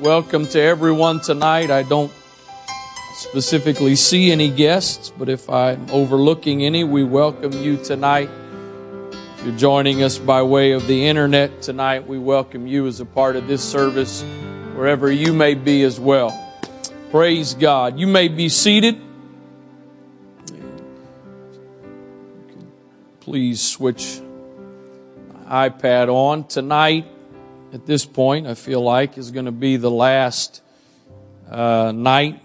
welcome 0.00 0.46
to 0.46 0.58
everyone 0.58 1.20
tonight. 1.20 1.70
I 1.70 1.82
don't 1.82 2.10
specifically 3.12 3.94
see 3.96 4.32
any 4.32 4.48
guests, 4.48 5.12
but 5.18 5.28
if 5.28 5.50
I'm 5.50 5.90
overlooking 5.90 6.64
any, 6.64 6.84
we 6.84 7.04
welcome 7.04 7.52
you 7.52 7.76
tonight. 7.76 8.30
If 9.12 9.44
you're 9.44 9.56
joining 9.58 10.02
us 10.02 10.16
by 10.16 10.40
way 10.42 10.72
of 10.72 10.86
the 10.86 11.06
internet 11.06 11.60
tonight, 11.60 12.08
we 12.08 12.18
welcome 12.18 12.66
you 12.66 12.86
as 12.86 13.00
a 13.00 13.04
part 13.04 13.36
of 13.36 13.46
this 13.46 13.62
service, 13.62 14.22
wherever 14.74 15.12
you 15.12 15.34
may 15.34 15.52
be 15.52 15.82
as 15.82 16.00
well. 16.00 16.34
Praise 17.10 17.52
God. 17.52 17.98
You 17.98 18.06
may 18.06 18.28
be 18.28 18.48
seated. 18.48 18.98
Please 23.20 23.60
switch 23.60 24.22
iPad 25.46 26.08
on. 26.08 26.44
Tonight, 26.44 27.06
at 27.72 27.86
this 27.86 28.04
point, 28.04 28.46
I 28.46 28.54
feel 28.54 28.80
like 28.80 29.16
is 29.16 29.30
going 29.30 29.46
to 29.46 29.52
be 29.52 29.76
the 29.76 29.90
last 29.90 30.62
uh, 31.48 31.92
night 31.94 32.42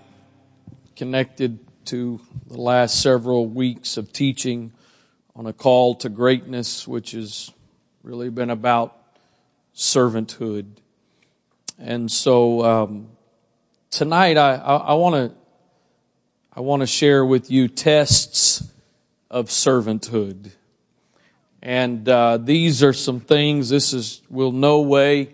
connected 0.95 1.59
to 1.85 2.19
the 2.47 2.59
last 2.59 3.01
several 3.01 3.47
weeks 3.47 3.97
of 3.97 4.13
teaching 4.13 4.71
on 5.35 5.45
a 5.45 5.53
call 5.53 5.95
to 5.95 6.09
greatness, 6.09 6.87
which 6.87 7.11
has 7.11 7.51
really 8.03 8.29
been 8.29 8.49
about 8.49 8.97
servanthood. 9.75 10.65
And 11.77 12.11
so 12.11 12.63
um, 12.63 13.07
tonight, 13.89 14.37
I 14.37 14.93
want 14.93 15.15
to 15.15 15.37
I 16.57 16.61
want 16.61 16.81
to 16.81 16.87
share 16.87 17.25
with 17.25 17.51
you 17.51 17.67
tests 17.67 18.71
of 19.29 19.47
servanthood. 19.47 20.51
And 21.65 22.07
uh, 22.07 22.37
these 22.37 22.83
are 22.83 22.93
some 22.93 23.19
things, 23.19 23.69
this 23.69 23.91
is, 23.91 24.21
will 24.29 24.51
no 24.51 24.81
way 24.81 25.29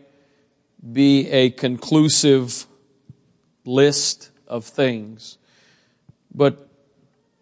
be 0.93 1.29
a 1.29 1.49
conclusive 1.49 2.65
list 3.65 4.31
of 4.47 4.63
things. 4.63 5.37
But 6.33 6.69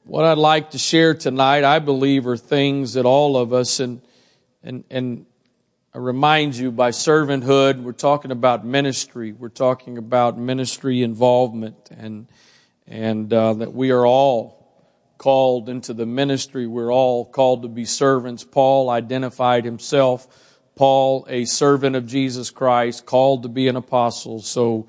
what 0.05 0.25
I'd 0.25 0.39
like 0.39 0.71
to 0.71 0.79
share 0.79 1.13
tonight, 1.13 1.63
I 1.63 1.77
believe, 1.77 2.25
are 2.25 2.35
things 2.35 2.93
that 2.93 3.05
all 3.05 3.37
of 3.37 3.53
us, 3.53 3.79
and, 3.79 4.01
and, 4.63 4.83
and 4.89 5.27
I 5.93 5.99
remind 5.99 6.55
you 6.55 6.71
by 6.71 6.89
servanthood, 6.89 7.83
we're 7.83 7.91
talking 7.91 8.31
about 8.31 8.65
ministry. 8.65 9.33
We're 9.33 9.49
talking 9.49 9.99
about 9.99 10.39
ministry 10.39 11.03
involvement 11.03 11.91
and, 11.95 12.25
and 12.87 13.31
uh, 13.31 13.53
that 13.53 13.71
we 13.71 13.91
are 13.91 14.03
all 14.03 14.58
called 15.19 15.69
into 15.69 15.93
the 15.93 16.07
ministry. 16.07 16.65
We're 16.65 16.91
all 16.91 17.25
called 17.25 17.61
to 17.61 17.67
be 17.67 17.85
servants. 17.85 18.43
Paul 18.43 18.89
identified 18.89 19.65
himself. 19.65 20.27
Paul, 20.75 21.27
a 21.29 21.45
servant 21.45 21.95
of 21.97 22.07
Jesus 22.07 22.49
Christ, 22.49 23.05
called 23.05 23.43
to 23.43 23.49
be 23.49 23.67
an 23.67 23.75
apostle. 23.75 24.39
So 24.39 24.87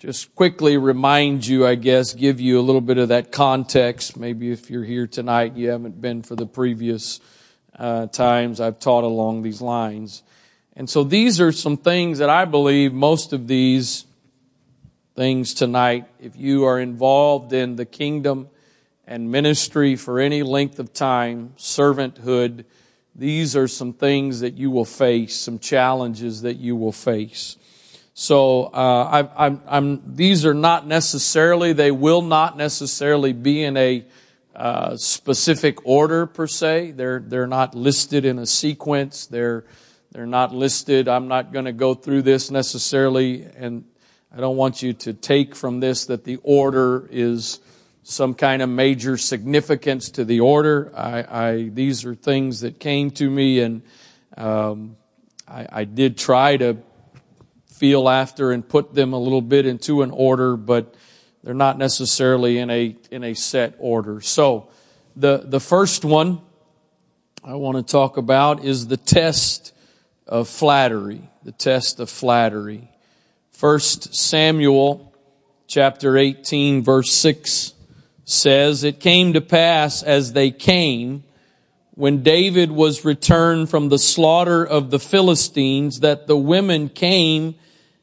just 0.00 0.34
quickly 0.34 0.76
remind 0.76 1.46
you, 1.46 1.64
I 1.64 1.76
guess, 1.76 2.12
give 2.12 2.40
you 2.40 2.58
a 2.58 2.60
little 2.60 2.80
bit 2.80 2.98
of 2.98 3.10
that 3.10 3.30
context. 3.30 4.16
Maybe 4.16 4.50
if 4.50 4.68
you're 4.68 4.84
here 4.84 5.06
tonight, 5.06 5.54
you 5.54 5.70
haven't 5.70 6.00
been 6.00 6.22
for 6.22 6.34
the 6.34 6.44
previous 6.44 7.20
uh, 7.78 8.08
times 8.08 8.60
I've 8.60 8.80
taught 8.80 9.04
along 9.04 9.42
these 9.42 9.62
lines. 9.62 10.24
And 10.74 10.90
so 10.90 11.04
these 11.04 11.40
are 11.40 11.52
some 11.52 11.76
things 11.76 12.18
that 12.18 12.30
I 12.30 12.46
believe 12.46 12.92
most 12.92 13.32
of 13.32 13.46
these 13.46 14.06
things 15.14 15.54
tonight, 15.54 16.06
if 16.18 16.34
you 16.36 16.64
are 16.64 16.80
involved 16.80 17.52
in 17.52 17.76
the 17.76 17.84
kingdom, 17.84 18.48
and 19.12 19.30
ministry 19.30 19.94
for 19.94 20.18
any 20.18 20.42
length 20.42 20.78
of 20.78 20.90
time, 20.94 21.52
servanthood, 21.58 22.64
these 23.14 23.54
are 23.54 23.68
some 23.68 23.92
things 23.92 24.40
that 24.40 24.54
you 24.54 24.70
will 24.70 24.86
face, 24.86 25.36
some 25.36 25.58
challenges 25.58 26.40
that 26.40 26.56
you 26.56 26.74
will 26.74 26.92
face. 26.92 27.58
So 28.14 28.64
uh, 28.72 29.26
I, 29.36 29.46
I'm, 29.46 29.60
I'm, 29.68 30.14
these 30.16 30.46
are 30.46 30.54
not 30.54 30.86
necessarily, 30.86 31.74
they 31.74 31.90
will 31.90 32.22
not 32.22 32.56
necessarily 32.56 33.34
be 33.34 33.62
in 33.62 33.76
a 33.76 34.06
uh, 34.56 34.96
specific 34.96 35.86
order 35.86 36.24
per 36.24 36.46
se. 36.46 36.92
They're 36.92 37.20
they're 37.20 37.46
not 37.46 37.74
listed 37.74 38.24
in 38.24 38.38
a 38.38 38.46
sequence. 38.46 39.26
They're 39.26 39.64
they're 40.10 40.26
not 40.26 40.54
listed. 40.54 41.08
I'm 41.08 41.28
not 41.28 41.52
going 41.52 41.64
to 41.64 41.72
go 41.72 41.94
through 41.94 42.22
this 42.22 42.50
necessarily, 42.50 43.46
and 43.56 43.84
I 44.34 44.40
don't 44.40 44.56
want 44.56 44.82
you 44.82 44.92
to 44.92 45.14
take 45.14 45.54
from 45.54 45.80
this 45.80 46.04
that 46.06 46.24
the 46.24 46.38
order 46.42 47.08
is 47.10 47.60
some 48.02 48.34
kind 48.34 48.62
of 48.62 48.68
major 48.68 49.16
significance 49.16 50.10
to 50.10 50.24
the 50.24 50.40
order. 50.40 50.92
I, 50.96 51.24
I 51.28 51.68
these 51.72 52.04
are 52.04 52.14
things 52.14 52.60
that 52.60 52.80
came 52.80 53.10
to 53.12 53.30
me, 53.30 53.60
and 53.60 53.82
um, 54.36 54.96
I, 55.46 55.66
I 55.70 55.84
did 55.84 56.18
try 56.18 56.56
to 56.56 56.78
feel 57.66 58.08
after 58.08 58.52
and 58.52 58.68
put 58.68 58.94
them 58.94 59.12
a 59.12 59.18
little 59.18 59.42
bit 59.42 59.66
into 59.66 60.02
an 60.02 60.10
order, 60.10 60.56
but 60.56 60.94
they're 61.42 61.54
not 61.54 61.78
necessarily 61.78 62.58
in 62.58 62.70
a 62.70 62.96
in 63.10 63.24
a 63.24 63.34
set 63.34 63.74
order. 63.78 64.20
So, 64.20 64.68
the 65.16 65.42
the 65.44 65.60
first 65.60 66.04
one 66.04 66.40
I 67.44 67.54
want 67.54 67.76
to 67.76 67.82
talk 67.82 68.16
about 68.16 68.64
is 68.64 68.86
the 68.86 68.96
test 68.96 69.74
of 70.26 70.48
flattery. 70.48 71.28
The 71.44 71.52
test 71.52 71.98
of 71.98 72.08
flattery. 72.08 72.88
First 73.50 74.14
Samuel 74.14 75.12
chapter 75.66 76.16
18 76.18 76.84
verse 76.84 77.10
6 77.12 77.71
says, 78.32 78.82
It 78.84 79.00
came 79.00 79.32
to 79.34 79.40
pass 79.40 80.02
as 80.02 80.32
they 80.32 80.50
came, 80.50 81.24
when 81.94 82.22
David 82.22 82.72
was 82.72 83.04
returned 83.04 83.68
from 83.68 83.88
the 83.88 83.98
slaughter 83.98 84.64
of 84.64 84.90
the 84.90 84.98
Philistines, 84.98 86.00
that 86.00 86.26
the 86.26 86.36
women 86.36 86.88
came 86.88 87.54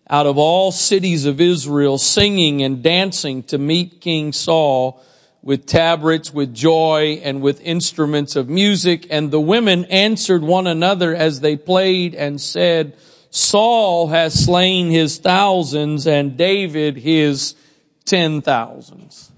out 0.10 0.26
of 0.26 0.38
all 0.38 0.72
cities 0.72 1.26
of 1.26 1.42
Israel 1.42 1.98
singing 1.98 2.62
and 2.62 2.84
dancing 2.84 3.44
to 3.44 3.58
meet 3.58 4.02
King 4.02 4.32
Saul 4.32 5.04
with 5.42 5.66
tabrets, 5.66 6.34
with 6.34 6.54
joy, 6.54 7.20
and 7.24 7.42
with 7.42 7.62
instruments 7.62 8.36
of 8.36 8.50
music. 8.50 9.08
And 9.10 9.32
the 9.32 9.40
women 9.40 9.86
answered 9.86 10.44
one 10.44 10.68
another 10.68 11.16
as 11.16 11.40
they 11.40 11.56
played 11.56 12.14
and 12.14 12.42
said, 12.42 12.98
Saul 13.32 14.08
has 14.08 14.46
slain 14.46 14.90
his 14.90 15.18
thousands 15.18 16.08
and 16.08 16.36
David 16.36 16.98
his 16.98 17.56
ten 18.06 18.42
thousands. 18.42 19.29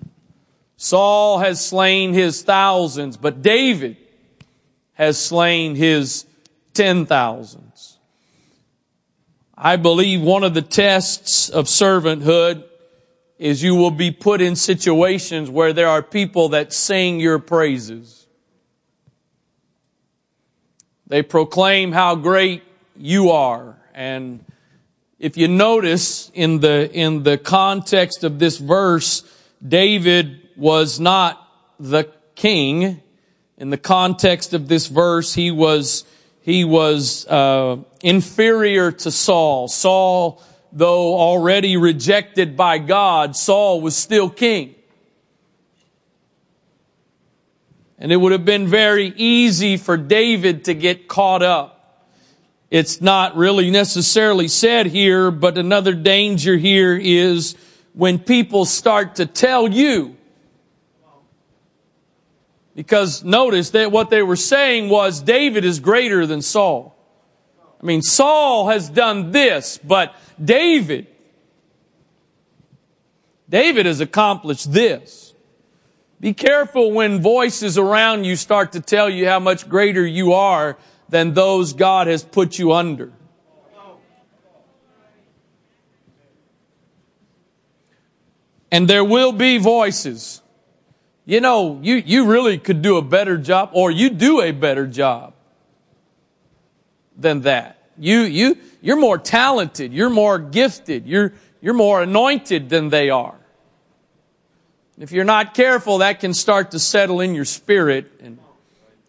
Saul 0.84 1.38
has 1.38 1.64
slain 1.64 2.12
his 2.12 2.42
thousands, 2.42 3.16
but 3.16 3.44
David 3.44 3.98
has 4.94 5.24
slain 5.24 5.76
his 5.76 6.26
ten 6.74 7.06
thousands. 7.06 8.00
I 9.56 9.76
believe 9.76 10.22
one 10.24 10.44
of 10.44 10.56
the 10.56 10.64
tests 10.64 11.50
of 11.50 11.68
servanthood 11.68 12.64
is 13.38 13.62
you 13.62 13.76
will 13.76 13.92
be 13.92 14.10
put 14.10 14.42
in 14.42 14.56
situations 14.56 15.52
where 15.52 15.72
there 15.72 15.88
are 15.88 16.02
people 16.02 16.50
that 16.50 16.74
sing 16.74 17.20
your 17.20 17.38
praises. 17.38 18.26
They 21.06 21.22
proclaim 21.22 21.92
how 21.92 22.16
great 22.16 22.64
you 22.98 23.30
are. 23.30 23.78
And 23.94 24.44
if 25.20 25.38
you 25.38 25.48
notice 25.48 26.32
in 26.34 26.60
the, 26.60 26.92
in 26.92 27.22
the 27.22 27.38
context 27.38 28.24
of 28.24 28.40
this 28.40 28.58
verse, 28.58 29.22
David 29.66 30.40
was 30.58 31.00
not 31.00 31.48
the 31.80 32.12
king. 32.36 33.02
In 33.58 33.70
the 33.70 33.78
context 33.78 34.54
of 34.54 34.68
this 34.68 34.88
verse, 34.88 35.34
he 35.34 35.52
was, 35.52 36.04
he 36.42 36.64
was, 36.64 37.28
uh, 37.28 37.78
inferior 38.02 38.92
to 38.92 39.12
Saul. 39.12 39.68
Saul, 39.68 40.42
though 40.72 41.16
already 41.16 41.78
rejected 41.78 42.58
by 42.58 42.80
God, 42.80 43.36
Saul 43.36 43.82
was 43.82 43.96
still 43.96 44.30
king. 44.30 44.76
And 48.00 48.12
it 48.12 48.18
would 48.18 48.32
have 48.32 48.46
been 48.46 48.68
very 48.68 49.14
easy 49.16 49.78
for 49.78 49.96
David 49.96 50.66
to 50.66 50.74
get 50.74 51.08
caught 51.08 51.44
up. 51.44 52.08
It's 52.72 53.00
not 53.02 53.36
really 53.36 53.70
necessarily 53.70 54.48
said 54.48 54.88
here, 54.88 55.30
but 55.30 55.58
another 55.58 55.94
danger 55.94 56.58
here 56.58 56.98
is 56.98 57.56
when 57.94 58.18
people 58.18 58.66
start 58.66 59.16
to 59.16 59.26
tell 59.26 59.68
you 59.68 60.16
because 62.76 63.24
notice 63.24 63.72
that 63.72 63.92
what 63.92 64.10
they 64.10 64.24
were 64.24 64.36
saying 64.36 64.90
was 64.90 65.22
David 65.22 65.66
is 65.66 65.80
greater 65.80 66.26
than 66.26 66.42
Saul. 66.42 66.96
I 67.82 67.86
mean, 67.86 68.02
Saul 68.02 68.70
has 68.70 68.90
done 68.90 69.32
this, 69.32 69.80
but 69.84 70.16
David, 70.44 71.08
David 73.50 73.86
has 73.86 74.00
accomplished 74.00 74.72
this. 74.72 75.34
Be 76.20 76.34
careful 76.34 76.92
when 76.92 77.22
voices 77.22 77.80
around 77.80 78.26
you 78.26 78.36
start 78.36 78.74
to 78.74 78.80
tell 78.80 79.10
you 79.10 79.28
how 79.28 79.40
much 79.40 79.68
greater 79.68 80.06
you 80.06 80.34
are 80.34 80.78
than 81.10 81.34
those 81.34 81.74
God 81.74 82.08
has 82.08 82.24
put 82.24 82.60
you 82.60 82.74
under. 82.74 83.12
And 88.72 88.88
there 88.88 89.04
will 89.04 89.34
be 89.34 89.58
voices 89.58 90.41
you 91.26 91.40
know, 91.40 91.80
you, 91.82 91.96
you 91.96 92.26
really 92.26 92.58
could 92.58 92.82
do 92.82 92.98
a 92.98 93.02
better 93.02 93.38
job 93.38 93.70
or 93.74 93.92
you 93.92 94.10
do 94.10 94.42
a 94.42 94.52
better 94.52 94.88
job 94.88 95.34
than 97.16 97.42
that. 97.42 97.78
You, 97.98 98.22
you, 98.22 98.58
you're 98.82 99.00
more 99.00 99.18
talented. 99.18 99.94
You're 99.94 100.10
more 100.10 100.40
gifted. 100.40 101.06
You're, 101.06 101.34
you're 101.62 101.76
more 101.76 102.02
anointed 102.02 102.70
than 102.70 102.90
they 102.90 103.10
are. 103.10 103.36
If 104.98 105.12
you're 105.12 105.26
not 105.26 105.54
careful, 105.54 106.00
that 106.00 106.20
can 106.20 106.34
start 106.34 106.72
to 106.72 106.80
settle 106.80 107.22
in 107.22 107.36
your 107.36 107.46
spirit 107.46 108.12
and 108.22 108.40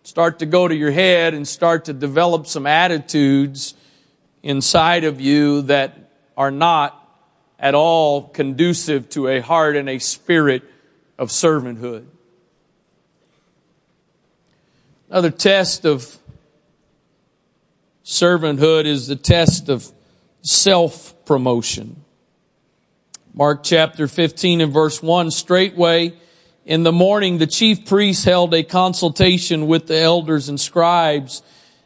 start 0.03 0.41
to 0.41 0.47
go 0.47 0.67
to 0.67 0.75
your 0.75 0.91
head 0.91 1.35
and 1.35 1.47
start 1.47 1.87
to 1.87 1.93
develop 1.93 2.47
some 2.47 2.67
attitudes 2.67 3.75
inside 4.43 5.05
of 5.05 5.21
you 5.21 5.63
that 5.63 6.11
are 6.37 6.51
not 6.51 6.99
at 7.59 7.75
all 7.75 8.23
conducive 8.29 9.09
to 9.11 9.29
a 9.29 9.41
heart 9.41 9.77
and 9.77 9.89
a 9.89 9.99
spirit 9.99 10.63
of 11.23 11.29
servanthood. 11.29 12.05
Another 15.09 15.31
test 15.31 15.85
of 15.85 16.19
servanthood 18.05 18.87
is 18.87 19.07
the 19.07 19.15
test 19.15 19.69
of 19.69 19.89
self 20.41 21.15
promotion. 21.25 22.03
Mark 23.33 23.63
chapter 23.63 24.09
15 24.09 24.63
and 24.63 24.73
verse 24.73 25.01
1 25.01 25.31
straightway 25.31 26.13
in 26.67 26.83
the 26.83 26.91
morning 26.91 27.39
the 27.39 27.47
chief 27.47 27.87
priests 27.87 28.25
held 28.25 28.53
a 28.53 28.65
consultation 28.65 29.69
with 29.69 29.87
the 29.87 30.01
elders 30.01 30.49
and 30.49 30.61
scribes 30.61 31.41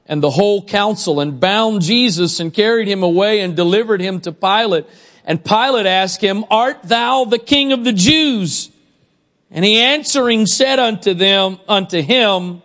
and 0.06 0.22
the 0.22 0.30
whole 0.30 0.64
council 0.64 1.20
and 1.20 1.38
bound 1.38 1.82
Jesus 1.82 2.40
and 2.40 2.54
carried 2.54 2.88
him 2.88 3.02
away 3.02 3.40
and 3.40 3.54
delivered 3.54 4.00
him 4.00 4.18
to 4.22 4.32
Pilate. 4.32 4.86
And 5.26 5.44
Pilate 5.44 5.84
asked 5.84 6.22
him, 6.22 6.46
Art 6.50 6.84
thou 6.84 7.26
the 7.26 7.38
king 7.38 7.72
of 7.72 7.84
the 7.84 7.92
Jews? 7.92 8.70
And 9.50 9.64
he 9.64 9.80
answering 9.80 10.46
said 10.46 10.78
unto 10.78 11.14
them, 11.14 11.58
unto 11.68 12.00
him, 12.02 12.62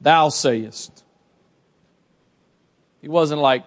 Thou 0.00 0.30
sayest. 0.30 1.04
He 3.00 3.08
wasn't 3.08 3.40
like, 3.40 3.64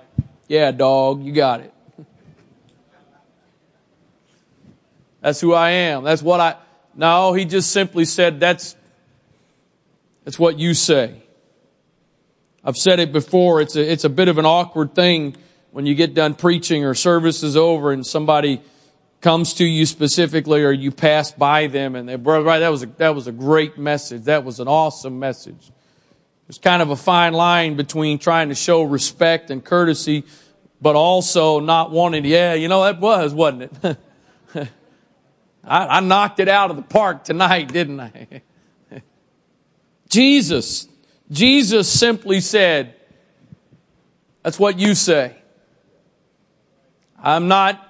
Yeah, 0.47 0.71
dog, 0.71 1.23
you 1.23 1.31
got 1.31 1.61
it. 1.61 1.73
That's 5.21 5.41
who 5.41 5.53
I 5.53 5.71
am. 5.71 6.03
That's 6.03 6.21
what 6.21 6.39
I, 6.39 6.55
no, 6.95 7.33
he 7.33 7.45
just 7.45 7.71
simply 7.71 8.05
said, 8.05 8.39
that's, 8.39 8.75
that's 10.23 10.39
what 10.39 10.57
you 10.57 10.73
say. 10.73 11.21
I've 12.63 12.77
said 12.77 12.99
it 12.99 13.11
before. 13.11 13.61
It's 13.61 13.75
a, 13.75 13.91
it's 13.91 14.05
a 14.05 14.09
bit 14.09 14.27
of 14.27 14.37
an 14.37 14.45
awkward 14.45 14.95
thing 14.95 15.35
when 15.71 15.85
you 15.85 15.93
get 15.93 16.13
done 16.13 16.35
preaching 16.35 16.85
or 16.85 16.93
service 16.93 17.43
is 17.43 17.57
over 17.57 17.91
and 17.91 18.05
somebody 18.05 18.61
comes 19.21 19.55
to 19.55 19.65
you 19.65 19.85
specifically 19.85 20.63
or 20.63 20.71
you 20.71 20.91
pass 20.91 21.31
by 21.31 21.67
them 21.67 21.95
and 21.95 22.07
they, 22.07 22.15
brother, 22.15 22.45
Wright, 22.45 22.59
that 22.59 22.69
was 22.69 22.83
a, 22.83 22.87
that 22.97 23.15
was 23.15 23.27
a 23.27 23.31
great 23.31 23.77
message. 23.77 24.23
That 24.23 24.43
was 24.43 24.59
an 24.59 24.67
awesome 24.67 25.19
message. 25.19 25.71
There's 26.47 26.59
kind 26.59 26.81
of 26.81 26.91
a 26.91 26.95
fine 26.95 27.33
line 27.33 27.75
between 27.75 28.19
trying 28.19 28.49
to 28.49 28.55
show 28.55 28.83
respect 28.83 29.49
and 29.49 29.63
courtesy, 29.65 30.25
but 30.79 30.95
also 30.95 31.59
not 31.59 31.89
wanting 31.89 32.23
to, 32.23 32.29
yeah, 32.29 32.53
you 32.53 32.67
know, 32.67 32.83
that 32.83 32.99
was, 32.99 33.33
wasn't 33.33 33.71
it? 33.83 33.97
I, 35.63 35.97
I 35.97 35.99
knocked 36.01 36.39
it 36.39 36.47
out 36.47 36.69
of 36.69 36.75
the 36.75 36.83
park 36.83 37.23
tonight, 37.23 37.73
didn't 37.73 37.99
I? 37.99 38.41
Jesus, 40.09 40.87
Jesus 41.31 41.89
simply 41.89 42.41
said, 42.41 42.93
that's 44.43 44.59
what 44.59 44.77
you 44.77 44.93
say. 44.93 45.35
I'm 47.17 47.47
not 47.47 47.81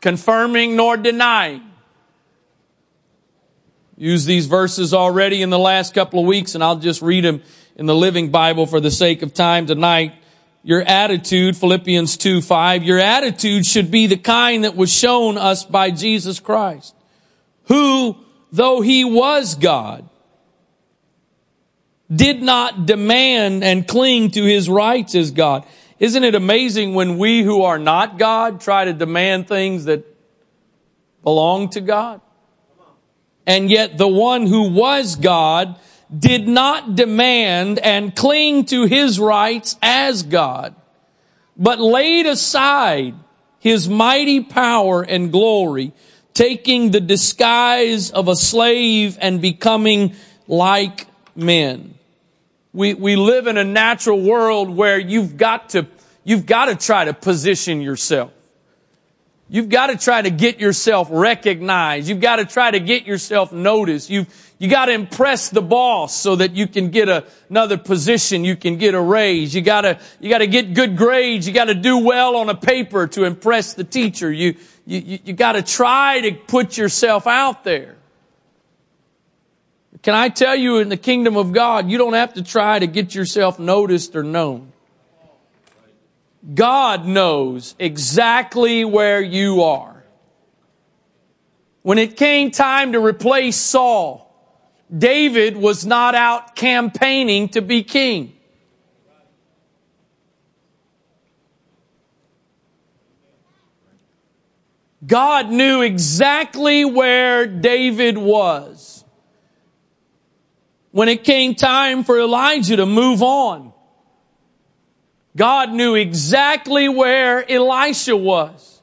confirming 0.00 0.76
nor 0.76 0.96
denying. 0.96 1.62
Use 3.96 4.24
these 4.24 4.46
verses 4.46 4.94
already 4.94 5.42
in 5.42 5.50
the 5.50 5.58
last 5.58 5.92
couple 5.92 6.20
of 6.20 6.26
weeks 6.26 6.54
and 6.54 6.64
I'll 6.64 6.76
just 6.76 7.02
read 7.02 7.24
them 7.24 7.42
in 7.76 7.86
the 7.86 7.94
Living 7.94 8.30
Bible 8.30 8.66
for 8.66 8.80
the 8.80 8.90
sake 8.90 9.22
of 9.22 9.34
time 9.34 9.66
tonight. 9.66 10.14
Your 10.62 10.82
attitude, 10.82 11.56
Philippians 11.56 12.16
2, 12.16 12.42
5, 12.42 12.82
your 12.82 12.98
attitude 12.98 13.66
should 13.66 13.90
be 13.90 14.06
the 14.06 14.16
kind 14.16 14.64
that 14.64 14.76
was 14.76 14.92
shown 14.92 15.38
us 15.38 15.64
by 15.64 15.90
Jesus 15.90 16.40
Christ 16.40 16.94
who, 17.70 18.16
though 18.50 18.80
he 18.80 19.04
was 19.04 19.54
God, 19.54 20.08
did 22.12 22.42
not 22.42 22.84
demand 22.84 23.62
and 23.62 23.86
cling 23.86 24.32
to 24.32 24.42
his 24.42 24.68
rights 24.68 25.14
as 25.14 25.30
God. 25.30 25.64
Isn't 26.00 26.24
it 26.24 26.34
amazing 26.34 26.94
when 26.94 27.18
we 27.18 27.42
who 27.42 27.62
are 27.62 27.78
not 27.78 28.18
God 28.18 28.60
try 28.62 28.86
to 28.86 28.92
demand 28.94 29.46
things 29.46 29.84
that 29.84 30.04
belong 31.22 31.68
to 31.70 31.82
God? 31.82 32.22
And 33.46 33.70
yet 33.70 33.98
the 33.98 34.08
one 34.08 34.46
who 34.46 34.70
was 34.70 35.16
God 35.16 35.78
did 36.16 36.48
not 36.48 36.96
demand 36.96 37.78
and 37.78 38.16
cling 38.16 38.64
to 38.66 38.86
his 38.86 39.20
rights 39.20 39.76
as 39.82 40.22
God, 40.22 40.74
but 41.56 41.78
laid 41.78 42.26
aside 42.26 43.14
his 43.58 43.88
mighty 43.88 44.40
power 44.40 45.02
and 45.02 45.30
glory 45.30 45.92
taking 46.32 46.90
the 46.90 47.00
disguise 47.00 48.10
of 48.10 48.26
a 48.26 48.36
slave 48.36 49.18
and 49.20 49.42
becoming 49.42 50.14
like 50.48 51.06
men. 51.36 51.94
We, 52.72 52.94
we 52.94 53.16
live 53.16 53.46
in 53.46 53.56
a 53.56 53.64
natural 53.64 54.20
world 54.20 54.70
where 54.70 54.98
you've 54.98 55.36
got 55.36 55.70
to, 55.70 55.86
you've 56.24 56.46
got 56.46 56.66
to 56.66 56.76
try 56.76 57.04
to 57.04 57.12
position 57.12 57.80
yourself. 57.80 58.32
You've 59.52 59.68
got 59.68 59.88
to 59.88 59.96
try 59.96 60.22
to 60.22 60.30
get 60.30 60.60
yourself 60.60 61.08
recognized. 61.10 62.08
You've 62.08 62.20
got 62.20 62.36
to 62.36 62.44
try 62.44 62.70
to 62.70 62.78
get 62.78 63.04
yourself 63.04 63.52
noticed. 63.52 64.08
You've, 64.08 64.28
you 64.60 64.68
got 64.68 64.86
to 64.86 64.92
impress 64.92 65.48
the 65.48 65.60
boss 65.60 66.14
so 66.14 66.36
that 66.36 66.54
you 66.54 66.68
can 66.68 66.90
get 66.90 67.08
a, 67.08 67.24
another 67.48 67.76
position. 67.76 68.44
You 68.44 68.54
can 68.54 68.78
get 68.78 68.94
a 68.94 69.00
raise. 69.00 69.52
You 69.52 69.62
got 69.62 69.80
to, 69.80 69.98
you 70.20 70.30
got 70.30 70.38
to 70.38 70.46
get 70.46 70.72
good 70.74 70.96
grades. 70.96 71.48
You 71.48 71.52
got 71.52 71.64
to 71.64 71.74
do 71.74 71.98
well 71.98 72.36
on 72.36 72.48
a 72.48 72.54
paper 72.54 73.08
to 73.08 73.24
impress 73.24 73.74
the 73.74 73.82
teacher. 73.82 74.30
You, 74.30 74.54
you, 74.86 75.18
you, 75.24 75.32
got 75.32 75.52
to 75.52 75.62
try 75.62 76.20
to 76.20 76.32
put 76.32 76.78
yourself 76.78 77.26
out 77.26 77.64
there. 77.64 77.96
Can 80.02 80.14
I 80.14 80.30
tell 80.30 80.56
you 80.56 80.78
in 80.78 80.88
the 80.88 80.96
kingdom 80.96 81.36
of 81.36 81.52
God, 81.52 81.90
you 81.90 81.98
don't 81.98 82.14
have 82.14 82.34
to 82.34 82.42
try 82.42 82.78
to 82.78 82.86
get 82.86 83.14
yourself 83.14 83.58
noticed 83.58 84.16
or 84.16 84.22
known. 84.22 84.72
God 86.54 87.04
knows 87.04 87.74
exactly 87.78 88.84
where 88.84 89.20
you 89.20 89.62
are. 89.62 90.02
When 91.82 91.98
it 91.98 92.16
came 92.16 92.50
time 92.50 92.92
to 92.92 93.04
replace 93.04 93.56
Saul, 93.56 94.26
David 94.96 95.56
was 95.56 95.84
not 95.84 96.14
out 96.14 96.56
campaigning 96.56 97.50
to 97.50 97.60
be 97.60 97.82
king. 97.82 98.36
God 105.06 105.50
knew 105.50 105.80
exactly 105.82 106.84
where 106.84 107.46
David 107.46 108.18
was. 108.18 108.99
When 110.92 111.08
it 111.08 111.22
came 111.22 111.54
time 111.54 112.02
for 112.04 112.18
Elijah 112.18 112.76
to 112.76 112.86
move 112.86 113.22
on, 113.22 113.72
God 115.36 115.70
knew 115.70 115.94
exactly 115.94 116.88
where 116.88 117.48
Elisha 117.50 118.16
was. 118.16 118.82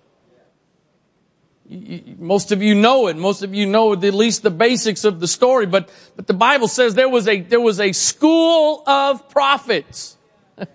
Most 1.69 2.53
of 2.53 2.61
you 2.61 2.75
know 2.75 3.07
it. 3.07 3.17
Most 3.17 3.43
of 3.43 3.53
you 3.53 3.65
know 3.65 3.91
at 3.91 4.01
least 4.01 4.41
the 4.41 4.49
basics 4.49 5.03
of 5.03 5.19
the 5.19 5.27
story, 5.27 5.65
but, 5.65 5.89
but 6.15 6.25
the 6.25 6.33
Bible 6.33 6.69
says 6.69 6.95
there 6.95 7.09
was 7.09 7.27
a, 7.27 7.41
there 7.41 7.59
was 7.59 7.81
a 7.81 7.91
school 7.91 8.87
of 8.87 9.27
prophets. 9.27 10.15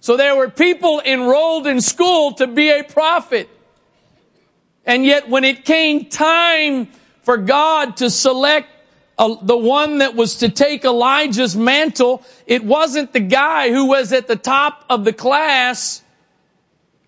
so 0.00 0.18
there 0.18 0.36
were 0.36 0.50
people 0.50 1.00
enrolled 1.00 1.66
in 1.66 1.80
school 1.80 2.34
to 2.34 2.46
be 2.46 2.68
a 2.68 2.84
prophet. 2.84 3.48
And 4.84 5.02
yet 5.02 5.30
when 5.30 5.44
it 5.44 5.64
came 5.64 6.10
time 6.10 6.88
for 7.22 7.38
God 7.38 7.96
to 7.96 8.10
select 8.10 8.68
the 9.18 9.56
one 9.56 9.98
that 9.98 10.14
was 10.14 10.36
to 10.36 10.48
take 10.48 10.84
Elijah's 10.84 11.56
mantle, 11.56 12.22
it 12.46 12.64
wasn't 12.64 13.12
the 13.12 13.20
guy 13.20 13.70
who 13.70 13.86
was 13.86 14.12
at 14.12 14.28
the 14.28 14.36
top 14.36 14.84
of 14.90 15.04
the 15.04 15.12
class 15.12 16.02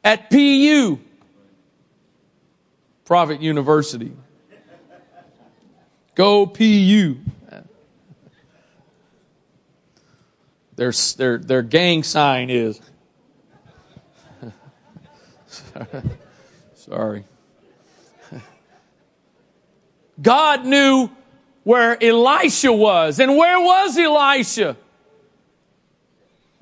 at 0.02 0.30
PU, 0.30 0.98
Prophet 3.04 3.42
University. 3.42 4.12
Go 6.14 6.46
PU. 6.46 7.16
Their, 10.76 10.92
their, 11.16 11.38
their 11.38 11.62
gang 11.62 12.04
sign 12.04 12.50
is. 12.50 12.80
Sorry. 16.74 17.24
God 20.22 20.64
knew 20.64 21.10
where 21.68 22.02
Elisha 22.02 22.72
was. 22.72 23.20
And 23.20 23.36
where 23.36 23.60
was 23.60 23.98
Elisha? 23.98 24.74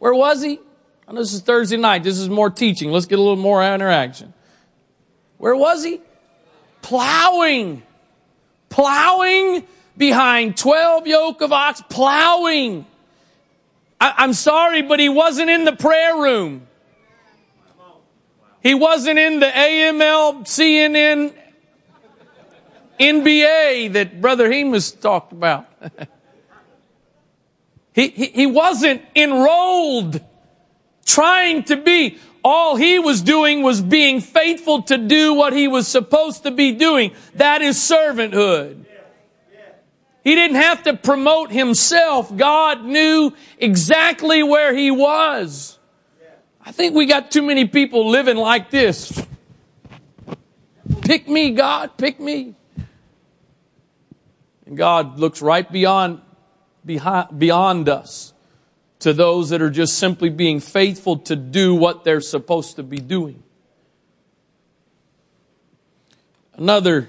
Where 0.00 0.12
was 0.12 0.42
he? 0.42 0.58
I 1.06 1.12
know 1.12 1.20
this 1.20 1.32
is 1.32 1.42
Thursday 1.42 1.76
night. 1.76 2.02
This 2.02 2.18
is 2.18 2.28
more 2.28 2.50
teaching. 2.50 2.90
Let's 2.90 3.06
get 3.06 3.20
a 3.20 3.22
little 3.22 3.36
more 3.36 3.62
interaction. 3.62 4.34
Where 5.38 5.54
was 5.54 5.84
he? 5.84 6.00
Plowing. 6.82 7.84
Plowing 8.68 9.64
behind 9.96 10.56
12 10.56 11.06
yoke 11.06 11.40
of 11.40 11.52
ox. 11.52 11.80
Plowing. 11.88 12.84
I, 14.00 14.24
am 14.24 14.32
sorry, 14.32 14.82
but 14.82 14.98
he 14.98 15.08
wasn't 15.08 15.50
in 15.50 15.64
the 15.64 15.76
prayer 15.76 16.16
room. 16.16 16.66
He 18.60 18.74
wasn't 18.74 19.20
in 19.20 19.38
the 19.38 19.46
AML, 19.46 20.40
CNN, 20.46 21.32
NBA 22.98 23.92
that 23.94 24.20
Brother 24.20 24.48
Hemus 24.48 24.98
talked 25.00 25.32
about. 25.32 25.66
he, 27.92 28.08
he, 28.08 28.26
he 28.26 28.46
wasn't 28.46 29.02
enrolled 29.14 30.20
trying 31.04 31.64
to 31.64 31.76
be. 31.76 32.18
All 32.44 32.76
he 32.76 32.98
was 32.98 33.22
doing 33.22 33.62
was 33.62 33.80
being 33.80 34.20
faithful 34.20 34.82
to 34.82 34.98
do 34.98 35.34
what 35.34 35.52
he 35.52 35.66
was 35.66 35.88
supposed 35.88 36.44
to 36.44 36.50
be 36.50 36.72
doing. 36.72 37.12
That 37.34 37.62
is 37.62 37.76
servanthood. 37.76 38.84
He 40.22 40.34
didn't 40.34 40.56
have 40.56 40.82
to 40.84 40.94
promote 40.94 41.52
himself. 41.52 42.36
God 42.36 42.84
knew 42.84 43.32
exactly 43.58 44.42
where 44.42 44.74
he 44.74 44.90
was. 44.90 45.78
I 46.64 46.72
think 46.72 46.96
we 46.96 47.06
got 47.06 47.30
too 47.30 47.42
many 47.42 47.68
people 47.68 48.10
living 48.10 48.36
like 48.36 48.70
this. 48.70 49.24
Pick 51.02 51.28
me, 51.28 51.52
God, 51.52 51.96
pick 51.96 52.18
me. 52.18 52.56
And 54.66 54.76
God 54.76 55.18
looks 55.18 55.40
right 55.40 55.70
beyond, 55.70 56.20
behind, 56.84 57.38
beyond 57.38 57.88
us 57.88 58.34
to 58.98 59.12
those 59.12 59.50
that 59.50 59.62
are 59.62 59.70
just 59.70 59.98
simply 59.98 60.28
being 60.28 60.60
faithful 60.60 61.18
to 61.18 61.36
do 61.36 61.74
what 61.74 62.04
they're 62.04 62.20
supposed 62.20 62.76
to 62.76 62.82
be 62.82 62.98
doing. 62.98 63.42
Another 66.54 67.08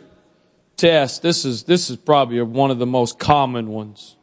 test, 0.75 1.21
this 1.21 1.45
is, 1.45 1.63
this 1.63 1.89
is 1.89 1.97
probably 1.97 2.41
one 2.41 2.69
of 2.69 2.77
the 2.77 2.85
most 2.85 3.17
common 3.17 3.69
ones, 3.69 4.15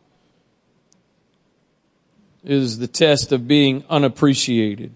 is 2.44 2.78
the 2.78 2.86
test 2.86 3.32
of 3.32 3.48
being 3.48 3.84
unappreciated. 3.88 4.92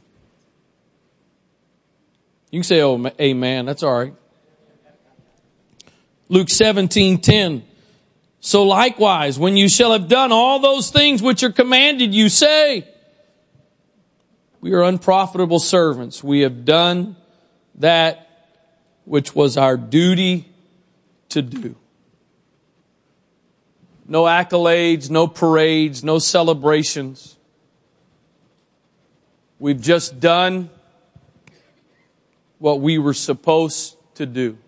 You 2.51 2.61
can 2.61 2.65
say, 2.65 2.83
oh, 2.83 3.11
amen. 3.21 3.67
That's 3.67 3.83
all 3.83 3.99
right. 3.99 4.15
Luke 6.29 6.51
17, 6.51 7.21
10. 7.21 7.68
So 8.41 8.63
likewise, 8.65 9.39
when 9.39 9.57
you 9.57 9.69
shall 9.69 9.93
have 9.93 10.09
done 10.09 10.33
all 10.33 10.61
those 10.61 10.91
things 10.91 11.23
which 11.23 11.43
are 11.43 11.51
commanded 11.51 12.15
you, 12.15 12.29
say, 12.29 12.87
we 14.61 14.73
are 14.73 14.83
unprofitable 14.83 15.59
servants. 15.59 16.23
We 16.23 16.41
have 16.41 16.65
done 16.65 17.17
that 17.77 18.25
which 19.05 19.35
was 19.35 19.57
our 19.57 19.77
duty 19.77 20.49
to 21.31 21.43
do. 21.43 21.77
No 24.07 24.25
accolades, 24.25 25.11
no 25.11 25.27
parades, 25.27 26.03
no 26.03 26.19
celebrations. 26.19 27.37
We've 29.59 29.81
just 29.81 30.19
done 30.21 30.71
what 32.59 32.81
we 32.81 32.99
were 32.99 33.15
supposed 33.15 33.97
to 34.15 34.27
do. 34.27 34.59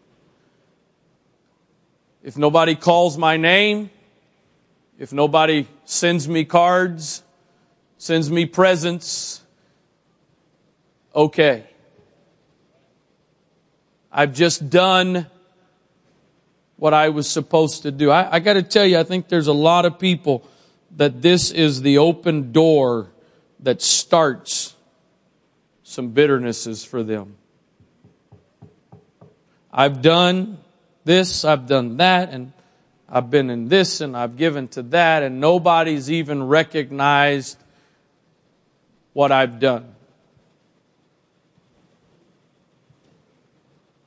If 2.23 2.37
nobody 2.37 2.75
calls 2.75 3.17
my 3.17 3.37
name, 3.37 3.91
if 4.99 5.13
nobody 5.13 5.67
sends 5.87 6.29
me 6.29 6.45
cards, 6.45 7.23
sends 7.97 8.31
me 8.31 8.45
presents, 8.45 9.43
okay. 11.15 11.65
I've 14.13 14.35
just 14.35 14.69
done 14.69 15.27
what 16.77 16.93
I 16.93 17.11
was 17.11 17.29
supposed 17.29 17.83
to 17.83 17.91
do. 17.91 18.11
I, 18.11 18.37
I 18.37 18.41
got 18.41 18.55
to 18.55 18.63
tell 18.63 18.85
you, 18.85 18.99
I 18.99 19.05
think 19.05 19.29
there's 19.29 19.47
a 19.47 19.53
lot 19.53 19.87
of 19.87 19.99
people 19.99 20.47
that 20.97 21.23
this 21.23 21.51
is 21.51 21.83
the 21.83 21.99
open 21.99 22.53
door 22.53 23.11
that 23.61 23.81
starts 23.81 24.75
some 25.83 26.13
bitternesses 26.13 26.87
for 26.87 27.03
them. 27.03 27.37
I've 29.73 30.03
done 30.03 30.59
this, 31.11 31.45
I've 31.45 31.67
done 31.67 31.97
that, 31.97 32.31
and 32.31 32.53
I've 33.09 33.31
been 33.31 33.51
in 33.51 33.67
this, 33.67 34.01
and 34.01 34.17
I've 34.17 34.37
given 34.37 34.69
to 34.69 34.83
that, 34.95 35.25
and 35.25 35.41
nobody's 35.41 36.09
even 36.09 36.45
recognized 36.45 37.59
what 39.13 39.33
I've 39.33 39.59
done. 39.59 39.93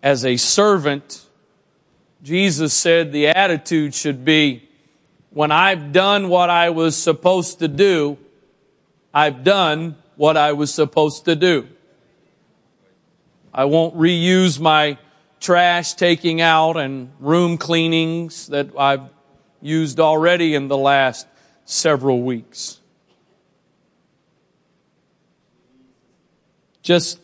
As 0.02 0.24
a 0.24 0.38
servant, 0.38 1.26
Jesus 2.24 2.74
said 2.74 3.12
the 3.12 3.28
attitude 3.28 3.94
should 3.94 4.24
be, 4.24 4.70
when 5.32 5.52
I've 5.52 5.92
done 5.92 6.30
what 6.30 6.50
I 6.50 6.70
was 6.70 6.96
supposed 6.96 7.60
to 7.60 7.68
do, 7.68 8.18
I've 9.14 9.44
done 9.44 9.98
what 10.16 10.38
I 10.38 10.54
was 10.54 10.74
supposed 10.74 11.26
to 11.26 11.36
do. 11.36 11.68
I 13.54 13.66
won't 13.66 13.94
reuse 13.98 14.58
my 14.58 14.98
trash 15.44 15.94
taking 15.94 16.40
out 16.40 16.78
and 16.78 17.12
room 17.20 17.58
cleanings 17.58 18.48
that 18.48 18.70
I've 18.80 19.10
used 19.62 20.00
already 20.00 20.56
in 20.56 20.70
the 20.70 20.78
last 20.78 21.28
several 21.66 22.22
weeks. 22.22 22.80
Just, 26.82 27.20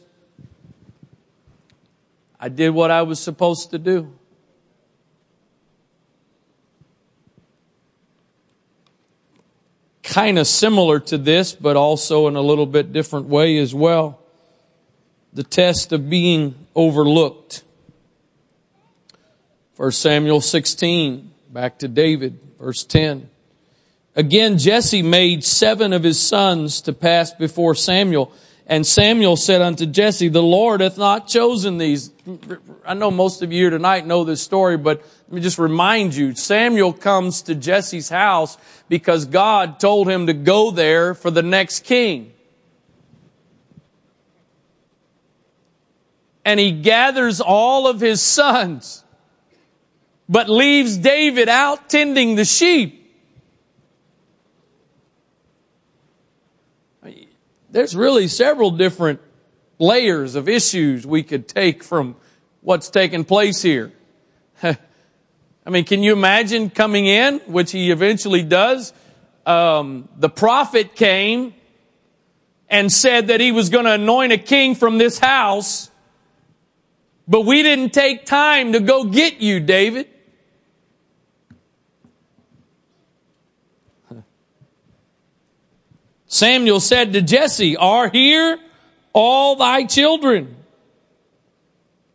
I 2.39 2.49
did 2.49 2.71
what 2.71 2.91
I 2.91 3.03
was 3.03 3.19
supposed 3.19 3.71
to 3.71 3.79
do. 3.79 4.13
kind 10.09 10.39
of 10.39 10.47
similar 10.47 10.99
to 10.99 11.19
this, 11.19 11.53
but 11.53 11.77
also 11.77 12.27
in 12.27 12.35
a 12.35 12.41
little 12.41 12.65
bit 12.65 12.91
different 12.91 13.27
way 13.27 13.57
as 13.59 13.75
well. 13.75 14.19
The 15.33 15.43
test 15.43 15.93
of 15.93 16.09
being 16.09 16.55
overlooked. 16.75 17.63
1 19.79 19.93
Samuel 19.93 20.41
16, 20.41 21.31
back 21.53 21.79
to 21.79 21.87
David, 21.87 22.37
verse 22.59 22.83
10. 22.83 23.29
Again, 24.13 24.57
Jesse 24.57 25.01
made 25.01 25.45
seven 25.45 25.93
of 25.93 26.03
his 26.03 26.19
sons 26.19 26.81
to 26.81 26.91
pass 26.91 27.31
before 27.31 27.75
Samuel. 27.75 28.33
And 28.67 28.85
Samuel 28.85 29.37
said 29.37 29.61
unto 29.61 29.85
Jesse, 29.85 30.27
the 30.27 30.43
Lord 30.43 30.81
hath 30.81 30.97
not 30.97 31.29
chosen 31.29 31.77
these. 31.77 32.11
I 32.85 32.93
know 32.93 33.09
most 33.09 33.41
of 33.41 33.53
you 33.53 33.59
here 33.59 33.69
tonight 33.69 34.05
know 34.05 34.25
this 34.25 34.41
story, 34.41 34.75
but 34.75 34.97
let 35.29 35.31
me 35.31 35.39
just 35.39 35.57
remind 35.57 36.13
you, 36.13 36.35
Samuel 36.35 36.91
comes 36.91 37.43
to 37.43 37.55
Jesse's 37.55 38.09
house 38.09 38.57
because 38.89 39.23
God 39.27 39.79
told 39.79 40.09
him 40.09 40.27
to 40.27 40.33
go 40.33 40.71
there 40.71 41.13
for 41.13 41.31
the 41.31 41.41
next 41.41 41.85
king. 41.85 42.33
And 46.43 46.59
he 46.59 46.73
gathers 46.73 47.39
all 47.39 47.87
of 47.87 48.01
his 48.01 48.21
sons, 48.21 49.05
but 50.29 50.47
leaves 50.47 50.95
David 50.95 51.49
out 51.49 51.89
tending 51.89 52.35
the 52.35 52.45
sheep. 52.45 52.97
There's 57.71 57.95
really 57.95 58.27
several 58.27 58.71
different 58.71 59.21
layers 59.79 60.35
of 60.35 60.47
issues 60.47 61.05
we 61.05 61.23
could 61.23 61.47
take 61.47 61.83
from 61.83 62.15
what's 62.61 62.89
taken 62.89 63.23
place 63.23 63.61
here. 63.61 63.91
I 64.63 64.77
mean, 65.69 65.85
can 65.85 66.01
you 66.03 66.13
imagine 66.13 66.69
coming 66.69 67.05
in, 67.05 67.39
which 67.41 67.71
he 67.71 67.91
eventually 67.91 68.43
does? 68.43 68.93
Um, 69.45 70.09
the 70.17 70.29
prophet 70.29 70.95
came 70.95 71.53
and 72.69 72.91
said 72.91 73.27
that 73.27 73.39
he 73.39 73.51
was 73.51 73.69
going 73.69 73.85
to 73.85 73.93
anoint 73.93 74.31
a 74.31 74.37
king 74.37 74.75
from 74.75 74.97
this 74.97 75.19
house, 75.19 75.89
but 77.27 77.45
we 77.45 77.61
didn't 77.63 77.93
take 77.93 78.25
time 78.25 78.73
to 78.73 78.79
go 78.79 79.05
get 79.05 79.41
you, 79.41 79.59
David. 79.59 80.07
Samuel 86.29 86.79
said 86.79 87.11
to 87.13 87.21
Jesse, 87.21 87.75
Are 87.75 88.07
here 88.07 88.57
all 89.11 89.57
thy 89.57 89.83
children? 89.83 90.55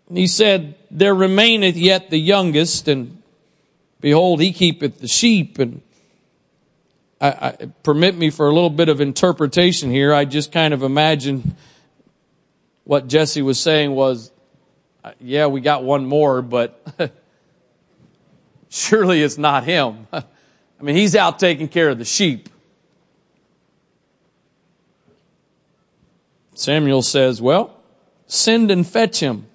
And 0.08 0.16
he 0.16 0.26
said, 0.26 0.76
There 0.90 1.14
remaineth 1.14 1.76
yet 1.76 2.08
the 2.08 2.18
youngest, 2.18 2.88
and 2.88 3.22
Behold, 4.04 4.42
he 4.42 4.52
keepeth 4.52 5.00
the 5.00 5.08
sheep. 5.08 5.58
And 5.58 5.80
I, 7.18 7.28
I, 7.28 7.52
permit 7.82 8.14
me 8.14 8.28
for 8.28 8.46
a 8.46 8.52
little 8.52 8.68
bit 8.68 8.90
of 8.90 9.00
interpretation 9.00 9.90
here. 9.90 10.12
I 10.12 10.26
just 10.26 10.52
kind 10.52 10.74
of 10.74 10.82
imagine 10.82 11.56
what 12.84 13.08
Jesse 13.08 13.40
was 13.40 13.58
saying 13.58 13.92
was, 13.92 14.30
uh, 15.02 15.12
yeah, 15.20 15.46
we 15.46 15.62
got 15.62 15.84
one 15.84 16.04
more, 16.04 16.42
but 16.42 16.86
surely 18.68 19.22
it's 19.22 19.38
not 19.38 19.64
him. 19.64 20.06
I 20.12 20.22
mean, 20.82 20.96
he's 20.96 21.16
out 21.16 21.38
taking 21.38 21.68
care 21.68 21.88
of 21.88 21.96
the 21.96 22.04
sheep. 22.04 22.50
Samuel 26.54 27.02
says, 27.02 27.42
well, 27.42 27.80
send 28.26 28.70
and 28.70 28.86
fetch 28.86 29.20
him, 29.20 29.46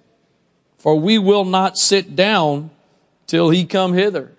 for 0.78 1.00
we 1.00 1.18
will 1.18 1.46
not 1.46 1.78
sit 1.78 2.16
down 2.16 2.70
till 3.26 3.50
he 3.50 3.66
come 3.66 3.94
hither. 3.94 4.32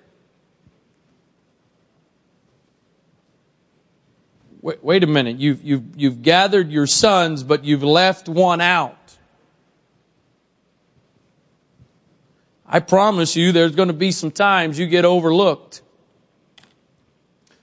wait, 4.60 4.84
wait 4.84 5.04
a 5.04 5.06
minute, 5.06 5.38
you've, 5.38 5.62
you've, 5.62 5.84
you've 5.96 6.22
gathered 6.22 6.70
your 6.70 6.86
sons, 6.86 7.42
but 7.42 7.64
you've 7.64 7.82
left 7.82 8.28
one 8.28 8.60
out. 8.60 8.96
I 12.66 12.80
promise 12.80 13.34
you 13.34 13.52
there's 13.52 13.74
going 13.74 13.88
to 13.88 13.94
be 13.94 14.12
some 14.12 14.30
times 14.30 14.78
you 14.78 14.86
get 14.86 15.04
overlooked. 15.04 15.82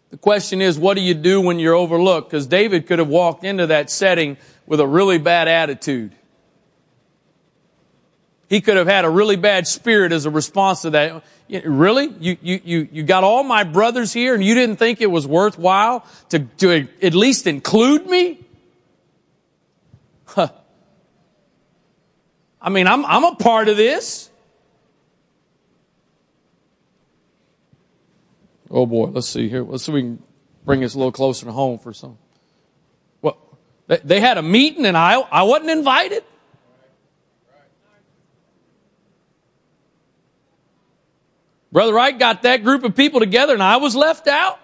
The 0.09 0.17
question 0.17 0.61
is, 0.61 0.77
what 0.77 0.95
do 0.95 1.01
you 1.01 1.13
do 1.13 1.39
when 1.39 1.59
you're 1.59 1.75
overlooked? 1.75 2.29
Because 2.29 2.47
David 2.47 2.87
could 2.87 2.99
have 2.99 3.07
walked 3.07 3.43
into 3.43 3.67
that 3.67 3.89
setting 3.89 4.37
with 4.67 4.79
a 4.79 4.87
really 4.87 5.17
bad 5.17 5.47
attitude. 5.47 6.13
He 8.49 8.61
could 8.61 8.77
have 8.77 8.87
had 8.87 9.03
a 9.03 9.09
really 9.09 9.35
bad 9.35 9.67
spirit 9.67 10.11
as 10.11 10.25
a 10.25 10.29
response 10.29 10.83
to 10.83 10.91
that. 10.91 11.23
Really? 11.49 12.13
You, 12.19 12.37
you, 12.41 12.61
you, 12.63 12.89
you 12.91 13.03
got 13.03 13.23
all 13.23 13.43
my 13.43 13.63
brothers 13.63 14.13
here 14.13 14.33
and 14.35 14.43
you 14.43 14.53
didn't 14.53 14.77
think 14.77 15.01
it 15.01 15.11
was 15.11 15.27
worthwhile 15.27 16.05
to, 16.29 16.39
to 16.59 16.87
at 17.01 17.13
least 17.13 17.47
include 17.47 18.05
me? 18.05 18.45
Huh. 20.25 20.49
I 22.61 22.69
mean, 22.69 22.87
I'm, 22.87 23.05
I'm 23.05 23.23
a 23.23 23.35
part 23.35 23.67
of 23.67 23.77
this. 23.77 24.29
Oh 28.69 28.85
boy, 28.85 29.07
let's 29.07 29.27
see 29.27 29.47
here. 29.49 29.63
Let's 29.63 29.85
see 29.85 29.91
if 29.91 29.93
we 29.93 30.01
can 30.01 30.23
bring 30.65 30.81
this 30.81 30.93
a 30.93 30.97
little 30.97 31.11
closer 31.11 31.45
to 31.45 31.51
home 31.51 31.79
for 31.79 31.93
some. 31.93 32.17
They 33.87 34.19
had 34.19 34.37
a 34.37 34.41
meeting 34.41 34.85
and 34.85 34.97
I, 34.97 35.13
I 35.13 35.43
wasn't 35.43 35.71
invited. 35.71 36.23
Brother 41.71 41.93
Wright 41.93 42.17
got 42.17 42.43
that 42.43 42.63
group 42.63 42.83
of 42.83 42.95
people 42.95 43.19
together 43.19 43.53
and 43.53 43.63
I 43.63 43.77
was 43.77 43.95
left 43.95 44.27
out. 44.27 44.59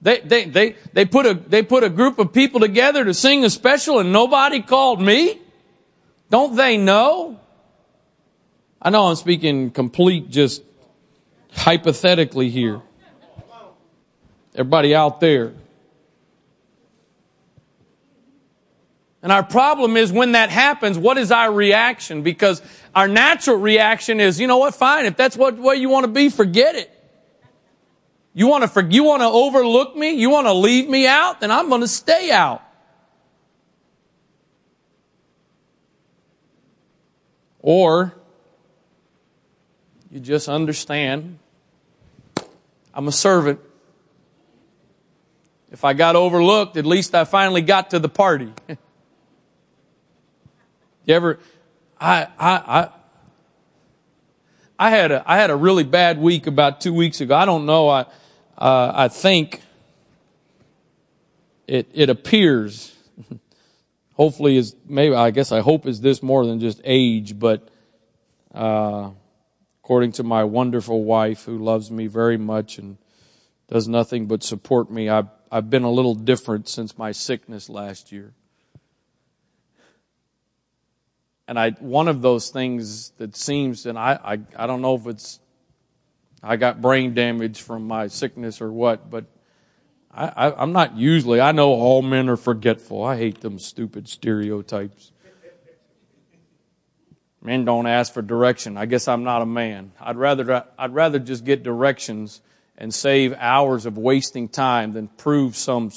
They, 0.00 0.20
they, 0.20 0.44
they, 0.44 0.76
they, 0.92 1.04
put 1.04 1.26
a, 1.26 1.34
they 1.34 1.62
put 1.62 1.84
a 1.84 1.88
group 1.88 2.18
of 2.18 2.32
people 2.32 2.60
together 2.60 3.04
to 3.04 3.12
sing 3.14 3.44
a 3.44 3.50
special 3.50 3.98
and 3.98 4.12
nobody 4.12 4.62
called 4.62 5.00
me? 5.02 5.40
Don't 6.30 6.56
they 6.56 6.76
know? 6.76 7.40
I 8.80 8.90
know 8.90 9.06
I'm 9.06 9.16
speaking 9.16 9.70
complete 9.70 10.30
just 10.30 10.62
hypothetically 11.52 12.48
here. 12.48 12.80
Everybody 14.58 14.92
out 14.92 15.20
there. 15.20 15.52
And 19.22 19.30
our 19.30 19.44
problem 19.44 19.96
is 19.96 20.10
when 20.10 20.32
that 20.32 20.50
happens, 20.50 20.98
what 20.98 21.16
is 21.16 21.30
our 21.30 21.52
reaction? 21.52 22.22
Because 22.22 22.60
our 22.92 23.06
natural 23.06 23.56
reaction 23.56 24.18
is, 24.18 24.40
you 24.40 24.48
know 24.48 24.58
what, 24.58 24.74
fine, 24.74 25.06
if 25.06 25.16
that's 25.16 25.36
what 25.36 25.56
way 25.56 25.76
you 25.76 25.88
want 25.88 26.06
to 26.06 26.12
be, 26.12 26.28
forget 26.28 26.74
it. 26.74 26.90
You 28.34 28.48
want 28.48 28.72
to, 28.72 28.84
you 28.90 29.04
want 29.04 29.22
to 29.22 29.26
overlook 29.26 29.94
me? 29.94 30.14
You 30.14 30.28
want 30.28 30.48
to 30.48 30.52
leave 30.52 30.88
me 30.88 31.06
out? 31.06 31.40
Then 31.40 31.52
I'm 31.52 31.68
going 31.68 31.82
to 31.82 31.88
stay 31.88 32.32
out. 32.32 32.62
Or 37.60 38.12
you 40.10 40.18
just 40.18 40.48
understand 40.48 41.38
I'm 42.92 43.06
a 43.06 43.12
servant. 43.12 43.60
If 45.70 45.84
I 45.84 45.92
got 45.92 46.16
overlooked, 46.16 46.76
at 46.78 46.86
least 46.86 47.14
I 47.14 47.24
finally 47.24 47.60
got 47.60 47.90
to 47.90 47.98
the 47.98 48.08
party. 48.08 48.52
you 48.68 48.76
ever, 51.14 51.38
I, 52.00 52.26
I, 52.38 52.50
I, 52.56 52.88
I 54.78 54.90
had 54.90 55.12
a, 55.12 55.22
I 55.30 55.36
had 55.36 55.50
a 55.50 55.56
really 55.56 55.84
bad 55.84 56.18
week 56.18 56.46
about 56.46 56.80
two 56.80 56.94
weeks 56.94 57.20
ago. 57.20 57.36
I 57.36 57.44
don't 57.44 57.66
know. 57.66 57.88
I, 57.88 58.00
uh, 58.56 58.92
I 58.94 59.08
think 59.08 59.60
it, 61.66 61.90
it 61.92 62.08
appears, 62.08 62.96
hopefully 64.14 64.56
is, 64.56 64.74
maybe, 64.86 65.14
I 65.14 65.30
guess 65.32 65.52
I 65.52 65.60
hope 65.60 65.86
is 65.86 66.00
this 66.00 66.22
more 66.22 66.46
than 66.46 66.60
just 66.60 66.80
age, 66.82 67.38
but, 67.38 67.68
uh, 68.54 69.10
according 69.84 70.12
to 70.12 70.22
my 70.22 70.44
wonderful 70.44 71.04
wife 71.04 71.44
who 71.44 71.58
loves 71.58 71.90
me 71.90 72.06
very 72.06 72.38
much 72.38 72.78
and 72.78 72.96
does 73.68 73.86
nothing 73.86 74.26
but 74.26 74.42
support 74.42 74.90
me. 74.90 75.10
I've, 75.10 75.28
I've 75.50 75.70
been 75.70 75.84
a 75.84 75.90
little 75.90 76.14
different 76.14 76.68
since 76.68 76.98
my 76.98 77.12
sickness 77.12 77.68
last 77.68 78.12
year. 78.12 78.32
And 81.46 81.58
I, 81.58 81.70
one 81.70 82.08
of 82.08 82.20
those 82.20 82.50
things 82.50 83.10
that 83.16 83.34
seems, 83.34 83.86
and 83.86 83.98
I, 83.98 84.18
I, 84.22 84.64
I 84.64 84.66
don't 84.66 84.82
know 84.82 84.96
if 84.96 85.06
it's, 85.06 85.40
I 86.42 86.56
got 86.56 86.82
brain 86.82 87.14
damage 87.14 87.62
from 87.62 87.86
my 87.86 88.08
sickness 88.08 88.60
or 88.60 88.70
what, 88.70 89.10
but 89.10 89.24
I, 90.12 90.26
I, 90.26 90.62
I'm 90.62 90.72
not 90.72 90.96
usually, 90.96 91.40
I 91.40 91.52
know 91.52 91.70
all 91.70 92.02
men 92.02 92.28
are 92.28 92.36
forgetful. 92.36 93.02
I 93.02 93.16
hate 93.16 93.40
them 93.40 93.58
stupid 93.58 94.08
stereotypes. 94.08 95.12
Men 97.40 97.64
don't 97.64 97.86
ask 97.86 98.12
for 98.12 98.20
direction. 98.20 98.76
I 98.76 98.84
guess 98.84 99.08
I'm 99.08 99.24
not 99.24 99.40
a 99.40 99.46
man. 99.46 99.92
I'd 99.98 100.16
rather, 100.16 100.66
I'd 100.78 100.92
rather 100.92 101.18
just 101.18 101.44
get 101.44 101.62
directions 101.62 102.42
and 102.78 102.94
save 102.94 103.34
hours 103.34 103.84
of 103.84 103.98
wasting 103.98 104.48
time 104.48 104.92
than 104.92 105.08
prove 105.08 105.56
some 105.56 105.90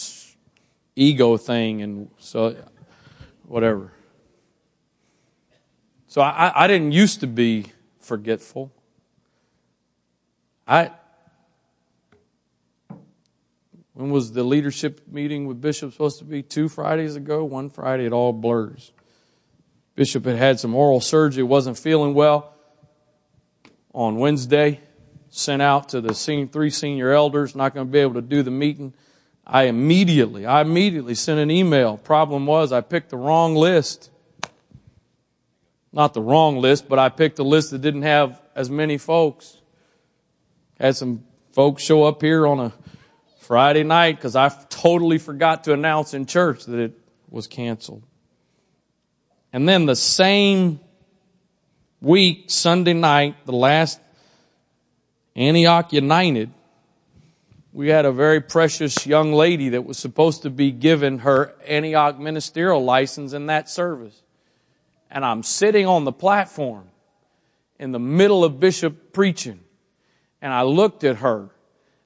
ego 0.96 1.38
thing 1.38 1.82
and 1.82 2.10
so, 2.18 2.56
whatever. 3.44 3.94
So 6.08 6.22
I, 6.22 6.52
I 6.64 6.68
didn't 6.68 6.92
used 6.92 7.22
to 7.22 7.28
be 7.28 7.68
forgetful. 8.00 8.72
I, 10.68 10.92
when 13.94 14.10
was 14.10 14.32
the 14.32 14.44
leadership 14.44 15.02
meeting 15.08 15.46
with 15.46 15.62
Bishop 15.62 15.92
supposed 15.92 16.18
to 16.20 16.26
be? 16.26 16.42
Two 16.42 16.68
Fridays 16.68 17.16
ago? 17.16 17.44
One 17.44 17.70
Friday, 17.70 18.06
it 18.06 18.12
all 18.12 18.34
blurs. 18.34 18.92
Bishop 19.96 20.26
had 20.26 20.38
had 20.38 20.60
some 20.60 20.74
oral 20.74 21.00
surgery, 21.00 21.44
wasn't 21.44 21.78
feeling 21.78 22.16
well. 22.16 22.56
On 23.94 24.16
Wednesday, 24.16 24.80
sent 25.32 25.62
out 25.62 25.90
to 25.90 26.02
the 26.02 26.14
three 26.14 26.70
senior 26.70 27.12
elders, 27.12 27.56
not 27.56 27.74
going 27.74 27.88
to 27.88 27.92
be 27.92 28.00
able 28.00 28.16
to 28.16 28.22
do 28.22 28.44
the 28.44 28.52
meeting. 28.52 28.94
I 29.48 29.64
immediately, 29.64 30.46
I 30.46 30.62
immediately 30.62 31.16
sent 31.16 31.40
an 31.40 31.50
email. 31.50 31.98
Problem 31.98 32.46
was, 32.46 32.72
I 32.72 32.82
picked 32.82 33.10
the 33.10 33.18
wrong 33.18 33.56
list. 33.56 34.12
Not 35.94 36.14
the 36.14 36.22
wrong 36.22 36.58
list, 36.58 36.88
but 36.88 37.00
I 37.00 37.10
picked 37.10 37.40
a 37.40 37.44
list 37.44 37.72
that 37.72 37.82
didn't 37.82 38.04
have 38.04 38.42
as 38.56 38.70
many 38.70 38.98
folks. 38.98 39.58
Had 40.80 40.96
some 40.96 41.24
folks 41.54 41.82
show 41.82 42.04
up 42.04 42.22
here 42.22 42.46
on 42.46 42.60
a 42.60 42.74
Friday 43.40 43.84
night 43.84 44.18
because 44.18 44.36
I 44.36 44.50
totally 44.70 45.18
forgot 45.18 45.64
to 45.66 45.74
announce 45.74 46.14
in 46.14 46.26
church 46.26 46.66
that 46.66 46.80
it 46.80 46.94
was 47.30 47.48
canceled. 47.48 48.04
And 49.54 49.68
then 49.68 49.86
the 49.86 49.96
same 49.96 50.80
week, 52.02 52.46
Sunday 52.48 52.94
night, 52.94 53.46
the 53.46 53.54
last 53.54 54.00
Antioch 55.36 55.94
United, 55.94 56.52
we 57.74 57.88
had 57.88 58.06
a 58.06 58.12
very 58.12 58.42
precious 58.42 59.06
young 59.08 59.32
lady 59.32 59.70
that 59.70 59.86
was 59.86 59.98
supposed 59.98 60.42
to 60.42 60.50
be 60.50 60.72
given 60.72 61.20
her 61.20 61.56
Antioch 61.66 62.20
ministerial 62.20 62.84
license 62.84 63.32
in 63.32 63.46
that 63.46 63.70
service. 63.70 64.22
And 65.10 65.24
I'm 65.24 65.44
sitting 65.44 65.88
on 65.88 66.04
the 66.04 66.12
platform 66.12 66.90
in 67.80 67.92
the 67.92 68.00
middle 68.00 68.44
of 68.44 68.60
Bishop 68.60 69.14
preaching. 69.14 69.62
And 70.42 70.54
I 70.54 70.64
looked 70.64 71.04
at 71.04 71.18
her 71.18 71.50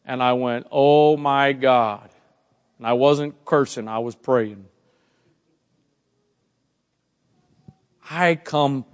and 0.06 0.22
I 0.22 0.34
went, 0.34 0.68
Oh 0.72 1.18
my 1.18 1.54
God. 1.54 2.10
And 2.78 2.86
I 2.86 2.94
wasn't 2.94 3.44
cursing, 3.46 3.88
I 3.88 4.00
was 4.00 4.16
praying. 4.16 4.66
I 8.10 8.36
come, 8.36 8.86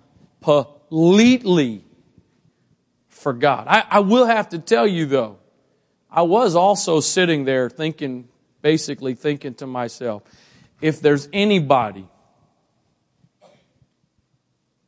completely 0.41 1.83
forgot. 3.21 3.67
I, 3.67 3.83
I 3.89 3.99
will 3.99 4.25
have 4.25 4.49
to 4.49 4.59
tell 4.59 4.87
you 4.87 5.05
though, 5.05 5.37
I 6.09 6.23
was 6.23 6.55
also 6.55 6.99
sitting 6.99 7.45
there 7.45 7.69
thinking, 7.69 8.27
basically 8.61 9.13
thinking 9.13 9.53
to 9.55 9.67
myself, 9.67 10.23
if 10.81 11.01
there's 11.01 11.29
anybody 11.31 12.07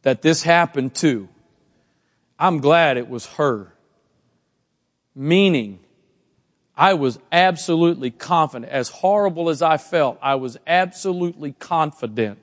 that 0.02 0.22
this 0.22 0.44
happened 0.44 0.96
to, 0.96 1.30
I'm 2.38 2.60
glad 2.60 2.98
it 2.98 3.08
was 3.08 3.26
her. 3.38 3.74
Meaning, 5.16 5.80
I 6.76 6.96
was 6.96 7.20
absolutely 7.32 8.10
confident. 8.10 8.72
As 8.72 8.90
horrible 8.90 9.50
as 9.50 9.62
I 9.62 9.78
felt, 9.78 10.18
I 10.22 10.36
was 10.36 10.58
absolutely 10.66 11.54
confident 11.54 12.40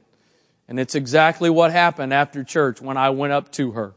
and 0.70 0.79
it's 0.79 0.94
exactly 0.94 1.50
what 1.50 1.72
happened 1.72 2.14
after 2.14 2.44
church 2.44 2.81
when 2.81 2.96
I 2.96 3.11
went 3.11 3.33
up 3.33 3.50
to 3.53 3.72
her. 3.72 3.92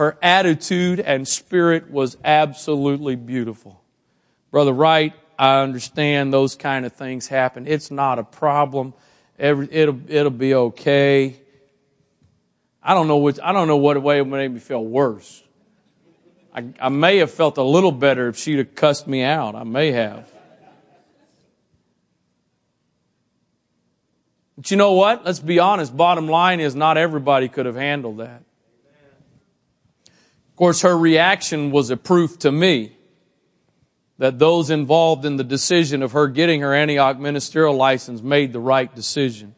Her 0.00 0.16
attitude 0.22 0.98
and 0.98 1.28
spirit 1.28 1.90
was 1.90 2.16
absolutely 2.24 3.16
beautiful. 3.16 3.82
Brother 4.50 4.72
Wright, 4.72 5.12
I 5.38 5.60
understand 5.60 6.32
those 6.32 6.56
kind 6.56 6.86
of 6.86 6.94
things 6.94 7.26
happen. 7.26 7.66
It's 7.66 7.90
not 7.90 8.18
a 8.18 8.22
problem. 8.22 8.94
Every, 9.38 9.68
it'll, 9.70 10.00
it'll 10.08 10.30
be 10.30 10.54
okay. 10.54 11.36
I 12.82 12.94
don't 12.94 13.08
know 13.08 13.18
which, 13.18 13.38
I 13.42 13.52
don't 13.52 13.68
know 13.68 13.76
what 13.76 14.02
way 14.02 14.20
it 14.20 14.24
made 14.24 14.50
me 14.50 14.58
feel 14.58 14.82
worse. 14.82 15.42
I, 16.54 16.64
I 16.80 16.88
may 16.88 17.18
have 17.18 17.30
felt 17.30 17.58
a 17.58 17.62
little 17.62 17.92
better 17.92 18.28
if 18.28 18.38
she'd 18.38 18.56
have 18.56 18.74
cussed 18.74 19.06
me 19.06 19.22
out. 19.22 19.54
I 19.54 19.64
may 19.64 19.92
have. 19.92 20.32
But 24.56 24.70
you 24.70 24.78
know 24.78 24.94
what? 24.94 25.26
Let's 25.26 25.40
be 25.40 25.58
honest. 25.58 25.94
Bottom 25.94 26.26
line 26.26 26.60
is 26.60 26.74
not 26.74 26.96
everybody 26.96 27.50
could 27.50 27.66
have 27.66 27.76
handled 27.76 28.16
that. 28.16 28.44
Of 30.60 30.62
course, 30.62 30.82
her 30.82 30.98
reaction 30.98 31.70
was 31.70 31.88
a 31.88 31.96
proof 31.96 32.38
to 32.40 32.52
me 32.52 32.92
that 34.18 34.38
those 34.38 34.68
involved 34.68 35.24
in 35.24 35.36
the 35.36 35.42
decision 35.42 36.02
of 36.02 36.12
her 36.12 36.28
getting 36.28 36.60
her 36.60 36.74
Antioch 36.74 37.18
ministerial 37.18 37.74
license 37.74 38.20
made 38.20 38.52
the 38.52 38.60
right 38.60 38.94
decision. 38.94 39.54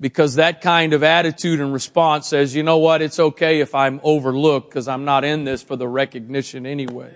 Because 0.00 0.34
that 0.34 0.60
kind 0.60 0.92
of 0.92 1.04
attitude 1.04 1.60
and 1.60 1.72
response 1.72 2.26
says, 2.26 2.52
you 2.52 2.64
know 2.64 2.78
what, 2.78 3.00
it's 3.00 3.20
okay 3.20 3.60
if 3.60 3.76
I'm 3.76 4.00
overlooked 4.02 4.70
because 4.70 4.88
I'm 4.88 5.04
not 5.04 5.22
in 5.22 5.44
this 5.44 5.62
for 5.62 5.76
the 5.76 5.86
recognition 5.86 6.66
anyway. 6.66 7.14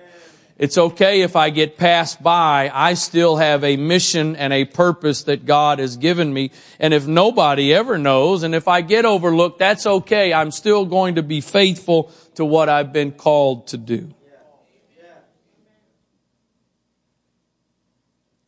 It's 0.61 0.77
okay 0.77 1.23
if 1.23 1.37
I 1.37 1.49
get 1.49 1.79
passed 1.79 2.23
by. 2.23 2.71
I 2.71 2.93
still 2.93 3.37
have 3.37 3.65
a 3.65 3.79
mission 3.79 4.37
and 4.37 4.53
a 4.53 4.67
purpose 4.67 5.23
that 5.23 5.47
God 5.47 5.79
has 5.79 5.97
given 5.97 6.35
me. 6.35 6.51
And 6.79 6.93
if 6.93 7.07
nobody 7.07 7.73
ever 7.73 7.97
knows, 7.97 8.43
and 8.43 8.55
if 8.55 8.69
I 8.69 8.83
get 8.83 9.07
overlooked, 9.07 9.59
that's 9.59 9.87
okay. 9.87 10.35
I'm 10.35 10.51
still 10.51 10.85
going 10.85 11.15
to 11.15 11.23
be 11.23 11.41
faithful 11.41 12.13
to 12.35 12.45
what 12.45 12.69
I've 12.69 12.93
been 12.93 13.13
called 13.13 13.69
to 13.69 13.79
do. 13.79 14.13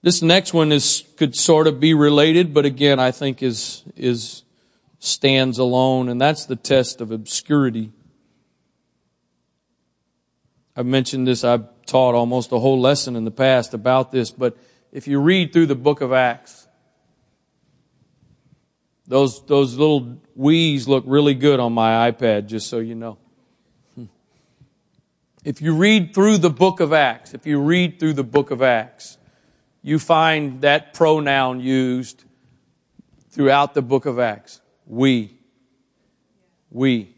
This 0.02 0.20
next 0.20 0.52
one 0.52 0.70
is, 0.70 1.04
could 1.16 1.34
sort 1.34 1.66
of 1.66 1.80
be 1.80 1.94
related, 1.94 2.52
but 2.52 2.66
again, 2.66 3.00
I 3.00 3.10
think 3.10 3.42
is, 3.42 3.84
is, 3.96 4.42
stands 4.98 5.58
alone, 5.58 6.10
and 6.10 6.20
that's 6.20 6.44
the 6.44 6.56
test 6.56 7.00
of 7.00 7.10
obscurity. 7.10 7.90
I've 10.74 10.86
mentioned 10.86 11.26
this, 11.26 11.44
I've 11.44 11.66
taught 11.86 12.14
almost 12.14 12.52
a 12.52 12.58
whole 12.58 12.80
lesson 12.80 13.16
in 13.16 13.24
the 13.24 13.30
past 13.30 13.74
about 13.74 14.10
this, 14.10 14.30
but 14.30 14.56
if 14.90 15.06
you 15.06 15.20
read 15.20 15.52
through 15.52 15.66
the 15.66 15.74
book 15.74 16.00
of 16.00 16.12
Acts, 16.12 16.66
those, 19.06 19.44
those 19.46 19.76
little 19.76 20.18
we's 20.34 20.88
look 20.88 21.04
really 21.06 21.34
good 21.34 21.60
on 21.60 21.72
my 21.72 22.10
iPad, 22.10 22.46
just 22.46 22.68
so 22.68 22.78
you 22.78 22.94
know. 22.94 23.18
If 25.44 25.60
you 25.60 25.74
read 25.74 26.14
through 26.14 26.38
the 26.38 26.50
book 26.50 26.78
of 26.78 26.92
Acts, 26.92 27.34
if 27.34 27.46
you 27.46 27.60
read 27.60 27.98
through 27.98 28.12
the 28.12 28.22
book 28.22 28.52
of 28.52 28.62
Acts, 28.62 29.18
you 29.82 29.98
find 29.98 30.60
that 30.60 30.94
pronoun 30.94 31.58
used 31.60 32.22
throughout 33.30 33.74
the 33.74 33.82
book 33.82 34.06
of 34.06 34.20
Acts. 34.20 34.60
We. 34.86 35.36
We. 36.70 37.11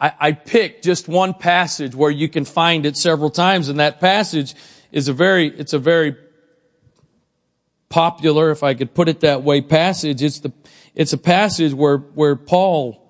I, 0.00 0.12
I 0.18 0.32
picked 0.32 0.84
just 0.84 1.08
one 1.08 1.34
passage 1.34 1.94
where 1.94 2.10
you 2.10 2.28
can 2.28 2.44
find 2.44 2.84
it 2.84 2.96
several 2.96 3.30
times, 3.30 3.68
and 3.68 3.80
that 3.80 4.00
passage 4.00 4.54
is 4.92 5.08
a 5.08 5.12
very, 5.12 5.48
it's 5.48 5.72
a 5.72 5.78
very 5.78 6.16
popular, 7.88 8.50
if 8.50 8.62
I 8.62 8.74
could 8.74 8.94
put 8.94 9.08
it 9.08 9.20
that 9.20 9.42
way, 9.42 9.60
passage. 9.60 10.22
It's 10.22 10.40
the, 10.40 10.52
it's 10.94 11.12
a 11.12 11.18
passage 11.18 11.72
where, 11.72 11.98
where 11.98 12.36
Paul 12.36 13.02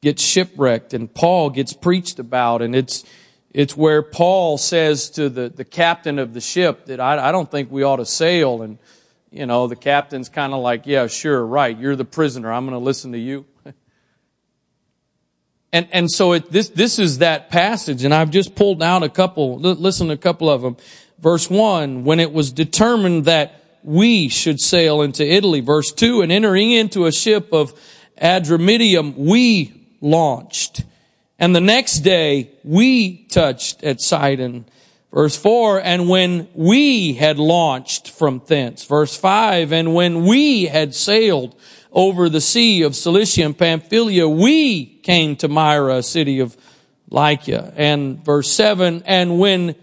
gets 0.00 0.22
shipwrecked 0.22 0.94
and 0.94 1.12
Paul 1.12 1.50
gets 1.50 1.72
preached 1.72 2.18
about, 2.18 2.62
and 2.62 2.74
it's, 2.74 3.04
it's 3.50 3.76
where 3.76 4.02
Paul 4.02 4.58
says 4.58 5.10
to 5.10 5.28
the, 5.28 5.48
the 5.48 5.64
captain 5.64 6.18
of 6.18 6.34
the 6.34 6.40
ship 6.40 6.86
that 6.86 7.00
I, 7.00 7.28
I 7.28 7.32
don't 7.32 7.50
think 7.50 7.70
we 7.70 7.82
ought 7.82 7.96
to 7.96 8.06
sail, 8.06 8.62
and, 8.62 8.78
you 9.30 9.46
know, 9.46 9.66
the 9.66 9.76
captain's 9.76 10.28
kind 10.28 10.52
of 10.52 10.60
like, 10.60 10.86
yeah, 10.86 11.06
sure, 11.08 11.44
right, 11.44 11.78
you're 11.78 11.96
the 11.96 12.04
prisoner, 12.04 12.52
I'm 12.52 12.64
going 12.64 12.78
to 12.78 12.84
listen 12.84 13.12
to 13.12 13.18
you. 13.18 13.44
And, 15.74 15.88
and 15.90 16.08
so 16.08 16.34
it, 16.34 16.52
this, 16.52 16.68
this 16.68 17.00
is 17.00 17.18
that 17.18 17.50
passage, 17.50 18.04
and 18.04 18.14
I've 18.14 18.30
just 18.30 18.54
pulled 18.54 18.80
out 18.80 19.02
a 19.02 19.08
couple, 19.08 19.58
listen 19.58 20.06
to 20.06 20.12
a 20.12 20.16
couple 20.16 20.48
of 20.48 20.62
them. 20.62 20.76
Verse 21.18 21.50
one, 21.50 22.04
when 22.04 22.20
it 22.20 22.32
was 22.32 22.52
determined 22.52 23.24
that 23.24 23.60
we 23.82 24.28
should 24.28 24.60
sail 24.60 25.02
into 25.02 25.26
Italy. 25.26 25.58
Verse 25.58 25.90
two, 25.90 26.22
and 26.22 26.30
entering 26.30 26.70
into 26.70 27.06
a 27.06 27.12
ship 27.12 27.52
of 27.52 27.74
Adramyttium, 28.22 29.16
we 29.16 29.88
launched. 30.00 30.84
And 31.40 31.56
the 31.56 31.60
next 31.60 32.00
day, 32.00 32.52
we 32.62 33.24
touched 33.24 33.82
at 33.82 34.00
Sidon. 34.00 34.66
Verse 35.12 35.36
4, 35.36 35.80
and 35.80 36.08
when 36.08 36.46
we 36.54 37.14
had 37.14 37.40
launched 37.40 38.10
from 38.10 38.42
thence. 38.46 38.84
Verse 38.84 39.16
5, 39.16 39.72
and 39.72 39.92
when 39.92 40.24
we 40.24 40.66
had 40.66 40.94
sailed 40.94 41.56
over 41.94 42.28
the 42.28 42.40
sea 42.40 42.82
of 42.82 42.96
Cilicia 42.96 43.44
and 43.44 43.56
Pamphylia, 43.56 44.28
we 44.28 44.84
came 44.84 45.36
to 45.36 45.48
Myra, 45.48 46.02
city 46.02 46.40
of 46.40 46.56
Lycia. 47.08 47.72
And 47.76 48.22
verse 48.24 48.50
7, 48.50 49.04
and 49.06 49.38
when 49.38 49.76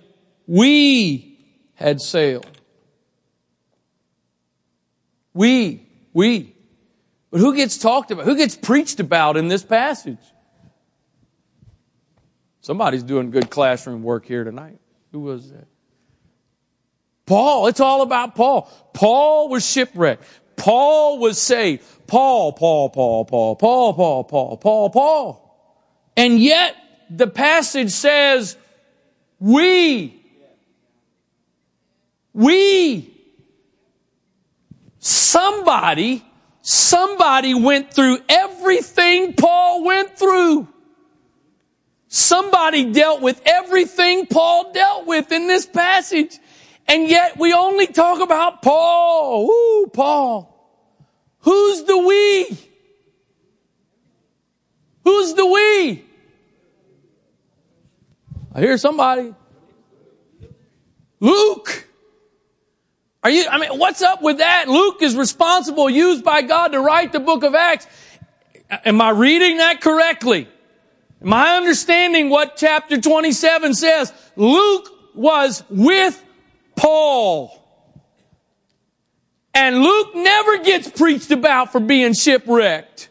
we 0.46 1.40
had 1.76 2.02
sailed, 2.02 2.46
we, 5.34 5.88
we. 6.14 6.54
But 7.32 7.40
who 7.40 7.56
gets 7.56 7.78
talked 7.78 8.12
about? 8.12 8.26
Who 8.26 8.36
gets 8.36 8.58
preached 8.58 9.00
about 9.00 9.38
in 9.38 9.48
this 9.48 9.64
passage? 9.64 10.20
Somebody's 12.60 13.04
doing 13.04 13.32
good 13.32 13.50
classroom 13.50 14.04
work 14.04 14.26
here 14.26 14.44
tonight. 14.44 14.80
Who 15.14 15.22
was 15.22 15.50
that? 15.52 15.68
Paul. 17.26 17.68
It's 17.68 17.80
all 17.80 18.02
about 18.02 18.36
Paul. 18.36 18.70
Paul 18.94 19.48
was 19.48 19.66
shipwrecked. 19.66 20.26
Paul 20.58 21.18
was 21.20 21.42
saved. 21.42 21.84
Paul, 22.12 22.52
Paul, 22.52 22.90
Paul, 22.90 23.24
Paul, 23.24 23.56
Paul, 23.56 23.94
Paul, 23.94 24.24
Paul, 24.26 24.58
Paul, 24.58 24.90
Paul. 24.90 26.12
And 26.18 26.42
yet 26.42 26.76
the 27.10 27.26
passage 27.26 27.92
says, 27.92 28.58
we, 29.40 30.22
we, 32.34 33.18
somebody, 35.00 36.22
somebody 36.62 37.54
went 37.54 37.94
through 37.94 38.18
everything 38.28 39.32
Paul 39.32 39.86
went 39.86 40.20
through. 40.20 40.68
Somebody 42.10 42.92
dealt 42.92 43.22
with 43.22 43.42
everything 43.46 44.26
Paul 44.26 44.74
dealt 44.74 45.08
with 45.08 45.32
in 45.32 45.48
this 45.48 45.66
passage. 45.66 46.40
And 46.90 47.08
yet 47.08 47.40
we 47.40 47.54
only 47.54 47.88
talk 47.88 48.20
about 48.20 48.62
Paul. 48.62 49.50
Ooh, 49.50 49.88
Paul. 49.94 50.52
Who's 51.42 51.84
the 51.84 51.98
we? 51.98 52.58
Who's 55.04 55.34
the 55.34 55.46
we? 55.46 56.06
I 58.54 58.60
hear 58.60 58.78
somebody. 58.78 59.34
Luke. 61.20 61.88
Are 63.24 63.30
you, 63.30 63.48
I 63.48 63.60
mean, 63.60 63.78
what's 63.78 64.02
up 64.02 64.22
with 64.24 64.40
that? 64.40 64.68
Luke 64.68 65.02
is 65.02 65.16
responsible, 65.16 65.90
used 65.90 66.24
by 66.24 66.42
God 66.42 66.70
to 66.70 66.80
write 66.80 67.12
the 67.12 67.20
book 67.20 67.44
of 67.44 67.54
Acts. 67.54 67.86
Am 68.84 69.00
I 69.00 69.12
reading 69.12 69.58
that 69.58 69.80
correctly? 69.80 70.48
Am 71.22 71.32
I 71.34 71.56
understanding 71.56 72.30
what 72.30 72.58
chapter 72.58 73.00
27 73.00 73.76
says? 73.76 74.12
Luke 74.36 74.90
was 75.14 75.64
with 75.70 76.24
Paul. 76.76 77.61
And 79.54 79.82
Luke 79.82 80.16
never 80.16 80.60
gets 80.60 80.90
preached 80.90 81.32
about 81.32 81.72
for 81.72 81.80
being 81.80 82.14
shipwrecked. 82.14 83.10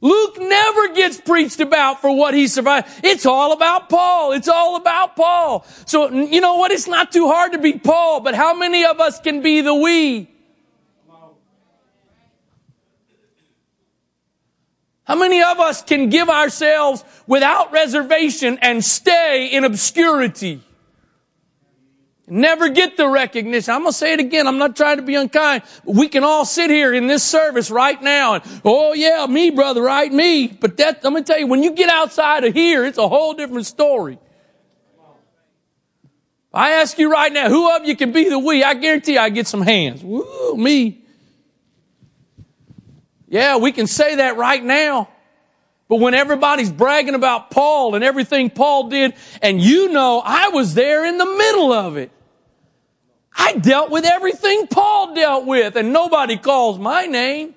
Luke 0.00 0.36
never 0.38 0.94
gets 0.94 1.20
preached 1.20 1.58
about 1.58 2.00
for 2.00 2.14
what 2.14 2.34
he 2.34 2.46
survived. 2.46 2.88
It's 3.02 3.26
all 3.26 3.52
about 3.52 3.88
Paul. 3.88 4.32
It's 4.32 4.46
all 4.46 4.76
about 4.76 5.16
Paul. 5.16 5.66
So, 5.86 6.10
you 6.10 6.40
know 6.40 6.56
what? 6.56 6.70
It's 6.70 6.86
not 6.86 7.10
too 7.10 7.26
hard 7.26 7.52
to 7.52 7.58
be 7.58 7.72
Paul, 7.72 8.20
but 8.20 8.34
how 8.34 8.54
many 8.54 8.84
of 8.84 9.00
us 9.00 9.18
can 9.18 9.42
be 9.42 9.62
the 9.62 9.74
we? 9.74 10.28
How 15.04 15.14
many 15.14 15.40
of 15.40 15.60
us 15.60 15.82
can 15.82 16.10
give 16.10 16.28
ourselves 16.28 17.04
without 17.28 17.72
reservation 17.72 18.58
and 18.60 18.84
stay 18.84 19.46
in 19.46 19.64
obscurity? 19.64 20.65
Never 22.28 22.68
get 22.68 22.96
the 22.96 23.06
recognition. 23.06 23.72
I'm 23.72 23.82
going 23.82 23.92
to 23.92 23.96
say 23.96 24.12
it 24.14 24.20
again. 24.20 24.48
I'm 24.48 24.58
not 24.58 24.74
trying 24.74 24.96
to 24.96 25.02
be 25.02 25.14
unkind. 25.14 25.62
We 25.84 26.08
can 26.08 26.24
all 26.24 26.44
sit 26.44 26.70
here 26.70 26.92
in 26.92 27.06
this 27.06 27.22
service 27.22 27.70
right 27.70 28.00
now 28.02 28.34
and, 28.34 28.60
oh 28.64 28.94
yeah, 28.94 29.26
me 29.26 29.50
brother, 29.50 29.82
Wright? 29.82 30.12
Me. 30.12 30.48
But 30.48 30.76
that, 30.78 31.02
I'm 31.04 31.12
going 31.12 31.22
to 31.22 31.32
tell 31.32 31.38
you, 31.38 31.46
when 31.46 31.62
you 31.62 31.72
get 31.72 31.88
outside 31.88 32.42
of 32.42 32.52
here, 32.52 32.84
it's 32.84 32.98
a 32.98 33.06
whole 33.06 33.34
different 33.34 33.66
story. 33.66 34.18
I 36.52 36.72
ask 36.72 36.98
you 36.98 37.12
right 37.12 37.32
now, 37.32 37.48
who 37.48 37.70
of 37.76 37.84
you 37.84 37.94
can 37.94 38.12
be 38.12 38.28
the 38.28 38.38
we? 38.38 38.64
I 38.64 38.74
guarantee 38.74 39.18
I 39.18 39.28
get 39.28 39.46
some 39.46 39.62
hands. 39.62 40.02
Woo, 40.02 40.56
me. 40.56 41.04
Yeah, 43.28 43.58
we 43.58 43.70
can 43.72 43.86
say 43.86 44.16
that 44.16 44.36
right 44.36 44.64
now. 44.64 45.10
But 45.88 46.00
when 46.00 46.14
everybody's 46.14 46.70
bragging 46.70 47.14
about 47.14 47.50
Paul 47.50 47.94
and 47.94 48.02
everything 48.02 48.50
Paul 48.50 48.88
did, 48.88 49.14
and 49.40 49.60
you 49.60 49.92
know 49.92 50.20
I 50.24 50.48
was 50.48 50.74
there 50.74 51.04
in 51.04 51.16
the 51.16 51.26
middle 51.26 51.72
of 51.72 51.96
it. 51.96 52.10
I 53.38 53.52
dealt 53.54 53.90
with 53.90 54.04
everything 54.04 54.66
Paul 54.66 55.14
dealt 55.14 55.46
with, 55.46 55.76
and 55.76 55.92
nobody 55.92 56.38
calls 56.38 56.78
my 56.78 57.06
name. 57.06 57.54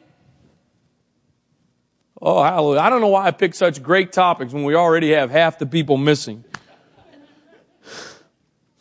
Oh, 2.22 2.44
hallelujah. 2.44 2.82
I 2.82 2.90
don't 2.90 3.00
know 3.00 3.08
why 3.08 3.26
I 3.26 3.32
picked 3.32 3.56
such 3.56 3.82
great 3.82 4.12
topics 4.12 4.54
when 4.54 4.66
we 4.66 4.76
already 4.76 5.12
have 5.12 5.32
half 5.32 5.58
the 5.58 5.66
people 5.66 5.96
missing. 5.96 6.44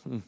Hmm. 0.02 0.18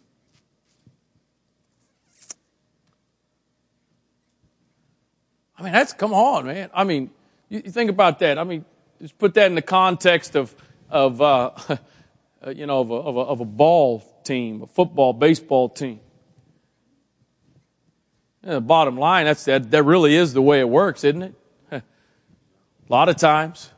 I 5.59 5.63
mean, 5.65 5.73
that's, 5.73 5.93
come 5.93 6.15
on, 6.15 6.47
man. 6.47 6.71
I 6.73 6.85
mean, 6.85 7.11
you 7.49 7.63
think 7.63 7.91
about 7.91 8.21
that. 8.21 8.39
I 8.39 8.45
mean, 8.45 8.65
just 9.01 9.17
put 9.19 9.35
that 9.35 9.47
in 9.47 9.55
the 9.55 9.63
context 9.63 10.37
of, 10.37 10.55
of, 10.91 11.21
uh, 11.23 11.51
you 12.55 12.67
know, 12.67 12.81
of 12.81 12.91
a, 12.91 12.95
of 12.95 13.17
a, 13.17 13.21
of 13.21 13.41
a 13.41 13.45
ball 13.45 14.05
team, 14.25 14.63
a 14.63 14.67
football, 14.67 15.13
baseball 15.13 15.69
team. 15.69 16.01
And 18.43 18.53
the 18.53 18.61
bottom 18.61 18.97
line, 18.97 19.27
that's 19.27 19.45
that, 19.45 19.71
that 19.71 19.83
really 19.83 20.15
is 20.15 20.33
the 20.33 20.43
way 20.43 20.61
it 20.61 20.69
works, 20.69 21.05
isn't 21.05 21.23
it? 21.23 21.35
a 21.73 21.83
lot 22.89 23.09
of 23.09 23.17
times. 23.17 23.71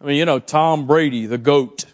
I 0.00 0.06
mean, 0.06 0.16
you 0.16 0.24
know, 0.24 0.38
Tom 0.38 0.86
Brady, 0.86 1.26
the 1.26 1.38
GOAT. 1.38 1.84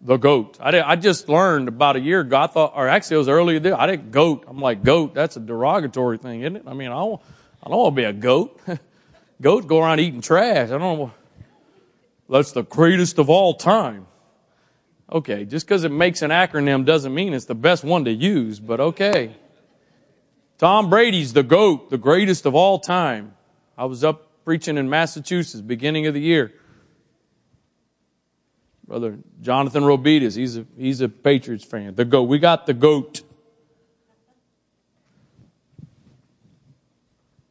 The 0.00 0.16
GOAT. 0.16 0.58
I, 0.60 0.70
did, 0.70 0.82
I 0.82 0.96
just 0.96 1.28
learned 1.28 1.68
about 1.68 1.96
a 1.96 2.00
year 2.00 2.20
ago, 2.20 2.36
I 2.36 2.46
thought, 2.46 2.72
or 2.76 2.88
actually 2.88 3.14
it 3.14 3.18
was 3.18 3.28
earlier 3.28 3.58
there, 3.58 3.80
I 3.80 3.86
didn't 3.86 4.10
GOAT. 4.10 4.44
I'm 4.46 4.60
like, 4.60 4.84
GOAT, 4.84 5.14
that's 5.14 5.36
a 5.36 5.40
derogatory 5.40 6.18
thing, 6.18 6.42
isn't 6.42 6.56
it? 6.56 6.64
I 6.66 6.74
mean, 6.74 6.88
I 6.88 6.96
don't, 6.96 7.20
I 7.62 7.70
don't 7.70 7.78
want 7.78 7.96
to 7.96 8.02
be 8.02 8.04
a 8.04 8.12
goat. 8.12 8.60
Goats 9.40 9.66
go 9.66 9.80
around 9.80 10.00
eating 10.00 10.20
trash. 10.20 10.68
I 10.68 10.78
don't 10.78 10.80
know. 10.80 11.12
That's 12.28 12.52
the 12.52 12.62
greatest 12.62 13.18
of 13.18 13.28
all 13.28 13.54
time. 13.54 14.06
Okay, 15.12 15.44
just 15.44 15.66
because 15.66 15.84
it 15.84 15.92
makes 15.92 16.22
an 16.22 16.30
acronym 16.30 16.84
doesn't 16.84 17.14
mean 17.14 17.34
it's 17.34 17.44
the 17.44 17.54
best 17.54 17.84
one 17.84 18.04
to 18.06 18.10
use, 18.10 18.58
but 18.58 18.80
okay. 18.80 19.36
Tom 20.58 20.88
Brady's 20.88 21.32
the 21.32 21.42
GOAT, 21.42 21.90
the 21.90 21.98
greatest 21.98 22.46
of 22.46 22.54
all 22.54 22.78
time. 22.78 23.34
I 23.76 23.84
was 23.84 24.02
up 24.02 24.44
preaching 24.44 24.78
in 24.78 24.88
Massachusetts 24.88 25.60
beginning 25.60 26.06
of 26.06 26.14
the 26.14 26.20
year. 26.20 26.52
Brother 28.86 29.18
Jonathan 29.40 29.82
Robitas, 29.82 30.36
he's 30.36 30.56
a, 30.56 30.66
he's 30.76 31.00
a 31.00 31.08
Patriots 31.08 31.64
fan. 31.64 31.94
The 31.94 32.04
GOAT. 32.04 32.24
We 32.24 32.38
got 32.38 32.66
the 32.66 32.74
GOAT. 32.74 33.22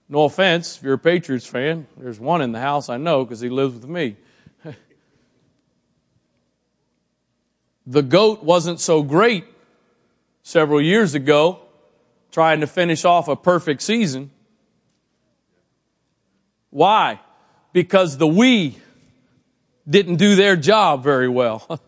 No 0.10 0.26
offense, 0.26 0.78
if 0.78 0.84
you're 0.84 0.94
a 0.94 1.00
Patriots 1.00 1.48
fan, 1.48 1.88
there's 1.98 2.20
one 2.20 2.42
in 2.42 2.52
the 2.52 2.60
house 2.60 2.88
I 2.88 2.98
know 2.98 3.26
because 3.26 3.40
he 3.40 3.50
lives 3.50 3.74
with 3.74 3.88
me. 3.88 4.16
The 7.86 8.02
GOAT 8.02 8.44
wasn't 8.44 8.80
so 8.80 9.04
great 9.04 9.46
several 10.42 10.82
years 10.82 11.16
ago 11.16 11.60
trying 12.32 12.62
to 12.62 12.68
finish 12.68 13.06
off 13.06 13.28
a 13.28 13.36
perfect 13.36 13.82
season. 13.82 14.32
Why? 16.70 17.20
Because 17.72 18.18
the 18.18 18.28
we 18.28 18.78
didn't 19.88 20.16
do 20.16 20.36
their 20.36 20.56
job 20.56 21.04
very 21.04 21.30
well. 21.30 21.80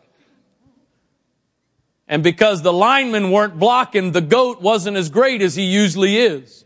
and 2.08 2.22
because 2.22 2.62
the 2.62 2.74
linemen 2.74 3.32
weren't 3.32 3.58
blocking, 3.58 4.12
the 4.12 4.22
goat 4.22 4.62
wasn't 4.62 4.98
as 4.98 5.10
great 5.10 5.42
as 5.42 5.56
he 5.56 5.64
usually 5.64 6.18
is. 6.18 6.64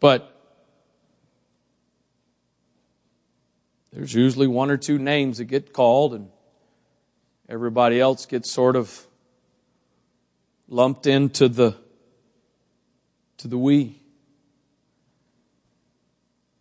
But 0.00 0.33
there's 3.94 4.12
usually 4.12 4.46
one 4.46 4.70
or 4.70 4.76
two 4.76 4.98
names 4.98 5.38
that 5.38 5.44
get 5.44 5.72
called 5.72 6.12
and 6.12 6.28
Everybody 7.48 8.00
else 8.00 8.24
gets 8.24 8.50
sort 8.50 8.74
of 8.74 9.06
lumped 10.68 11.06
into 11.06 11.48
the 11.48 11.76
to 13.36 13.48
the 13.48 13.58
we. 13.58 14.00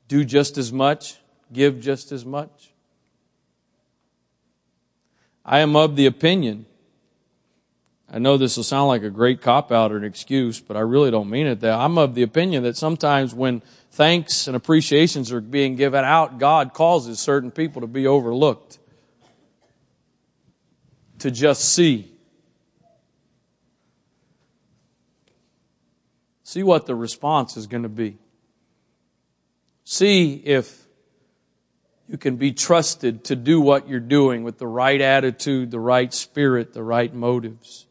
Do 0.09 0.25
just 0.25 0.57
as 0.57 0.73
much, 0.73 1.17
give 1.53 1.79
just 1.79 2.11
as 2.11 2.25
much. 2.25 2.73
I 5.45 5.59
am 5.59 5.75
of 5.75 5.95
the 5.95 6.05
opinion. 6.05 6.65
I 8.13 8.19
know 8.19 8.37
this 8.37 8.57
will 8.57 8.63
sound 8.63 8.89
like 8.89 9.01
a 9.01 9.09
great 9.09 9.41
cop 9.41 9.71
out 9.71 9.91
or 9.91 9.97
an 9.97 10.03
excuse, 10.03 10.61
but 10.61 10.77
I 10.77 10.81
really 10.81 11.09
don't 11.09 11.31
mean 11.31 11.47
it 11.47 11.61
that. 11.61 11.73
I'm 11.73 11.97
of 11.97 12.13
the 12.13 12.21
opinion 12.21 12.61
that 12.61 12.77
sometimes 12.77 13.33
when 13.33 13.63
thanks 13.89 14.45
and 14.45 14.55
appreciations 14.55 15.31
are 15.31 15.41
being 15.41 15.75
given 15.75 16.05
out, 16.05 16.37
God 16.37 16.75
causes 16.75 17.19
certain 17.19 17.49
people 17.49 17.81
to 17.81 17.87
be 17.87 18.05
overlooked 18.05 18.77
to 21.17 21.31
just 21.31 21.73
see. 21.73 22.11
See 26.43 26.61
what 26.61 26.85
the 26.85 26.93
response 26.93 27.57
is 27.57 27.65
going 27.65 27.81
to 27.81 27.89
be. 27.89 28.19
See 29.85 30.35
if 30.35 30.85
you 32.07 32.19
can 32.19 32.35
be 32.35 32.51
trusted 32.51 33.23
to 33.23 33.35
do 33.35 33.59
what 33.59 33.87
you're 33.87 33.99
doing 33.99 34.43
with 34.43 34.59
the 34.59 34.67
right 34.67 35.01
attitude, 35.01 35.71
the 35.71 35.79
right 35.79 36.13
spirit, 36.13 36.73
the 36.73 36.83
right 36.83 37.11
motives. 37.11 37.87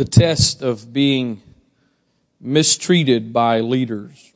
The 0.00 0.06
test 0.06 0.62
of 0.62 0.94
being 0.94 1.42
mistreated 2.40 3.34
by 3.34 3.60
leaders. 3.60 4.32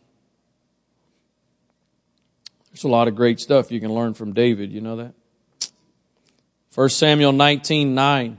There's 2.70 2.84
a 2.84 2.88
lot 2.88 3.08
of 3.08 3.16
great 3.16 3.40
stuff 3.40 3.72
you 3.72 3.80
can 3.80 3.90
learn 3.90 4.12
from 4.12 4.34
David. 4.34 4.72
You 4.72 4.82
know 4.82 4.96
that? 4.96 5.14
1 6.74 6.88
Samuel 6.90 7.32
19, 7.32 7.94
9. 7.94 8.38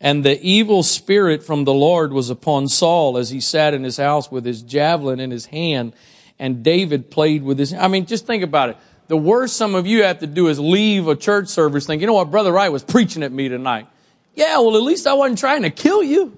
And 0.00 0.24
the 0.24 0.40
evil 0.40 0.82
spirit 0.82 1.42
from 1.42 1.64
the 1.64 1.74
Lord 1.74 2.14
was 2.14 2.30
upon 2.30 2.68
Saul 2.68 3.18
as 3.18 3.28
he 3.28 3.38
sat 3.38 3.74
in 3.74 3.84
his 3.84 3.98
house 3.98 4.30
with 4.30 4.46
his 4.46 4.62
javelin 4.62 5.20
in 5.20 5.30
his 5.30 5.44
hand 5.44 5.92
and 6.38 6.64
David 6.64 7.10
played 7.10 7.42
with 7.42 7.58
his, 7.58 7.74
I 7.74 7.88
mean, 7.88 8.06
just 8.06 8.26
think 8.26 8.42
about 8.42 8.70
it. 8.70 8.78
The 9.08 9.18
worst 9.18 9.58
some 9.58 9.74
of 9.74 9.86
you 9.86 10.04
have 10.04 10.20
to 10.20 10.26
do 10.26 10.48
is 10.48 10.58
leave 10.58 11.06
a 11.06 11.16
church 11.16 11.48
service 11.48 11.86
thinking, 11.86 12.00
you 12.00 12.06
know 12.06 12.14
what, 12.14 12.30
Brother 12.30 12.50
Wright 12.50 12.72
was 12.72 12.82
preaching 12.82 13.22
at 13.22 13.30
me 13.30 13.50
tonight. 13.50 13.88
Yeah, 14.34 14.58
well, 14.58 14.76
at 14.76 14.82
least 14.82 15.06
I 15.06 15.12
wasn't 15.12 15.38
trying 15.38 15.62
to 15.62 15.70
kill 15.70 16.02
you. 16.02 16.36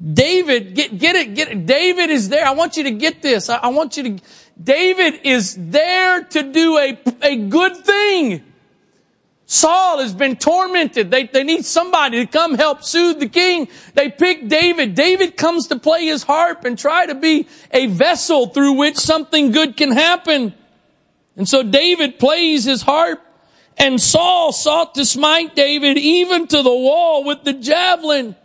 David, 0.00 0.74
get, 0.74 0.96
get 0.98 1.16
it, 1.16 1.34
get 1.34 1.48
it. 1.48 1.66
David 1.66 2.10
is 2.10 2.28
there. 2.28 2.46
I 2.46 2.52
want 2.52 2.76
you 2.76 2.84
to 2.84 2.90
get 2.90 3.20
this. 3.20 3.50
I, 3.50 3.56
I 3.56 3.68
want 3.68 3.96
you 3.96 4.02
to, 4.04 4.24
David 4.62 5.20
is 5.24 5.56
there 5.58 6.22
to 6.22 6.42
do 6.52 6.78
a, 6.78 6.98
a 7.22 7.36
good 7.36 7.76
thing. 7.76 8.44
Saul 9.50 10.00
has 10.00 10.12
been 10.12 10.36
tormented. 10.36 11.10
They, 11.10 11.24
they 11.24 11.42
need 11.42 11.64
somebody 11.64 12.22
to 12.24 12.30
come 12.30 12.54
help 12.54 12.84
soothe 12.84 13.18
the 13.18 13.30
king. 13.30 13.68
They 13.94 14.10
pick 14.10 14.46
David. 14.46 14.94
David 14.94 15.38
comes 15.38 15.68
to 15.68 15.78
play 15.78 16.04
his 16.04 16.22
harp 16.22 16.66
and 16.66 16.78
try 16.78 17.06
to 17.06 17.14
be 17.14 17.48
a 17.70 17.86
vessel 17.86 18.48
through 18.48 18.72
which 18.74 18.98
something 18.98 19.50
good 19.50 19.74
can 19.74 19.92
happen. 19.92 20.52
And 21.34 21.48
so 21.48 21.62
David 21.62 22.18
plays 22.18 22.64
his 22.64 22.82
harp 22.82 23.24
and 23.78 23.98
Saul 23.98 24.52
sought 24.52 24.94
to 24.96 25.06
smite 25.06 25.56
David 25.56 25.96
even 25.96 26.46
to 26.48 26.62
the 26.62 26.68
wall 26.68 27.24
with 27.24 27.42
the 27.44 27.54
javelin. 27.54 28.36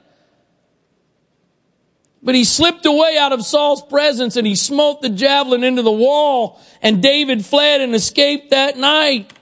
But 2.21 2.35
he 2.35 2.45
slipped 2.45 2.85
away 2.85 3.17
out 3.17 3.33
of 3.33 3.43
Saul's 3.43 3.81
presence 3.81 4.37
and 4.37 4.47
he 4.47 4.55
smote 4.55 5.01
the 5.01 5.09
javelin 5.09 5.65
into 5.65 5.81
the 5.81 5.91
wall 5.91 6.61
and 6.81 7.03
David 7.03 7.45
fled 7.45 7.81
and 7.81 7.93
escaped 7.93 8.51
that 8.51 8.77
night. 8.77 9.33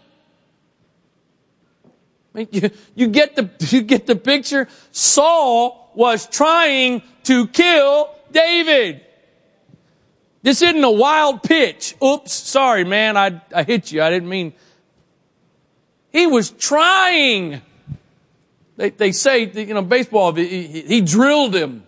You, 2.51 2.69
you, 2.95 3.07
get 3.07 3.35
the, 3.35 3.49
you 3.59 3.81
get 3.81 4.07
the 4.07 4.15
picture? 4.15 4.67
Saul 4.91 5.91
was 5.95 6.27
trying 6.27 7.03
to 7.25 7.47
kill 7.47 8.09
David. 8.31 9.01
This 10.41 10.61
isn't 10.61 10.83
a 10.83 10.91
wild 10.91 11.43
pitch. 11.43 11.95
Oops, 12.03 12.31
sorry 12.31 12.83
man, 12.83 13.17
I, 13.17 13.41
I 13.53 13.63
hit 13.63 13.91
you. 13.91 14.01
I 14.01 14.09
didn't 14.09 14.29
mean. 14.29 14.53
He 16.11 16.25
was 16.25 16.49
trying. 16.51 17.61
They, 18.77 18.89
they 18.89 19.11
say, 19.11 19.45
you 19.51 19.73
know, 19.73 19.81
baseball, 19.81 20.33
he, 20.33 20.81
he 20.81 21.01
drilled 21.01 21.55
him. 21.55 21.83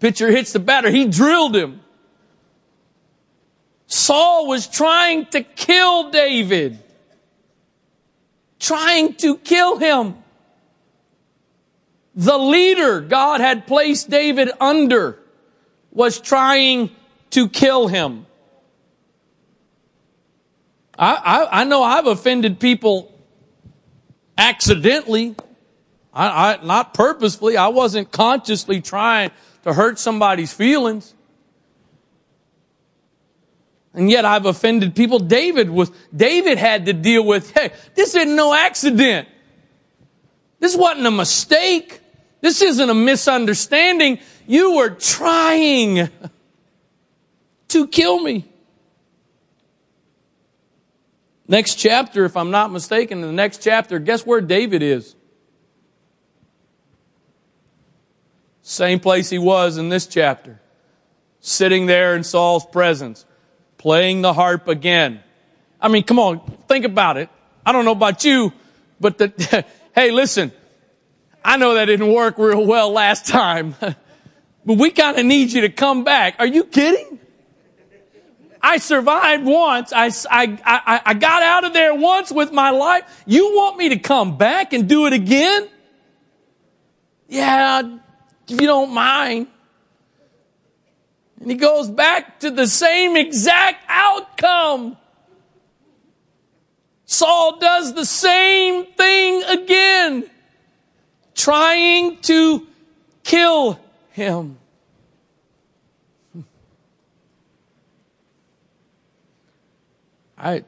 Pitcher 0.00 0.30
hits 0.30 0.52
the 0.52 0.60
batter. 0.60 0.90
He 0.90 1.06
drilled 1.06 1.54
him. 1.54 1.80
Saul 3.86 4.46
was 4.46 4.66
trying 4.66 5.26
to 5.26 5.42
kill 5.42 6.10
David. 6.10 6.78
Trying 8.58 9.14
to 9.14 9.36
kill 9.36 9.78
him. 9.78 10.16
The 12.14 12.36
leader 12.36 13.00
God 13.00 13.40
had 13.40 13.66
placed 13.66 14.10
David 14.10 14.50
under 14.60 15.18
was 15.92 16.20
trying 16.20 16.90
to 17.30 17.48
kill 17.48 17.86
him. 17.86 18.26
I, 20.98 21.14
I, 21.14 21.60
I 21.60 21.64
know 21.64 21.82
I've 21.82 22.06
offended 22.06 22.58
people 22.58 23.14
accidentally. 24.36 25.36
I, 26.12 26.54
I, 26.54 26.64
not 26.64 26.94
purposefully. 26.94 27.56
I 27.56 27.68
wasn't 27.68 28.10
consciously 28.10 28.80
trying 28.80 29.30
to 29.62 29.72
hurt 29.72 29.98
somebody's 29.98 30.52
feelings. 30.52 31.14
And 33.98 34.08
yet 34.08 34.24
I've 34.24 34.46
offended 34.46 34.94
people. 34.94 35.18
David 35.18 35.68
was, 35.68 35.90
David 36.14 36.56
had 36.56 36.86
to 36.86 36.92
deal 36.92 37.24
with, 37.24 37.50
hey, 37.50 37.72
this 37.96 38.14
isn't 38.14 38.36
no 38.36 38.54
accident. 38.54 39.26
This 40.60 40.76
wasn't 40.76 41.04
a 41.04 41.10
mistake. 41.10 42.00
This 42.40 42.62
isn't 42.62 42.88
a 42.88 42.94
misunderstanding. 42.94 44.20
You 44.46 44.76
were 44.76 44.90
trying 44.90 46.10
to 47.66 47.86
kill 47.88 48.20
me. 48.20 48.44
Next 51.48 51.74
chapter, 51.74 52.24
if 52.24 52.36
I'm 52.36 52.52
not 52.52 52.70
mistaken, 52.70 53.18
in 53.18 53.26
the 53.26 53.32
next 53.32 53.62
chapter, 53.62 53.98
guess 53.98 54.24
where 54.24 54.40
David 54.40 54.80
is? 54.80 55.16
Same 58.62 59.00
place 59.00 59.28
he 59.28 59.38
was 59.38 59.76
in 59.76 59.88
this 59.88 60.06
chapter. 60.06 60.60
Sitting 61.40 61.86
there 61.86 62.14
in 62.14 62.22
Saul's 62.22 62.64
presence, 62.64 63.24
playing 63.78 64.22
the 64.22 64.32
harp 64.32 64.68
again. 64.68 65.22
I 65.80 65.88
mean, 65.88 66.02
come 66.02 66.18
on, 66.18 66.40
think 66.68 66.84
about 66.84 67.16
it. 67.16 67.30
I 67.64 67.72
don't 67.72 67.84
know 67.84 67.92
about 67.92 68.24
you, 68.24 68.52
but 69.00 69.18
the, 69.18 69.64
hey, 69.94 70.10
listen, 70.10 70.52
I 71.44 71.56
know 71.56 71.74
that 71.74 71.86
didn't 71.86 72.12
work 72.12 72.36
real 72.38 72.66
well 72.66 72.90
last 72.90 73.26
time, 73.26 73.74
but 73.80 73.96
we 74.66 74.90
kind 74.90 75.18
of 75.18 75.24
need 75.24 75.52
you 75.52 75.62
to 75.62 75.68
come 75.68 76.04
back. 76.04 76.36
Are 76.38 76.46
you 76.46 76.64
kidding? 76.64 77.20
I 78.60 78.78
survived 78.78 79.44
once. 79.44 79.92
I, 79.92 80.06
I, 80.30 80.58
I, 80.64 81.00
I 81.06 81.14
got 81.14 81.42
out 81.42 81.64
of 81.64 81.72
there 81.72 81.94
once 81.94 82.32
with 82.32 82.52
my 82.52 82.70
life. 82.70 83.22
You 83.24 83.54
want 83.54 83.76
me 83.76 83.90
to 83.90 83.98
come 83.98 84.36
back 84.36 84.72
and 84.72 84.88
do 84.88 85.06
it 85.06 85.12
again? 85.12 85.68
Yeah, 87.28 87.98
if 88.48 88.60
you 88.60 88.66
don't 88.66 88.92
mind. 88.92 89.46
And 91.40 91.50
he 91.50 91.56
goes 91.56 91.88
back 91.88 92.40
to 92.40 92.50
the 92.50 92.66
same 92.66 93.16
exact 93.16 93.84
outcome. 93.88 94.96
Saul 97.04 97.58
does 97.58 97.94
the 97.94 98.04
same 98.04 98.84
thing 98.86 99.42
again 99.44 100.28
trying 101.34 102.18
to 102.18 102.66
kill 103.22 103.78
him. 104.10 104.58
I, 110.36 110.64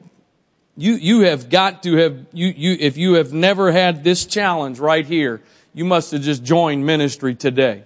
you, 0.75 0.93
you 0.93 1.21
have 1.21 1.49
got 1.49 1.83
to 1.83 1.95
have, 1.97 2.25
you, 2.33 2.47
you, 2.47 2.77
if 2.79 2.97
you 2.97 3.13
have 3.13 3.33
never 3.33 3.71
had 3.71 4.03
this 4.03 4.25
challenge 4.25 4.79
right 4.79 5.05
here, 5.05 5.41
you 5.73 5.85
must 5.85 6.11
have 6.11 6.21
just 6.21 6.43
joined 6.43 6.85
ministry 6.85 7.35
today. 7.35 7.83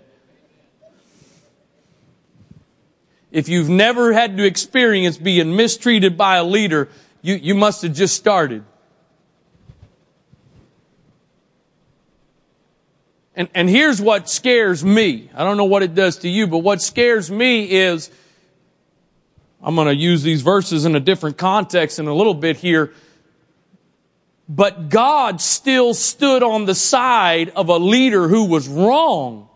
If 3.35 3.49
you've 3.49 3.67
never 3.67 4.13
had 4.13 4.37
to 4.37 4.45
experience 4.45 5.17
being 5.17 5.57
mistreated 5.57 6.17
by 6.17 6.37
a 6.37 6.43
leader, 6.45 6.87
you, 7.21 7.35
you 7.35 7.53
must 7.53 7.81
have 7.81 7.91
just 7.91 8.15
started. 8.15 8.63
And, 13.35 13.49
and 13.53 13.67
here's 13.69 13.99
what 13.99 14.29
scares 14.29 14.85
me. 14.85 15.29
I 15.35 15.43
don't 15.43 15.57
know 15.57 15.65
what 15.65 15.83
it 15.83 15.93
does 15.93 16.19
to 16.19 16.29
you, 16.29 16.47
but 16.47 16.59
what 16.59 16.81
scares 16.81 17.29
me 17.29 17.69
is, 17.69 18.09
I'm 19.61 19.75
going 19.75 19.87
to 19.87 19.95
use 19.95 20.23
these 20.23 20.41
verses 20.41 20.85
in 20.85 20.95
a 20.95 21.01
different 21.01 21.37
context 21.37 21.99
in 21.99 22.07
a 22.07 22.13
little 22.13 22.35
bit 22.35 22.55
here. 22.55 22.93
But 24.47 24.87
God 24.87 25.41
still 25.41 25.93
stood 25.93 26.41
on 26.41 26.63
the 26.63 26.75
side 26.75 27.49
of 27.49 27.67
a 27.67 27.77
leader 27.77 28.29
who 28.29 28.45
was 28.45 28.69
wrong. 28.69 29.49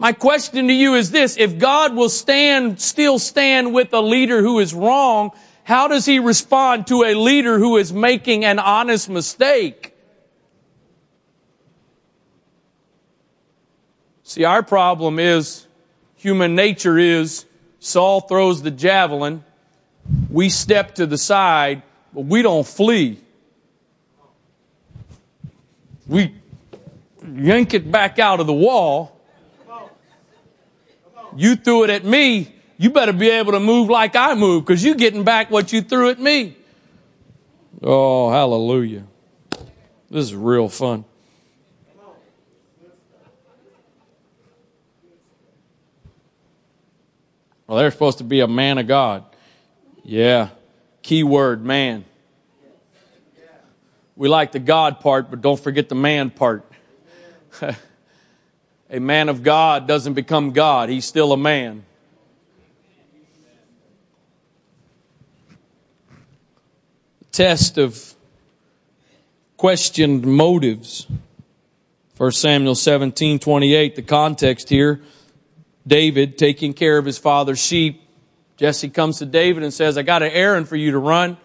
My 0.00 0.12
question 0.14 0.66
to 0.68 0.72
you 0.72 0.94
is 0.94 1.10
this, 1.10 1.36
if 1.36 1.58
God 1.58 1.94
will 1.94 2.08
stand, 2.08 2.80
still 2.80 3.18
stand 3.18 3.74
with 3.74 3.92
a 3.92 4.00
leader 4.00 4.40
who 4.40 4.58
is 4.58 4.72
wrong, 4.72 5.30
how 5.62 5.88
does 5.88 6.06
he 6.06 6.18
respond 6.18 6.86
to 6.86 7.04
a 7.04 7.12
leader 7.12 7.58
who 7.58 7.76
is 7.76 7.92
making 7.92 8.46
an 8.46 8.58
honest 8.58 9.10
mistake? 9.10 9.94
See, 14.22 14.44
our 14.44 14.62
problem 14.62 15.18
is 15.18 15.66
human 16.16 16.54
nature 16.54 16.96
is 16.96 17.44
Saul 17.78 18.22
throws 18.22 18.62
the 18.62 18.70
javelin, 18.70 19.44
we 20.30 20.48
step 20.48 20.94
to 20.94 21.04
the 21.04 21.18
side, 21.18 21.82
but 22.14 22.22
we 22.22 22.40
don't 22.40 22.66
flee. 22.66 23.20
We 26.06 26.34
yank 27.34 27.74
it 27.74 27.92
back 27.92 28.18
out 28.18 28.40
of 28.40 28.46
the 28.46 28.54
wall. 28.54 29.19
You 31.40 31.56
threw 31.56 31.84
it 31.84 31.90
at 31.90 32.04
me. 32.04 32.52
You 32.76 32.90
better 32.90 33.14
be 33.14 33.30
able 33.30 33.52
to 33.52 33.60
move 33.60 33.88
like 33.88 34.14
I 34.14 34.34
move 34.34 34.62
because 34.62 34.84
you're 34.84 34.94
getting 34.94 35.24
back 35.24 35.50
what 35.50 35.72
you 35.72 35.80
threw 35.80 36.10
at 36.10 36.20
me. 36.20 36.54
Oh, 37.82 38.30
hallelujah. 38.30 39.04
This 40.10 40.26
is 40.26 40.34
real 40.34 40.68
fun. 40.68 41.06
Well, 47.66 47.78
they're 47.78 47.90
supposed 47.90 48.18
to 48.18 48.24
be 48.24 48.40
a 48.40 48.46
man 48.46 48.76
of 48.76 48.86
God. 48.86 49.24
Yeah. 50.04 50.50
Key 51.00 51.22
word, 51.22 51.64
man. 51.64 52.04
We 54.14 54.28
like 54.28 54.52
the 54.52 54.58
God 54.58 55.00
part, 55.00 55.30
but 55.30 55.40
don't 55.40 55.58
forget 55.58 55.88
the 55.88 55.94
man 55.94 56.28
part. 56.28 56.70
a 58.90 58.98
man 58.98 59.28
of 59.28 59.42
God 59.42 59.86
doesn't 59.86 60.14
become 60.14 60.50
God. 60.50 60.88
He's 60.88 61.04
still 61.04 61.32
a 61.32 61.36
man. 61.36 61.84
Test 67.30 67.78
of 67.78 68.14
questioned 69.56 70.26
motives. 70.26 71.06
1 72.16 72.32
Samuel 72.32 72.74
17, 72.74 73.38
28, 73.38 73.96
the 73.96 74.02
context 74.02 74.68
here. 74.68 75.00
David 75.86 76.36
taking 76.36 76.74
care 76.74 76.98
of 76.98 77.04
his 77.04 77.16
father's 77.16 77.64
sheep. 77.64 78.02
Jesse 78.56 78.90
comes 78.90 79.18
to 79.18 79.26
David 79.26 79.62
and 79.62 79.72
says, 79.72 79.96
I 79.96 80.02
got 80.02 80.22
an 80.22 80.32
errand 80.32 80.68
for 80.68 80.76
you 80.76 80.90
to 80.90 80.98
run. 80.98 81.38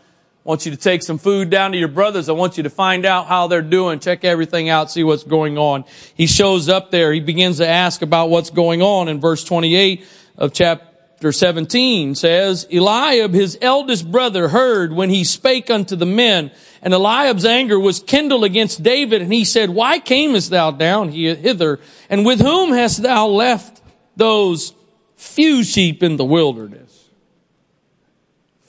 I 0.45 0.49
want 0.49 0.67
you 0.67 0.71
to 0.71 0.77
take 0.77 1.01
some 1.01 1.17
food 1.17 1.49
down 1.49 1.71
to 1.71 1.77
your 1.77 1.88
brothers. 1.88 2.29
I 2.29 2.34
want 2.34 2.58
you 2.58 2.63
to 2.63 2.69
find 2.69 3.03
out 3.03 3.25
how 3.25 3.47
they're 3.47 3.63
doing, 3.63 3.99
check 3.99 4.23
everything 4.23 4.69
out, 4.69 4.91
see 4.91 5.03
what's 5.03 5.23
going 5.23 5.58
on. 5.58 5.86
He 6.13 6.27
shows 6.27 6.69
up 6.69 6.91
there. 6.91 7.12
He 7.12 7.19
begins 7.19 7.58
to 7.58 7.67
ask 7.67 8.03
about 8.03 8.29
what's 8.29 8.51
going 8.51 8.84
on 8.84 9.08
in 9.08 9.19
verse 9.19 9.43
28 9.43 10.05
of 10.38 10.53
chapter 10.53 11.31
17 11.31 12.13
says, 12.13 12.67
Eliab, 12.71 13.34
his 13.34 13.58
eldest 13.60 14.12
brother, 14.12 14.49
heard 14.49 14.93
when 14.93 15.10
he 15.10 15.23
spake 15.23 15.71
unto 15.71 15.95
the 15.95 16.05
men, 16.05 16.51
and 16.84 16.93
Eliab's 16.93 17.45
anger 17.45 17.79
was 17.79 17.99
kindled 17.99 18.43
against 18.43 18.84
David, 18.84 19.23
and 19.23 19.34
he 19.34 19.45
said, 19.45 19.71
Why 19.71 19.97
camest 19.97 20.51
thou 20.51 20.69
down 20.69 21.10
hither? 21.10 21.79
And 22.08 22.23
with 22.23 22.39
whom 22.39 22.71
hast 22.71 23.01
thou 23.01 23.25
left 23.27 23.81
those 24.15 24.75
few 25.15 25.63
sheep 25.63 26.03
in 26.03 26.17
the 26.17 26.25
wilderness. 26.25 26.84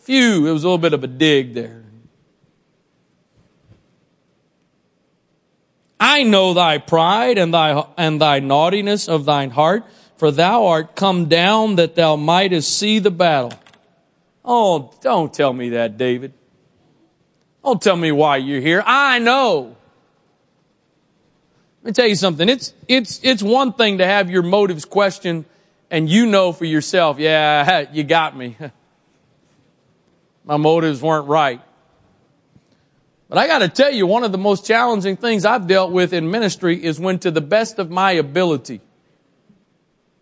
Few, 0.07 0.47
it 0.47 0.53
was 0.53 0.63
a 0.63 0.69
little 0.69 0.79
bit 0.79 0.93
of 0.93 1.03
a 1.03 1.09
dig 1.09 1.55
there. 1.55 1.83
I 5.99 6.23
know 6.23 6.55
thy 6.55 6.79
pride 6.79 7.39
and 7.39 7.53
thy, 7.53 7.85
and 7.97 8.21
thy 8.21 8.39
naughtiness 8.39 9.09
of 9.09 9.25
thine 9.25 9.51
heart, 9.51 9.83
for 10.15 10.31
thou 10.31 10.67
art 10.67 10.95
come 10.95 11.27
down 11.27 11.75
that 11.75 11.97
thou 11.97 12.15
mightest 12.15 12.79
see 12.79 13.01
the 13.01 13.11
battle. 13.11 13.53
Oh, 14.45 14.95
don't 15.01 15.35
tell 15.35 15.53
me 15.53 15.71
that, 15.71 15.99
David. 15.99 16.33
Don't 17.65 17.83
tell 17.83 17.97
me 17.97 18.13
why 18.13 18.37
you're 18.37 18.61
here. 18.61 18.85
I 18.87 19.19
know. 19.19 19.77
Let 21.83 21.85
me 21.85 21.93
tell 21.93 22.07
you 22.07 22.15
something. 22.15 22.49
It's, 22.49 22.75
it's, 22.87 23.19
it's 23.25 23.43
one 23.43 23.73
thing 23.73 23.99
to 23.99 24.07
have 24.07 24.31
your 24.31 24.43
motives 24.43 24.85
questioned 24.85 25.47
and 25.91 26.09
you 26.09 26.27
know 26.27 26.53
for 26.53 26.65
yourself, 26.65 27.19
yeah, 27.19 27.87
you 27.93 28.05
got 28.05 28.37
me. 28.37 28.57
My 30.47 30.57
motives 30.57 31.03
weren't 31.03 31.27
right. 31.27 31.61
But 33.29 33.39
I 33.39 33.49
got 33.49 33.59
to 33.59 33.69
tell 33.69 33.91
you, 33.91 34.07
one 34.07 34.23
of 34.23 34.31
the 34.31 34.39
most 34.39 34.65
challenging 34.65 35.17
things 35.17 35.45
I've 35.45 35.67
dealt 35.67 35.91
with 35.91 36.13
in 36.13 36.31
ministry 36.31 36.83
is 36.83 37.01
when, 37.01 37.19
to 37.19 37.33
the 37.33 37.41
best 37.41 37.81
of 37.81 37.91
my 37.91 38.13
ability, 38.13 38.81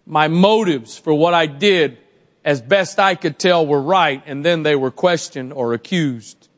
my 0.06 0.28
motives 0.28 0.96
for 0.96 1.12
what 1.12 1.34
I 1.34 1.44
did, 1.44 1.98
as 2.42 2.62
best 2.62 2.98
I 2.98 3.14
could 3.14 3.38
tell, 3.38 3.66
were 3.66 3.80
right, 3.80 4.22
and 4.24 4.42
then 4.42 4.62
they 4.62 4.74
were 4.74 4.90
questioned 4.90 5.52
or 5.52 5.74
accused. 5.74 6.48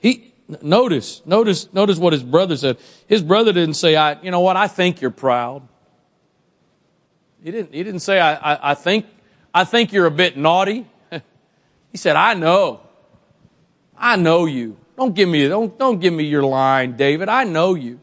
He, 0.00 0.34
notice, 0.62 1.22
notice, 1.26 1.72
notice 1.72 1.98
what 1.98 2.12
his 2.12 2.22
brother 2.22 2.56
said. 2.56 2.78
His 3.06 3.22
brother 3.22 3.52
didn't 3.52 3.74
say, 3.74 3.96
I, 3.96 4.20
you 4.22 4.30
know 4.30 4.40
what, 4.40 4.56
I 4.56 4.68
think 4.68 5.00
you're 5.00 5.10
proud. 5.10 5.66
He 7.42 7.50
didn't, 7.50 7.74
he 7.74 7.82
didn't 7.84 8.00
say, 8.00 8.18
I, 8.18 8.34
I, 8.34 8.70
I 8.70 8.74
think, 8.74 9.06
I 9.54 9.64
think 9.64 9.92
you're 9.92 10.06
a 10.06 10.10
bit 10.10 10.36
naughty. 10.36 10.86
he 11.92 11.98
said, 11.98 12.16
I 12.16 12.34
know. 12.34 12.80
I 13.96 14.16
know 14.16 14.46
you. 14.46 14.76
Don't 14.96 15.14
give 15.14 15.28
me, 15.28 15.46
don't, 15.48 15.78
don't 15.78 16.00
give 16.00 16.12
me 16.12 16.24
your 16.24 16.42
line, 16.42 16.96
David. 16.96 17.28
I 17.28 17.44
know 17.44 17.74
you. 17.74 18.00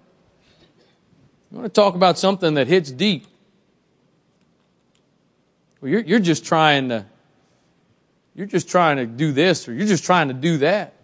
You 1.51 1.57
want 1.59 1.65
to 1.65 1.81
talk 1.81 1.95
about 1.95 2.17
something 2.17 2.55
that 2.55 2.67
hits 2.67 2.91
deep. 2.91 3.27
Well, 5.81 5.91
you're, 5.91 6.01
you're 6.01 6.19
just 6.19 6.45
trying 6.45 6.89
to, 6.89 7.05
you're 8.33 8.47
just 8.47 8.69
trying 8.69 8.97
to 8.97 9.05
do 9.05 9.31
this 9.31 9.67
or 9.67 9.73
you're 9.73 9.87
just 9.87 10.03
trying 10.03 10.27
to 10.29 10.33
do 10.33 10.57
that. 10.57 10.94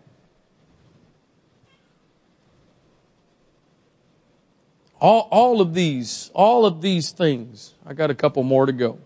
All, 5.02 5.28
all 5.32 5.62
of 5.62 5.74
these, 5.74 6.30
all 6.36 6.64
of 6.64 6.84
these 6.84 7.10
things, 7.10 7.74
I 7.88 7.96
got 7.96 8.12
a 8.12 8.16
couple 8.16 8.44
more 8.44 8.68
to 8.68 8.72
go. 8.72 9.00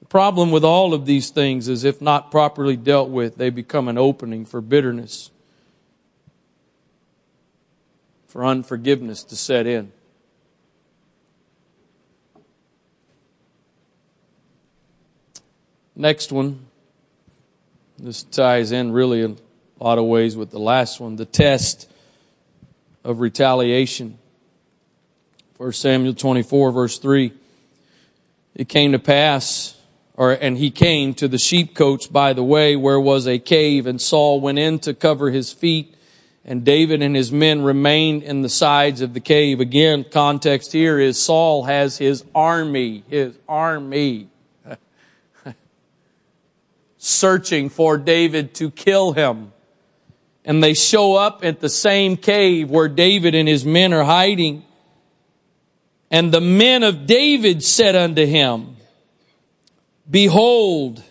The 0.00 0.06
problem 0.06 0.50
with 0.50 0.64
all 0.64 0.94
of 0.94 1.04
these 1.04 1.28
things 1.28 1.68
is 1.68 1.84
if 1.84 2.00
not 2.00 2.30
properly 2.30 2.76
dealt 2.76 3.10
with, 3.10 3.36
they 3.36 3.50
become 3.50 3.88
an 3.88 3.98
opening 3.98 4.46
for 4.46 4.62
bitterness, 4.62 5.30
for 8.26 8.42
unforgiveness 8.42 9.22
to 9.24 9.36
set 9.36 9.66
in. 9.66 9.92
Next 15.94 16.32
one. 16.32 16.64
This 17.98 18.22
ties 18.22 18.72
in 18.72 18.92
really 18.92 19.20
in 19.20 19.36
a 19.78 19.84
lot 19.84 19.98
of 19.98 20.06
ways 20.06 20.34
with 20.34 20.50
the 20.50 20.58
last 20.58 21.00
one 21.00 21.16
the 21.16 21.26
test 21.26 21.86
of 23.04 23.20
retaliation. 23.20 24.16
1 25.60 25.72
Samuel 25.72 26.14
24, 26.14 26.72
verse 26.72 26.98
3. 26.98 27.34
It 28.54 28.66
came 28.70 28.92
to 28.92 28.98
pass, 28.98 29.76
or, 30.14 30.32
and 30.32 30.56
he 30.56 30.70
came 30.70 31.12
to 31.12 31.28
the 31.28 31.36
sheepcotes 31.36 32.06
by 32.06 32.32
the 32.32 32.42
way, 32.42 32.76
where 32.76 32.98
was 32.98 33.28
a 33.28 33.38
cave, 33.38 33.86
and 33.86 34.00
Saul 34.00 34.40
went 34.40 34.58
in 34.58 34.78
to 34.78 34.94
cover 34.94 35.30
his 35.30 35.52
feet, 35.52 35.94
and 36.46 36.64
David 36.64 37.02
and 37.02 37.14
his 37.14 37.30
men 37.30 37.60
remained 37.60 38.22
in 38.22 38.40
the 38.40 38.48
sides 38.48 39.02
of 39.02 39.12
the 39.12 39.20
cave. 39.20 39.60
Again, 39.60 40.06
context 40.10 40.72
here 40.72 40.98
is 40.98 41.22
Saul 41.22 41.64
has 41.64 41.98
his 41.98 42.24
army, 42.34 43.04
his 43.10 43.36
army, 43.46 44.28
searching 46.96 47.68
for 47.68 47.98
David 47.98 48.54
to 48.54 48.70
kill 48.70 49.12
him. 49.12 49.52
And 50.42 50.64
they 50.64 50.72
show 50.72 51.16
up 51.16 51.44
at 51.44 51.60
the 51.60 51.68
same 51.68 52.16
cave 52.16 52.70
where 52.70 52.88
David 52.88 53.34
and 53.34 53.46
his 53.46 53.66
men 53.66 53.92
are 53.92 54.04
hiding. 54.04 54.64
And 56.10 56.32
the 56.32 56.40
men 56.40 56.82
of 56.82 57.06
David 57.06 57.62
said 57.62 57.94
unto 57.94 58.26
him, 58.26 58.76
Behold, 60.10 61.04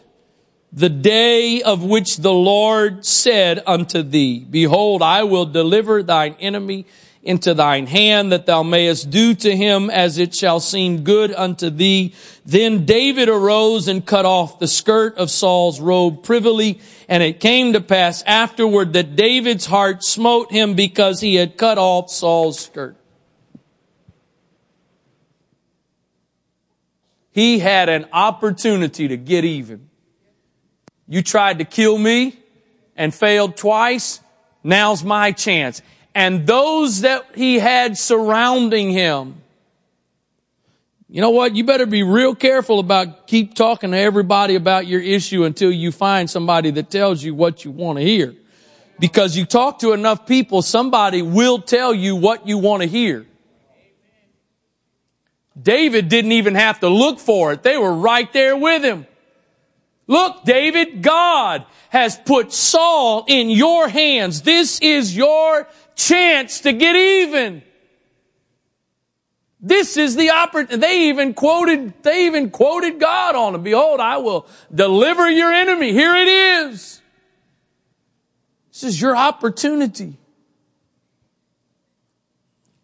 the 0.73 0.89
day 0.89 1.61
of 1.61 1.83
which 1.83 2.17
the 2.17 2.33
Lord 2.33 3.05
said 3.05 3.63
unto 3.65 4.03
thee, 4.03 4.39
Behold, 4.39 5.01
I 5.01 5.23
will 5.23 5.45
deliver 5.45 6.03
thine 6.03 6.35
enemy 6.39 6.85
into 7.23 7.53
thine 7.53 7.85
hand 7.85 8.31
that 8.31 8.45
thou 8.45 8.63
mayest 8.63 9.09
do 9.09 9.33
to 9.35 9.55
him 9.55 9.89
as 9.89 10.17
it 10.17 10.33
shall 10.33 10.59
seem 10.59 11.03
good 11.03 11.33
unto 11.33 11.69
thee. 11.69 12.13
Then 12.45 12.85
David 12.85 13.29
arose 13.29 13.87
and 13.87 14.05
cut 14.05 14.25
off 14.25 14.59
the 14.59 14.67
skirt 14.67 15.17
of 15.17 15.29
Saul's 15.29 15.79
robe 15.79 16.23
privily. 16.23 16.79
And 17.07 17.23
it 17.23 17.39
came 17.39 17.73
to 17.73 17.81
pass 17.81 18.23
afterward 18.23 18.93
that 18.93 19.15
David's 19.15 19.65
heart 19.65 20.03
smote 20.03 20.51
him 20.51 20.75
because 20.75 21.19
he 21.19 21.35
had 21.35 21.57
cut 21.57 21.77
off 21.77 22.09
Saul's 22.09 22.59
skirt. 22.59 22.95
He 27.39 27.57
had 27.57 27.87
an 27.87 28.05
opportunity 28.11 29.07
to 29.07 29.15
get 29.15 29.45
even. 29.45 29.87
You 31.07 31.21
tried 31.21 31.59
to 31.59 31.63
kill 31.63 31.97
me 31.97 32.37
and 32.97 33.15
failed 33.15 33.55
twice. 33.55 34.19
Now's 34.61 35.05
my 35.05 35.31
chance. 35.31 35.81
And 36.13 36.45
those 36.45 36.99
that 36.99 37.23
he 37.35 37.57
had 37.57 37.97
surrounding 37.97 38.89
him. 38.89 39.41
You 41.07 41.21
know 41.21 41.29
what? 41.29 41.55
You 41.55 41.63
better 41.63 41.85
be 41.85 42.03
real 42.03 42.35
careful 42.35 42.79
about 42.79 43.25
keep 43.25 43.53
talking 43.53 43.91
to 43.91 43.97
everybody 43.97 44.55
about 44.55 44.85
your 44.85 45.01
issue 45.01 45.45
until 45.45 45.71
you 45.71 45.93
find 45.93 46.29
somebody 46.29 46.71
that 46.71 46.89
tells 46.89 47.23
you 47.23 47.33
what 47.33 47.63
you 47.63 47.71
want 47.71 47.99
to 47.99 48.03
hear. 48.03 48.35
Because 48.99 49.37
you 49.37 49.45
talk 49.45 49.79
to 49.79 49.93
enough 49.93 50.27
people, 50.27 50.61
somebody 50.61 51.21
will 51.21 51.59
tell 51.59 51.93
you 51.93 52.17
what 52.17 52.45
you 52.45 52.57
want 52.57 52.83
to 52.83 52.89
hear. 52.89 53.25
David 55.61 56.09
didn't 56.09 56.31
even 56.31 56.55
have 56.55 56.79
to 56.81 56.89
look 56.89 57.19
for 57.19 57.53
it. 57.53 57.63
They 57.63 57.77
were 57.77 57.93
right 57.93 58.31
there 58.33 58.55
with 58.55 58.83
him. 58.83 59.07
Look, 60.07 60.43
David, 60.43 61.01
God 61.01 61.65
has 61.89 62.17
put 62.17 62.51
Saul 62.51 63.25
in 63.27 63.49
your 63.49 63.87
hands. 63.87 64.41
This 64.41 64.79
is 64.79 65.15
your 65.15 65.67
chance 65.95 66.61
to 66.61 66.73
get 66.73 66.95
even. 66.95 67.61
This 69.61 69.97
is 69.97 70.15
the 70.15 70.31
opportunity. 70.31 70.77
They 70.77 71.09
even 71.09 71.33
quoted, 71.33 72.01
they 72.01 72.27
even 72.27 72.49
quoted 72.49 72.99
God 72.99 73.35
on 73.35 73.55
it. 73.55 73.63
Behold, 73.63 73.99
I 73.99 74.17
will 74.17 74.47
deliver 74.73 75.29
your 75.29 75.51
enemy. 75.51 75.91
Here 75.91 76.15
it 76.15 76.27
is. 76.27 77.01
This 78.71 78.83
is 78.83 79.01
your 79.01 79.15
opportunity. 79.15 80.15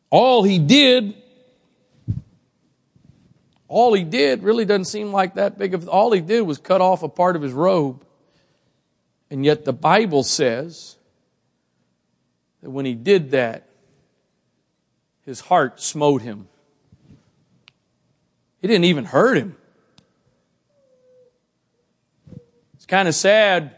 All 0.09 0.43
he 0.43 0.59
did 0.59 1.15
all 3.76 3.93
he 3.93 4.05
did 4.05 4.41
really 4.41 4.63
doesn't 4.63 4.86
seem 4.86 5.11
like 5.11 5.36
that 5.36 5.57
big 5.57 5.73
of, 5.73 5.89
all 5.89 6.13
he 6.13 6.21
did 6.21 6.43
was 6.43 6.57
cut 6.57 6.80
off 6.80 7.03
a 7.03 7.09
part 7.09 7.36
of 7.36 7.41
his 7.41 7.51
robe. 7.51 8.05
And 9.30 9.43
yet 9.43 9.65
the 9.65 9.73
Bible 9.73 10.23
says 10.23 10.95
that 12.63 12.69
when 12.69 12.86
he 12.86 12.93
did 12.93 13.32
that, 13.32 13.67
his 15.26 15.41
heart 15.41 15.82
smote 15.82 16.21
him. 16.21 16.47
It 18.61 18.67
didn't 18.67 18.86
even 18.86 19.03
hurt 19.03 19.36
him. 19.36 19.57
It's 22.76 22.86
kind 22.86 23.09
of 23.09 23.13
sad 23.13 23.76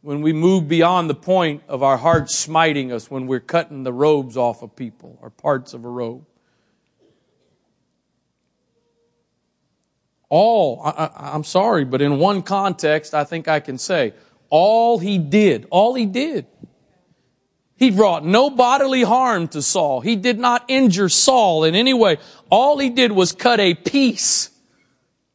when 0.00 0.22
we 0.22 0.32
move 0.32 0.68
beyond 0.68 1.10
the 1.10 1.14
point 1.16 1.64
of 1.66 1.82
our 1.82 1.96
heart 1.96 2.30
smiting 2.30 2.92
us 2.92 3.10
when 3.10 3.26
we're 3.26 3.40
cutting 3.40 3.82
the 3.82 3.92
robes 3.92 4.36
off 4.36 4.62
of 4.62 4.76
people 4.76 5.18
or 5.20 5.28
parts 5.28 5.74
of 5.74 5.84
a 5.84 5.88
robe. 5.88 6.24
All, 10.30 10.80
I, 10.82 11.34
am 11.34 11.44
sorry, 11.44 11.84
but 11.84 12.00
in 12.00 12.18
one 12.18 12.42
context, 12.42 13.14
I 13.14 13.24
think 13.24 13.48
I 13.48 13.60
can 13.60 13.76
say, 13.76 14.14
all 14.48 14.98
he 14.98 15.18
did, 15.18 15.66
all 15.70 15.94
he 15.94 16.06
did. 16.06 16.46
He 17.76 17.90
brought 17.90 18.24
no 18.24 18.48
bodily 18.48 19.02
harm 19.02 19.48
to 19.48 19.62
Saul. 19.62 20.00
He 20.00 20.14
did 20.14 20.38
not 20.38 20.64
injure 20.68 21.08
Saul 21.08 21.64
in 21.64 21.74
any 21.74 21.94
way. 21.94 22.18
All 22.48 22.78
he 22.78 22.90
did 22.90 23.10
was 23.10 23.32
cut 23.32 23.58
a 23.58 23.74
piece 23.74 24.50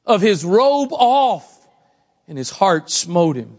of 0.05 0.21
his 0.21 0.45
robe 0.45 0.93
off 0.93 1.67
and 2.27 2.37
his 2.37 2.51
heart 2.51 2.89
smote 2.89 3.35
him. 3.35 3.57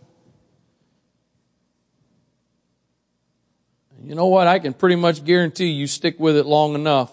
You 4.05 4.15
know 4.15 4.27
what? 4.27 4.47
I 4.47 4.61
can 4.61 4.73
pretty 4.73 4.97
much 4.97 5.25
guarantee 5.25 5.67
you 5.67 5.89
stick 5.89 6.21
with 6.21 6.37
it 6.37 6.47
long 6.47 6.77
enough 6.77 7.11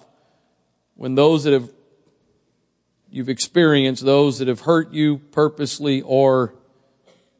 when 0.95 1.15
those 1.15 1.43
that 1.45 1.53
have 1.53 1.69
you've 3.13 3.29
experienced 3.29 4.03
those 4.03 4.39
that 4.39 4.47
have 4.47 4.61
hurt 4.61 4.91
you 4.91 5.19
purposely 5.19 6.01
or 6.01 6.55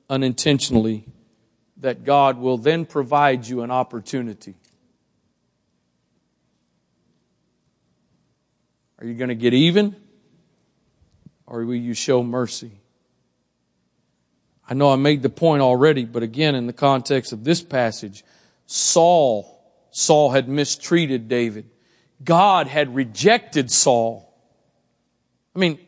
unintentionally, 0.08 1.04
that 1.78 2.04
God 2.04 2.38
will 2.38 2.60
then 2.60 2.86
provide 2.86 3.48
you 3.48 3.64
an 3.64 3.72
opportunity. 3.72 4.54
Are 9.00 9.08
you 9.08 9.16
going 9.16 9.30
to 9.30 9.36
get 9.36 9.56
even? 9.56 9.96
Or 11.48 11.66
will 11.66 11.74
you 11.74 11.96
show 11.96 12.22
mercy? 12.22 12.72
I 14.70 14.76
know 14.76 14.92
I 14.92 14.96
made 14.96 15.24
the 15.24 15.30
point 15.30 15.64
already, 15.64 16.06
but 16.06 16.22
again, 16.22 16.54
in 16.54 16.68
the 16.68 16.74
context 16.74 17.34
of 17.34 17.44
this 17.44 17.64
passage, 17.64 18.24
Saul, 18.68 19.60
Saul 19.90 20.30
had 20.30 20.48
mistreated 20.48 21.28
David. 21.28 21.66
God 22.24 22.68
had 22.68 22.94
rejected 22.94 23.72
Saul. 23.72 24.33
I 25.56 25.60
mean, 25.60 25.80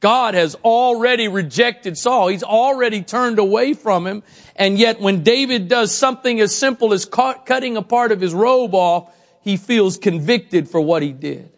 God 0.00 0.34
has 0.34 0.54
already 0.56 1.28
rejected 1.28 1.96
Saul. 1.96 2.28
He's 2.28 2.42
already 2.42 3.02
turned 3.02 3.38
away 3.38 3.72
from 3.72 4.06
him. 4.06 4.22
And 4.54 4.78
yet 4.78 5.00
when 5.00 5.22
David 5.22 5.68
does 5.68 5.96
something 5.96 6.40
as 6.40 6.54
simple 6.54 6.92
as 6.92 7.06
cutting 7.06 7.78
a 7.78 7.82
part 7.82 8.12
of 8.12 8.20
his 8.20 8.34
robe 8.34 8.74
off, 8.74 9.14
he 9.40 9.56
feels 9.56 9.96
convicted 9.96 10.68
for 10.68 10.80
what 10.80 11.02
he 11.02 11.12
did. 11.12 11.50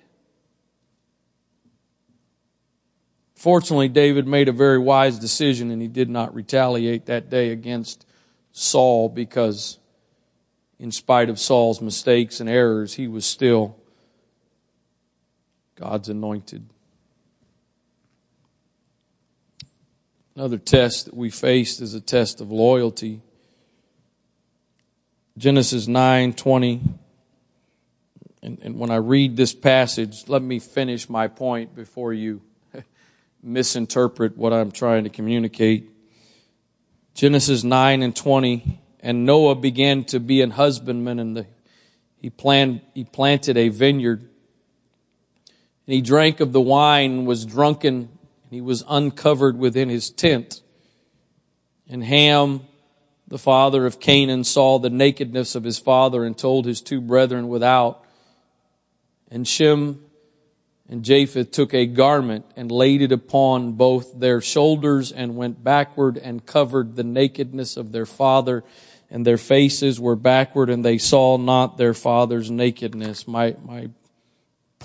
Fortunately, 3.35 3.89
David 3.89 4.27
made 4.27 4.49
a 4.49 4.53
very 4.53 4.79
wise 4.79 5.19
decision 5.19 5.71
and 5.71 5.83
he 5.83 5.89
did 5.89 6.09
not 6.09 6.35
retaliate 6.35 7.07
that 7.07 7.29
day 7.29 7.51
against 7.51 8.07
Saul 8.53 9.09
because 9.09 9.79
in 10.79 10.91
spite 10.93 11.29
of 11.29 11.39
Saul's 11.39 11.81
mistakes 11.81 12.39
and 12.39 12.49
errors, 12.49 12.95
he 12.95 13.09
was 13.09 13.27
still 13.27 13.77
God's 15.75 16.09
anointed. 16.09 16.69
Another 20.37 20.59
test 20.59 21.07
that 21.07 21.15
we 21.15 21.31
faced 21.31 21.81
is 21.81 21.95
a 21.95 22.01
test 22.01 22.43
of 22.43 22.53
loyalty. 22.53 23.23
Genesis 25.39 25.89
9 25.89 26.35
20. 26.35 26.83
And, 28.43 28.59
and 28.61 28.79
when 28.79 28.91
I 28.91 28.97
read 28.97 29.39
this 29.39 29.55
passage, 29.55 30.29
let 30.29 30.43
me 30.43 30.59
finish 30.59 31.09
my 31.09 31.27
point 31.27 31.75
before 31.75 32.13
you 32.13 32.43
misinterpret 33.43 34.37
what 34.37 34.53
I'm 34.53 34.73
trying 34.73 35.05
to 35.05 35.11
communicate. 35.11 35.89
Genesis 37.15 37.65
9 37.65 38.03
and 38.03 38.15
20. 38.15 38.83
And 39.01 39.25
Noah 39.25 39.55
began 39.55 40.05
to 40.05 40.21
be 40.21 40.43
an 40.43 40.51
husbandman, 40.51 41.19
and 41.19 41.35
the, 41.39 41.47
he, 42.21 42.29
planned, 42.29 42.83
he 42.93 43.05
planted 43.05 43.57
a 43.57 43.71
vineyard. 43.71 44.21
And 44.21 45.95
he 45.95 46.03
drank 46.03 46.41
of 46.41 46.53
the 46.53 46.61
wine, 46.61 47.25
was 47.25 47.47
drunken, 47.47 48.11
he 48.57 48.63
was 48.63 48.83
uncovered 48.89 49.59
within 49.59 49.91
his 49.91 50.09
tent. 50.09 50.63
And 51.91 52.03
Ham, 52.03 52.63
the 53.29 53.37
father 53.37 53.85
of 53.85 54.01
Canaan, 54.01 54.45
saw 54.45 54.79
the 54.79 54.89
nakedness 54.89 55.55
of 55.55 55.63
his 55.63 55.79
father 55.79 56.25
and 56.25 56.37
told 56.37 56.65
his 56.65 56.81
two 56.81 57.03
brethren 57.03 57.49
without. 57.49 58.03
And 59.31 59.47
Shem 59.47 60.01
and 60.89 61.05
Japheth 61.05 61.51
took 61.51 61.75
a 61.75 61.85
garment 61.85 62.47
and 62.57 62.73
laid 62.73 63.03
it 63.03 63.13
upon 63.13 63.73
both 63.73 64.19
their 64.19 64.41
shoulders 64.41 65.13
and 65.13 65.37
went 65.37 65.63
backward 65.63 66.17
and 66.17 66.47
covered 66.47 66.97
the 66.97 67.05
nakedness 67.05 67.77
of 67.77 67.93
their 67.93 68.07
father 68.07 68.65
and 69.11 69.27
their 69.27 69.37
faces 69.37 70.01
were 70.01 70.17
backward 70.17 70.71
and 70.71 70.83
they 70.83 70.97
saw 70.97 71.37
not 71.37 71.77
their 71.77 71.93
father's 71.93 72.51
nakedness. 72.51 73.29
My, 73.29 73.55
my 73.63 73.91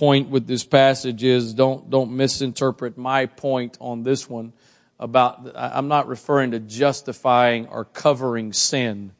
point 0.02 0.30
with 0.30 0.48
this 0.48 0.64
passage 0.64 1.24
is 1.24 1.54
don't, 1.54 1.92
don't 1.92 2.12
misinterpret 2.12 2.98
my 2.98 3.28
point 3.28 3.78
on 3.80 4.02
this 4.02 4.28
one 4.28 4.52
about, 5.00 5.52
I'm 5.56 5.88
not 5.88 6.08
referring 6.08 6.52
to 6.52 6.60
justifying 6.60 7.68
or 7.68 7.86
covering 7.86 8.52
sin. 8.52 9.12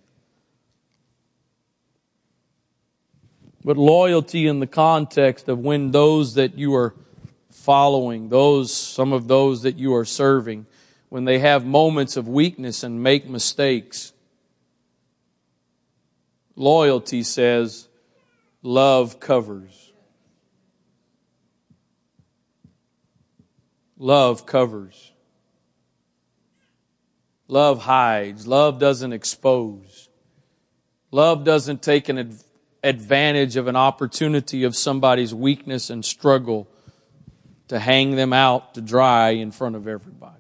but 3.64 3.78
loyalty 3.78 4.48
in 4.48 4.60
the 4.60 4.68
context 4.68 5.48
of 5.48 5.60
when 5.60 5.92
those 5.92 6.36
that 6.36 6.58
you 6.58 6.74
are 6.76 6.96
following, 7.50 8.30
those, 8.30 8.74
some 8.74 9.14
of 9.14 9.28
those 9.28 9.62
that 9.64 9.78
you 9.78 9.94
are 9.94 10.06
serving, 10.06 10.66
when 11.10 11.26
they 11.26 11.40
have 11.40 11.66
moments 11.66 12.18
of 12.18 12.28
weakness 12.28 12.84
and 12.84 13.04
make 13.04 13.28
mistakes. 13.28 14.14
Loyalty 16.56 17.24
says, 17.24 17.88
love 18.64 19.20
covers. 19.20 19.81
Love 24.02 24.46
covers. 24.48 25.12
Love 27.48 27.84
hides. 27.84 28.48
Love 28.48 28.80
doesn't 28.80 29.14
expose. 29.14 30.10
Love 31.12 31.44
doesn't 31.44 31.82
take 31.82 32.10
an 32.10 32.18
advantage 32.18 32.48
advantage 32.84 33.58
of 33.58 33.68
an 33.68 33.76
opportunity 33.76 34.64
of 34.64 34.76
somebody's 34.76 35.34
weakness 35.34 35.90
and 35.90 36.04
struggle 36.04 36.68
to 37.68 37.80
hang 37.80 38.16
them 38.16 38.34
out 38.34 38.74
to 38.74 38.82
dry 38.82 39.30
in 39.30 39.52
front 39.52 39.76
of 39.76 39.88
everybody. 39.88 40.36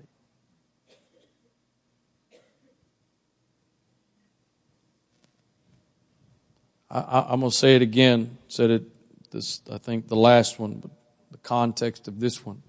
I, 6.90 7.32
am 7.32 7.40
going 7.40 7.52
to 7.52 7.58
say 7.58 7.76
it 7.76 7.82
again. 7.82 8.38
Said 8.50 8.70
it 8.70 9.32
this, 9.32 9.62
I 9.72 9.78
think 9.78 10.10
the 10.10 10.18
last 10.18 10.60
one, 10.60 10.80
but 10.80 10.92
the 11.32 11.38
context 11.38 12.08
of 12.10 12.20
this 12.20 12.46
one. 12.46 12.62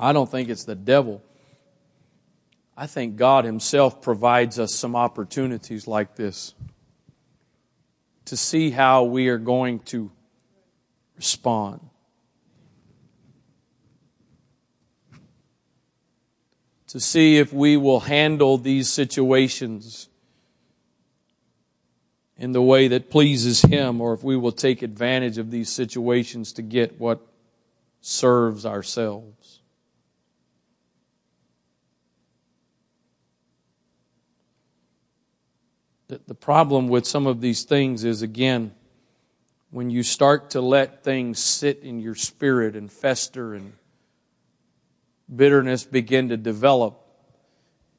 I 0.00 0.14
don't 0.14 0.30
think 0.30 0.48
it's 0.48 0.64
the 0.64 0.74
devil. 0.74 1.22
I 2.74 2.86
think 2.86 3.16
God 3.16 3.44
Himself 3.44 4.00
provides 4.00 4.58
us 4.58 4.74
some 4.74 4.96
opportunities 4.96 5.86
like 5.86 6.16
this 6.16 6.54
to 8.24 8.36
see 8.36 8.70
how 8.70 9.04
we 9.04 9.28
are 9.28 9.38
going 9.38 9.80
to 9.80 10.10
respond. 11.16 11.80
To 16.88 16.98
see 16.98 17.36
if 17.36 17.52
we 17.52 17.76
will 17.76 18.00
handle 18.00 18.56
these 18.56 18.88
situations 18.88 20.08
in 22.38 22.52
the 22.52 22.62
way 22.62 22.88
that 22.88 23.10
pleases 23.10 23.60
Him, 23.60 24.00
or 24.00 24.14
if 24.14 24.24
we 24.24 24.34
will 24.34 24.50
take 24.50 24.80
advantage 24.80 25.36
of 25.36 25.50
these 25.50 25.68
situations 25.68 26.54
to 26.54 26.62
get 26.62 26.98
what 26.98 27.20
serves 28.00 28.64
ourselves. 28.64 29.39
The, 36.10 36.34
problem 36.34 36.88
with 36.88 37.06
some 37.06 37.28
of 37.28 37.40
these 37.40 37.62
things 37.62 38.02
is, 38.02 38.22
again, 38.22 38.74
when 39.70 39.90
you 39.90 40.02
start 40.02 40.50
to 40.50 40.60
let 40.60 41.04
things 41.04 41.38
sit 41.38 41.84
in 41.84 42.00
your 42.00 42.16
spirit 42.16 42.74
and 42.74 42.90
fester 42.90 43.54
and 43.54 43.74
bitterness 45.34 45.84
begin 45.84 46.30
to 46.30 46.36
develop, 46.36 47.00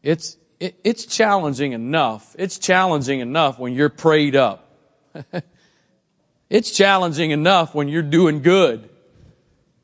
it's, 0.03 0.35
it, 0.59 0.75
it's 0.83 1.05
challenging 1.05 1.71
enough. 1.71 2.35
It's 2.37 2.59
challenging 2.59 3.21
enough 3.21 3.57
when 3.59 3.73
you're 3.73 3.87
prayed 3.87 4.35
up. 4.35 4.69
it's 6.49 6.71
challenging 6.71 7.31
enough 7.31 7.73
when 7.73 7.87
you're 7.87 8.01
doing 8.01 8.41
good 8.41 8.89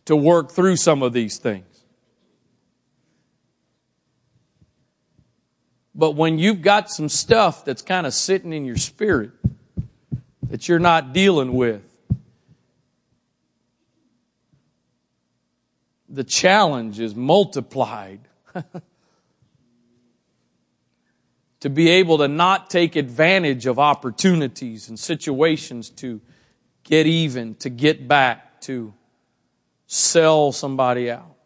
to 0.04 0.18
work 0.18 0.52
through 0.52 0.76
some 0.76 1.02
of 1.02 1.14
these 1.14 1.38
things. 1.38 1.67
But 5.98 6.12
when 6.12 6.38
you've 6.38 6.62
got 6.62 6.92
some 6.92 7.10
stuff 7.10 7.66
that's 7.66 7.82
kind 7.82 8.06
of 8.06 8.14
sitting 8.14 8.54
in 8.54 8.66
your 8.66 8.78
spirit 8.78 9.32
that 10.44 10.70
you're 10.70 10.78
not 10.78 11.12
dealing 11.12 11.54
with, 11.54 11.82
the 16.08 16.24
challenge 16.24 17.00
is 17.00 17.16
multiplied. 17.16 18.20
to 21.60 21.70
be 21.70 21.90
able 21.90 22.20
to 22.20 22.28
not 22.28 22.70
take 22.70 22.96
advantage 22.96 23.66
of 23.66 23.80
opportunities 23.80 24.90
and 24.90 25.00
situations 25.00 25.90
to 25.90 26.22
get 26.84 27.08
even, 27.08 27.56
to 27.56 27.70
get 27.70 28.08
back, 28.08 28.62
to 28.62 28.94
sell 29.88 30.52
somebody 30.52 31.10
out. 31.10 31.37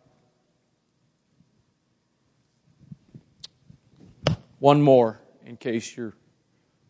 One 4.61 4.83
more, 4.83 5.19
in 5.43 5.57
case 5.57 5.97
you're 5.97 6.13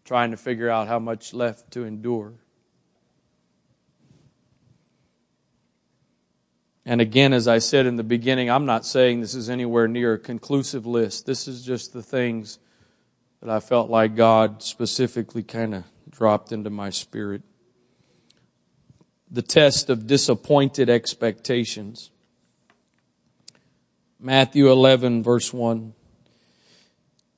trying 0.04 0.32
to 0.32 0.38
figure 0.38 0.70
out 0.70 0.90
how 0.90 1.00
much 1.00 1.34
left 1.34 1.72
to 1.72 1.86
endure. 1.86 2.34
And 6.86 7.00
again, 7.00 7.32
as 7.32 7.48
I 7.48 7.60
said 7.60 7.86
in 7.86 7.96
the 7.96 8.04
beginning, 8.04 8.52
I'm 8.52 8.66
not 8.66 8.86
saying 8.86 9.22
this 9.22 9.34
is 9.34 9.50
anywhere 9.50 9.88
near 9.88 10.16
a 10.16 10.20
conclusive 10.20 10.86
list. 10.86 11.26
This 11.26 11.48
is 11.48 11.64
just 11.64 11.94
the 11.94 12.04
things 12.04 12.60
that 13.40 13.50
I 13.50 13.62
felt 13.62 13.90
like 13.90 14.18
God 14.18 14.62
specifically 14.62 15.42
kind 15.42 15.74
of 15.74 15.86
dropped 16.10 16.52
into 16.52 16.70
my 16.70 16.90
spirit. 16.90 17.42
The 19.32 19.42
test 19.42 19.90
of 19.90 20.08
disappointed 20.08 20.90
expectations. 20.90 22.12
Matthew 24.20 24.70
11, 24.70 25.24
verse 25.24 25.54
1. 25.54 25.94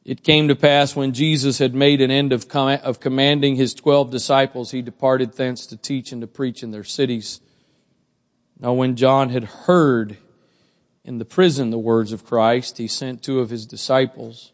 It 0.06 0.24
came 0.24 0.50
to 0.50 0.56
pass 0.56 0.96
when 0.96 1.14
Jesus 1.14 1.60
had 1.60 1.74
made 1.74 2.02
an 2.02 2.12
end 2.12 2.34
of, 2.34 2.50
com- 2.50 2.80
of 2.84 3.00
commanding 3.00 3.56
his 3.56 3.74
twelve 3.74 4.10
disciples, 4.10 4.72
he 4.72 4.82
departed 4.82 5.34
thence 5.34 5.66
to 5.68 5.78
teach 5.78 6.12
and 6.12 6.20
to 6.22 6.28
preach 6.28 6.62
in 6.62 6.72
their 6.72 6.84
cities. 6.84 7.40
Now 8.60 8.74
when 8.74 8.96
John 8.98 9.30
had 9.30 9.44
heard 9.44 10.18
in 11.06 11.20
the 11.20 11.26
prison 11.26 11.70
the 11.70 11.78
words 11.78 12.12
of 12.12 12.26
Christ, 12.26 12.78
he 12.78 12.88
sent 12.88 13.24
two 13.24 13.40
of 13.40 13.50
his 13.50 13.66
disciples 13.66 14.52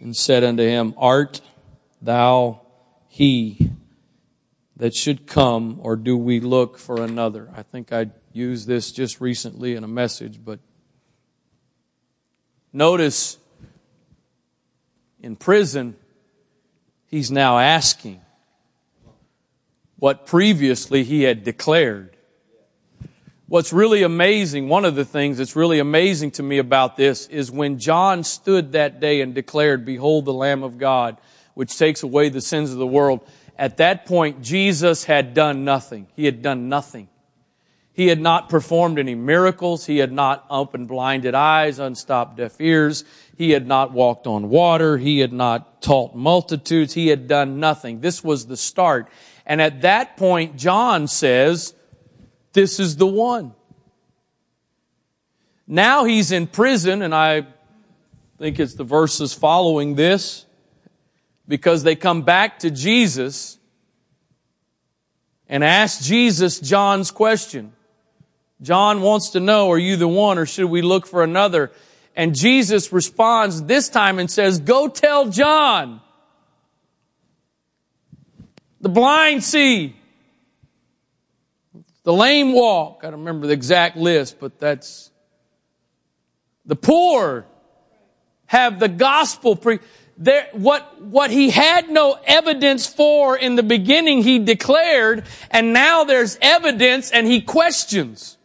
and 0.00 0.16
said 0.16 0.42
unto 0.42 0.62
him, 0.62 0.94
Art 0.96 1.42
thou 2.00 2.62
he 3.08 3.72
that 4.76 4.94
should 4.94 5.26
come, 5.26 5.78
or 5.82 5.96
do 5.96 6.16
we 6.16 6.40
look 6.40 6.78
for 6.78 7.02
another? 7.02 7.50
I 7.54 7.62
think 7.62 7.92
I 7.92 8.10
used 8.32 8.66
this 8.66 8.92
just 8.92 9.20
recently 9.20 9.74
in 9.74 9.84
a 9.84 9.88
message, 9.88 10.42
but 10.42 10.60
notice 12.72 13.36
in 15.22 15.36
prison, 15.36 15.96
he's 17.06 17.30
now 17.30 17.58
asking 17.58 18.20
what 19.98 20.26
previously 20.26 21.04
he 21.04 21.22
had 21.22 21.44
declared. 21.44 22.16
What's 23.46 23.72
really 23.72 24.02
amazing, 24.02 24.68
one 24.68 24.84
of 24.84 24.94
the 24.94 25.04
things 25.04 25.38
that's 25.38 25.56
really 25.56 25.80
amazing 25.80 26.30
to 26.32 26.42
me 26.42 26.58
about 26.58 26.96
this 26.96 27.26
is 27.26 27.50
when 27.50 27.78
John 27.78 28.22
stood 28.22 28.72
that 28.72 29.00
day 29.00 29.20
and 29.20 29.34
declared, 29.34 29.84
Behold 29.84 30.24
the 30.24 30.32
Lamb 30.32 30.62
of 30.62 30.78
God, 30.78 31.16
which 31.54 31.76
takes 31.76 32.02
away 32.02 32.28
the 32.28 32.40
sins 32.40 32.72
of 32.72 32.78
the 32.78 32.86
world. 32.86 33.20
At 33.58 33.76
that 33.78 34.06
point, 34.06 34.40
Jesus 34.40 35.04
had 35.04 35.34
done 35.34 35.64
nothing. 35.64 36.06
He 36.14 36.24
had 36.24 36.42
done 36.42 36.68
nothing. 36.68 37.08
He 37.92 38.06
had 38.06 38.20
not 38.20 38.48
performed 38.48 38.98
any 38.98 39.14
miracles. 39.14 39.84
He 39.84 39.98
had 39.98 40.12
not 40.12 40.46
opened 40.48 40.88
blinded 40.88 41.34
eyes, 41.34 41.78
unstopped 41.78 42.36
deaf 42.36 42.60
ears. 42.60 43.04
He 43.40 43.52
had 43.52 43.66
not 43.66 43.92
walked 43.92 44.26
on 44.26 44.50
water. 44.50 44.98
He 44.98 45.20
had 45.20 45.32
not 45.32 45.80
taught 45.80 46.14
multitudes. 46.14 46.92
He 46.92 47.06
had 47.06 47.26
done 47.26 47.58
nothing. 47.58 48.02
This 48.02 48.22
was 48.22 48.44
the 48.44 48.56
start. 48.58 49.08
And 49.46 49.62
at 49.62 49.80
that 49.80 50.18
point, 50.18 50.58
John 50.58 51.08
says, 51.08 51.72
this 52.52 52.78
is 52.78 52.96
the 52.96 53.06
one. 53.06 53.54
Now 55.66 56.04
he's 56.04 56.32
in 56.32 56.48
prison, 56.48 57.00
and 57.00 57.14
I 57.14 57.46
think 58.36 58.60
it's 58.60 58.74
the 58.74 58.84
verses 58.84 59.32
following 59.32 59.94
this, 59.94 60.44
because 61.48 61.82
they 61.82 61.96
come 61.96 62.20
back 62.20 62.58
to 62.58 62.70
Jesus 62.70 63.56
and 65.48 65.64
ask 65.64 66.02
Jesus 66.02 66.60
John's 66.60 67.10
question. 67.10 67.72
John 68.60 69.00
wants 69.00 69.30
to 69.30 69.40
know, 69.40 69.70
are 69.70 69.78
you 69.78 69.96
the 69.96 70.06
one 70.06 70.36
or 70.36 70.44
should 70.44 70.68
we 70.68 70.82
look 70.82 71.06
for 71.06 71.24
another? 71.24 71.72
And 72.16 72.34
Jesus 72.34 72.92
responds 72.92 73.62
this 73.62 73.88
time 73.88 74.18
and 74.18 74.30
says, 74.30 74.60
go 74.60 74.88
tell 74.88 75.28
John. 75.28 76.00
The 78.80 78.88
blind 78.88 79.44
see. 79.44 79.96
The 82.02 82.12
lame 82.12 82.52
walk. 82.52 83.00
I 83.02 83.10
don't 83.10 83.20
remember 83.20 83.46
the 83.46 83.52
exact 83.52 83.96
list, 83.96 84.40
but 84.40 84.58
that's 84.58 85.10
the 86.66 86.76
poor 86.76 87.46
have 88.46 88.80
the 88.80 88.88
gospel 88.88 89.54
pre- 89.54 89.78
there, 90.16 90.48
what, 90.52 91.00
what 91.00 91.30
he 91.30 91.50
had 91.50 91.88
no 91.88 92.18
evidence 92.26 92.86
for 92.86 93.36
in 93.36 93.54
the 93.54 93.62
beginning, 93.62 94.22
he 94.22 94.40
declared, 94.40 95.24
and 95.50 95.72
now 95.72 96.04
there's 96.04 96.36
evidence 96.42 97.10
and 97.10 97.26
he 97.26 97.40
questions. 97.40 98.36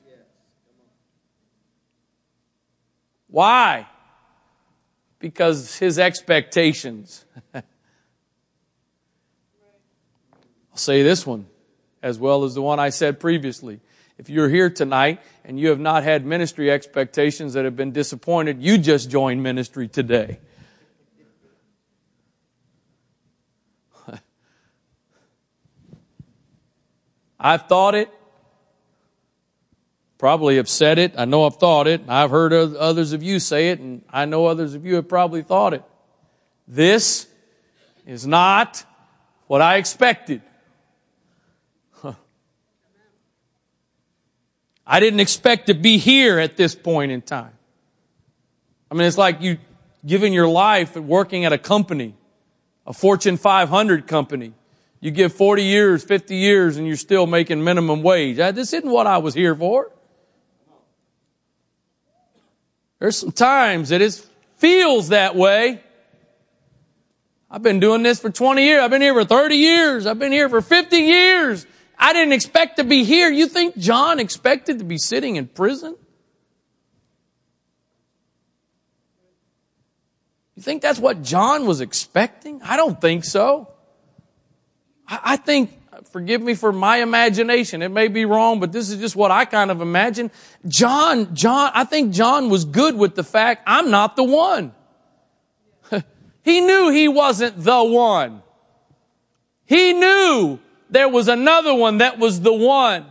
Why? 3.35 3.85
Because 5.19 5.77
his 5.77 5.99
expectations. 5.99 7.25
I'll 7.53 7.63
say 10.75 11.03
this 11.03 11.27
one 11.27 11.47
as 12.01 12.17
well 12.17 12.45
as 12.45 12.53
the 12.53 12.61
one 12.61 12.79
I 12.79 12.87
said 12.87 13.19
previously. 13.19 13.81
If 14.17 14.29
you're 14.29 14.47
here 14.47 14.69
tonight 14.69 15.21
and 15.43 15.59
you 15.59 15.67
have 15.67 15.81
not 15.81 16.03
had 16.03 16.25
ministry 16.25 16.71
expectations 16.71 17.51
that 17.55 17.65
have 17.65 17.75
been 17.75 17.91
disappointed, 17.91 18.63
you 18.63 18.77
just 18.77 19.09
joined 19.09 19.43
ministry 19.43 19.89
today. 19.89 20.39
I've 27.37 27.67
thought 27.67 27.95
it, 27.95 28.09
probably 30.17 30.55
have 30.57 30.69
said 30.69 30.97
it. 30.97 31.13
I 31.17 31.25
know 31.25 31.45
I've 31.45 31.57
thought 31.57 31.87
it. 31.87 32.01
I've 32.07 32.31
heard 32.31 32.53
others 32.53 33.13
of 33.13 33.21
you 33.21 33.39
say 33.39 33.69
it, 33.69 33.79
and 33.79 34.03
I 34.09 34.25
know 34.25 34.45
others 34.45 34.73
of 34.73 34.85
you 34.85 34.95
have 34.95 35.07
probably 35.07 35.41
thought 35.41 35.73
it. 35.73 35.83
This 36.67 37.27
is 38.05 38.25
not 38.25 38.83
what 39.47 39.61
I 39.61 39.77
expected. 39.77 40.41
I 44.87 44.99
didn't 44.99 45.19
expect 45.19 45.67
to 45.67 45.73
be 45.73 45.97
here 45.97 46.37
at 46.37 46.57
this 46.57 46.75
point 46.75 47.11
in 47.11 47.23
time. 47.23 47.53
I 48.91 48.93
mean, 48.93 49.07
it's 49.07 49.17
like 49.17 49.41
you 49.41 49.57
giving 50.05 50.31
your 50.31 50.47
life 50.47 50.95
and 50.95 51.07
working 51.07 51.43
at 51.43 51.51
a 51.51 51.57
company, 51.57 52.13
a 52.85 52.93
Fortune 52.93 53.37
500 53.37 54.05
company. 54.05 54.53
You 54.99 55.09
give 55.09 55.33
40 55.33 55.63
years, 55.63 56.03
50 56.03 56.35
years, 56.35 56.77
and 56.77 56.85
you're 56.85 56.95
still 56.97 57.25
making 57.25 57.63
minimum 57.63 58.03
wage. 58.03 58.37
This 58.37 58.73
isn't 58.73 58.89
what 58.89 59.07
I 59.07 59.17
was 59.17 59.33
here 59.33 59.55
for. 59.55 59.91
There's 63.05 63.17
some 63.17 63.31
times 63.31 63.89
that 63.89 64.01
it 64.01 64.19
feels 64.57 65.09
that 65.09 65.35
way. 65.35 65.79
I've 67.51 67.61
been 67.61 67.79
doing 67.79 68.01
this 68.01 68.19
for 68.19 68.31
20 68.31 68.63
years. 68.63 68.81
I've 68.81 68.89
been 68.89 69.03
here 69.03 69.13
for 69.13 69.23
30 69.23 69.55
years. 69.57 70.07
I've 70.07 70.17
been 70.17 70.31
here 70.31 70.49
for 70.49 70.59
50 70.59 70.97
years. 70.97 71.67
I 71.99 72.13
didn't 72.13 72.33
expect 72.33 72.77
to 72.77 72.83
be 72.83 73.03
here. 73.03 73.29
You 73.29 73.47
think 73.47 73.77
John 73.77 74.19
expected 74.19 74.79
to 74.79 74.85
be 74.85 74.97
sitting 74.97 75.35
in 75.35 75.45
prison? 75.45 75.95
You 80.55 80.63
think 80.63 80.81
that's 80.81 80.97
what 80.97 81.21
John 81.21 81.67
was 81.67 81.81
expecting? 81.81 82.59
I 82.63 82.75
don't 82.75 82.99
think 82.99 83.23
so. 83.23 83.69
I 85.07 85.37
think, 85.37 85.79
forgive 86.15 86.41
me 86.41 86.53
for 86.53 86.71
my 86.71 86.99
imagination, 86.99 87.81
it 87.81 87.89
may 87.89 88.07
be 88.07 88.23
wrong, 88.23 88.61
but 88.61 88.71
this 88.71 88.89
is 88.89 89.01
just 89.01 89.17
what 89.17 89.31
I 89.31 89.43
kind 89.43 89.69
of 89.69 89.81
imagine. 89.81 90.31
John, 90.65 91.35
John, 91.35 91.71
I 91.73 91.83
think 91.83 92.13
John 92.13 92.49
was 92.49 92.63
good 92.63 92.95
with 92.95 93.15
the 93.15 93.23
fact 93.23 93.63
I'm 93.67 93.91
not 93.91 94.15
the 94.15 94.23
one. 94.23 94.73
he 96.41 96.61
knew 96.61 96.89
he 96.89 97.09
wasn't 97.09 97.61
the 97.61 97.83
one. 97.83 98.43
He 99.65 99.91
knew 99.91 100.57
there 100.89 101.09
was 101.09 101.27
another 101.27 101.75
one 101.75 101.97
that 101.97 102.17
was 102.17 102.39
the 102.39 102.53
one. 102.53 103.07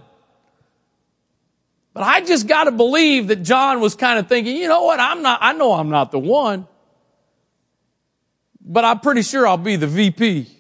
But 1.93 2.05
I 2.05 2.23
just 2.23 2.49
got 2.49 2.65
to 2.65 2.71
believe 2.71 3.27
that 3.27 3.43
John 3.43 3.83
was 3.83 3.95
kind 3.95 4.19
of 4.19 4.31
thinking, 4.31 4.57
you 4.57 4.67
know 4.67 4.85
what? 4.85 4.99
I'm 4.99 5.21
not, 5.21 5.41
I 5.43 5.53
know 5.53 5.75
I'm 5.75 5.91
not 5.91 6.11
the 6.11 6.19
one. 6.19 6.67
But 8.65 8.87
I'm 8.87 9.01
pretty 9.01 9.21
sure 9.21 9.47
I'll 9.47 9.59
be 9.59 9.77
the 9.77 9.87
VP. 9.87 10.54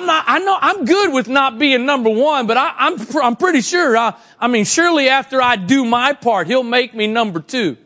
I'm 0.00 0.06
not, 0.06 0.24
I 0.26 0.38
know, 0.38 0.58
I'm 0.60 0.84
good 0.86 1.12
with 1.12 1.28
not 1.28 1.58
being 1.58 1.84
number 1.84 2.08
one, 2.08 2.46
but 2.46 2.56
I, 2.56 2.86
am 2.86 2.98
I'm, 2.98 3.22
I'm 3.22 3.36
pretty 3.36 3.60
sure, 3.60 3.96
I, 3.96 4.14
I 4.38 4.48
mean, 4.48 4.64
surely 4.64 5.08
after 5.08 5.42
I 5.42 5.56
do 5.56 5.84
my 5.84 6.14
part, 6.14 6.46
he'll 6.46 6.62
make 6.62 6.94
me 6.94 7.06
number 7.06 7.40
two. 7.40 7.76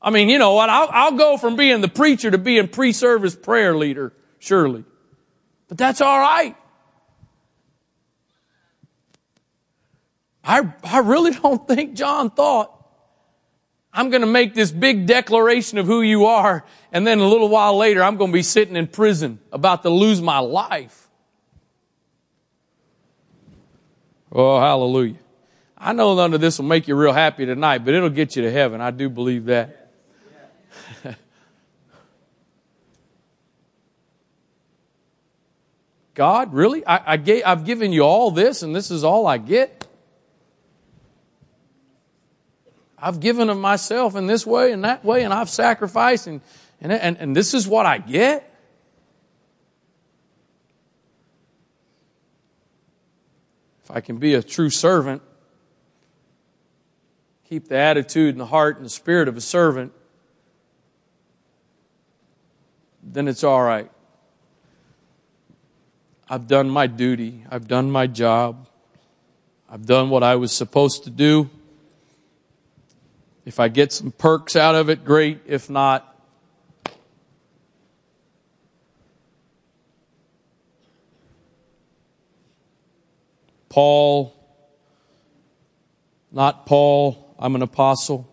I 0.00 0.10
mean, 0.10 0.30
you 0.30 0.38
know 0.38 0.54
what? 0.54 0.70
I'll, 0.70 0.88
I'll 0.90 1.16
go 1.18 1.36
from 1.36 1.56
being 1.56 1.82
the 1.82 1.88
preacher 1.88 2.30
to 2.30 2.38
being 2.38 2.68
pre-service 2.68 3.36
prayer 3.36 3.76
leader, 3.76 4.14
surely. 4.38 4.84
But 5.68 5.76
that's 5.76 6.00
all 6.00 6.18
right. 6.18 6.56
I, 10.42 10.72
I 10.82 11.00
really 11.00 11.32
don't 11.42 11.68
think 11.68 11.92
John 11.94 12.30
thought, 12.30 12.79
I'm 13.92 14.10
going 14.10 14.20
to 14.20 14.26
make 14.26 14.54
this 14.54 14.70
big 14.70 15.06
declaration 15.06 15.78
of 15.78 15.86
who 15.86 16.00
you 16.00 16.26
are, 16.26 16.64
and 16.92 17.06
then 17.06 17.18
a 17.18 17.26
little 17.26 17.48
while 17.48 17.76
later, 17.76 18.02
I'm 18.02 18.16
going 18.16 18.30
to 18.30 18.34
be 18.34 18.42
sitting 18.42 18.76
in 18.76 18.86
prison 18.86 19.40
about 19.52 19.82
to 19.82 19.90
lose 19.90 20.20
my 20.22 20.38
life. 20.38 21.08
Oh, 24.32 24.60
hallelujah. 24.60 25.16
I 25.76 25.92
know 25.92 26.14
none 26.14 26.34
of 26.34 26.40
this 26.40 26.58
will 26.58 26.66
make 26.66 26.86
you 26.86 26.94
real 26.94 27.12
happy 27.12 27.46
tonight, 27.46 27.84
but 27.84 27.94
it'll 27.94 28.10
get 28.10 28.36
you 28.36 28.42
to 28.42 28.50
heaven. 28.52 28.80
I 28.80 28.92
do 28.92 29.08
believe 29.08 29.46
that. 29.46 29.90
God, 36.14 36.54
really? 36.54 36.86
I, 36.86 37.14
I 37.14 37.16
gave, 37.16 37.42
I've 37.44 37.64
given 37.64 37.92
you 37.92 38.02
all 38.02 38.30
this 38.30 38.62
and 38.62 38.76
this 38.76 38.90
is 38.90 39.02
all 39.02 39.26
I 39.26 39.38
get? 39.38 39.86
I've 43.00 43.20
given 43.20 43.50
of 43.50 43.58
myself 43.58 44.14
in 44.14 44.26
this 44.26 44.46
way 44.46 44.72
and 44.72 44.84
that 44.84 45.04
way 45.04 45.22
and 45.22 45.32
I've 45.32 45.48
sacrificed 45.48 46.26
and, 46.26 46.40
and, 46.80 46.92
and, 46.92 47.16
and 47.18 47.36
this 47.36 47.54
is 47.54 47.66
what 47.66 47.86
I 47.86 47.98
get? 47.98 48.46
If 53.84 53.90
I 53.90 54.00
can 54.00 54.18
be 54.18 54.34
a 54.34 54.42
true 54.42 54.70
servant, 54.70 55.22
keep 57.48 57.68
the 57.68 57.76
attitude 57.76 58.34
and 58.34 58.40
the 58.40 58.46
heart 58.46 58.76
and 58.76 58.84
the 58.84 58.90
spirit 58.90 59.28
of 59.28 59.36
a 59.36 59.40
servant, 59.40 59.92
then 63.02 63.26
it's 63.26 63.42
all 63.42 63.62
right. 63.62 63.90
I've 66.28 66.46
done 66.46 66.70
my 66.70 66.86
duty. 66.86 67.44
I've 67.50 67.66
done 67.66 67.90
my 67.90 68.06
job. 68.06 68.68
I've 69.68 69.84
done 69.84 70.10
what 70.10 70.22
I 70.22 70.36
was 70.36 70.52
supposed 70.52 71.04
to 71.04 71.10
do. 71.10 71.50
If 73.50 73.58
I 73.58 73.66
get 73.66 73.90
some 73.90 74.12
perks 74.12 74.54
out 74.54 74.76
of 74.76 74.88
it, 74.88 75.04
great. 75.04 75.40
If 75.44 75.68
not, 75.68 76.06
Paul, 83.68 84.36
not 86.30 86.64
Paul, 86.64 87.34
I'm 87.40 87.56
an 87.56 87.62
apostle. 87.62 88.32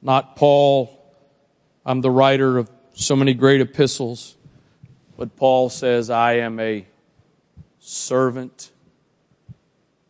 Not 0.00 0.34
Paul, 0.34 0.98
I'm 1.84 2.00
the 2.00 2.10
writer 2.10 2.56
of 2.56 2.70
so 2.94 3.16
many 3.16 3.34
great 3.34 3.60
epistles. 3.60 4.34
But 5.18 5.36
Paul 5.36 5.68
says, 5.68 6.08
I 6.08 6.36
am 6.36 6.58
a 6.58 6.86
servant 7.80 8.70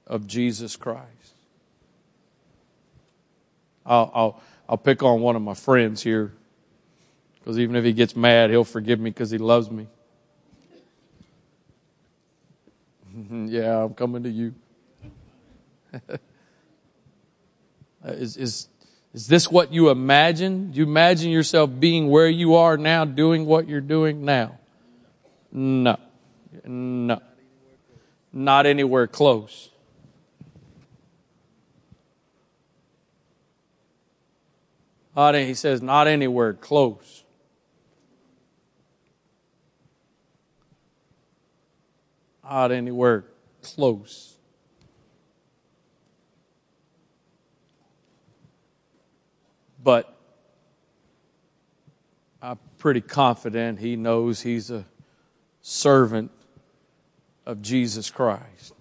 of 0.06 0.28
Jesus 0.28 0.76
Christ. 0.76 1.15
I'll, 3.86 4.10
I'll, 4.14 4.42
I'll 4.68 4.76
pick 4.76 5.02
on 5.02 5.20
one 5.20 5.36
of 5.36 5.42
my 5.42 5.54
friends 5.54 6.02
here 6.02 6.32
because 7.38 7.58
even 7.58 7.76
if 7.76 7.84
he 7.84 7.92
gets 7.92 8.16
mad, 8.16 8.50
he'll 8.50 8.64
forgive 8.64 8.98
me 8.98 9.10
because 9.10 9.30
he 9.30 9.38
loves 9.38 9.70
me. 9.70 9.86
yeah, 13.30 13.84
I'm 13.84 13.94
coming 13.94 14.24
to 14.24 14.28
you. 14.28 14.54
is, 18.04 18.36
is, 18.36 18.68
is 19.14 19.28
this 19.28 19.50
what 19.50 19.72
you 19.72 19.90
imagine? 19.90 20.72
Do 20.72 20.78
you 20.78 20.84
imagine 20.84 21.30
yourself 21.30 21.70
being 21.78 22.08
where 22.10 22.28
you 22.28 22.56
are 22.56 22.76
now, 22.76 23.04
doing 23.04 23.46
what 23.46 23.68
you're 23.68 23.80
doing 23.80 24.24
now? 24.24 24.58
No. 25.52 25.98
No. 26.64 27.22
Not 28.32 28.66
anywhere 28.66 29.06
close. 29.06 29.70
He 35.16 35.54
says, 35.54 35.80
not 35.80 36.06
anywhere 36.06 36.52
close. 36.52 37.24
Not 42.44 42.70
anywhere 42.70 43.24
close. 43.62 44.36
But 49.82 50.14
I'm 52.42 52.58
pretty 52.76 53.00
confident 53.00 53.78
he 53.78 53.96
knows 53.96 54.42
he's 54.42 54.70
a 54.70 54.84
servant 55.62 56.30
of 57.46 57.62
Jesus 57.62 58.10
Christ. 58.10 58.74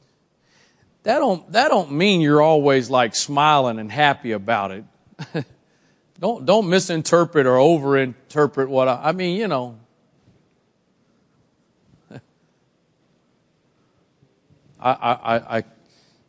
That 1.03 1.19
don't, 1.19 1.49
that 1.53 1.69
don't 1.69 1.93
mean 1.93 2.19
you're 2.19 2.41
always 2.41 2.89
like 2.89 3.15
smiling 3.15 3.79
and 3.79 3.91
happy 3.91 4.33
about 4.33 4.71
it. 4.71 4.85
don't, 6.19 6.45
don't 6.45 6.69
misinterpret 6.69 7.45
or 7.45 7.57
overinterpret 7.57 8.67
what 8.67 8.87
I, 8.87 9.09
I 9.09 9.11
mean, 9.11 9.37
you 9.37 9.49
know. 9.49 9.77
I, 14.79 14.91
I, 14.91 15.57
I, 15.57 15.63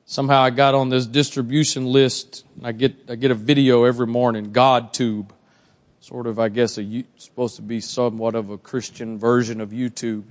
somehow 0.05 0.43
I 0.43 0.51
got 0.51 0.75
on 0.75 0.89
this 0.89 1.07
distribution 1.07 1.87
list. 1.87 2.45
I 2.65 2.73
get, 2.73 2.97
I 3.09 3.15
get 3.15 3.31
a 3.31 3.35
video 3.35 3.85
every 3.85 4.09
morning, 4.09 4.53
GodTube. 4.53 5.31
Sort 6.01 6.27
of, 6.27 6.39
I 6.39 6.49
guess, 6.49 6.79
a, 6.79 7.05
supposed 7.17 7.57
to 7.57 7.63
be 7.63 7.81
somewhat 7.81 8.35
of 8.35 8.51
a 8.51 8.59
Christian 8.59 9.19
version 9.19 9.61
of 9.61 9.71
YouTube. 9.71 10.25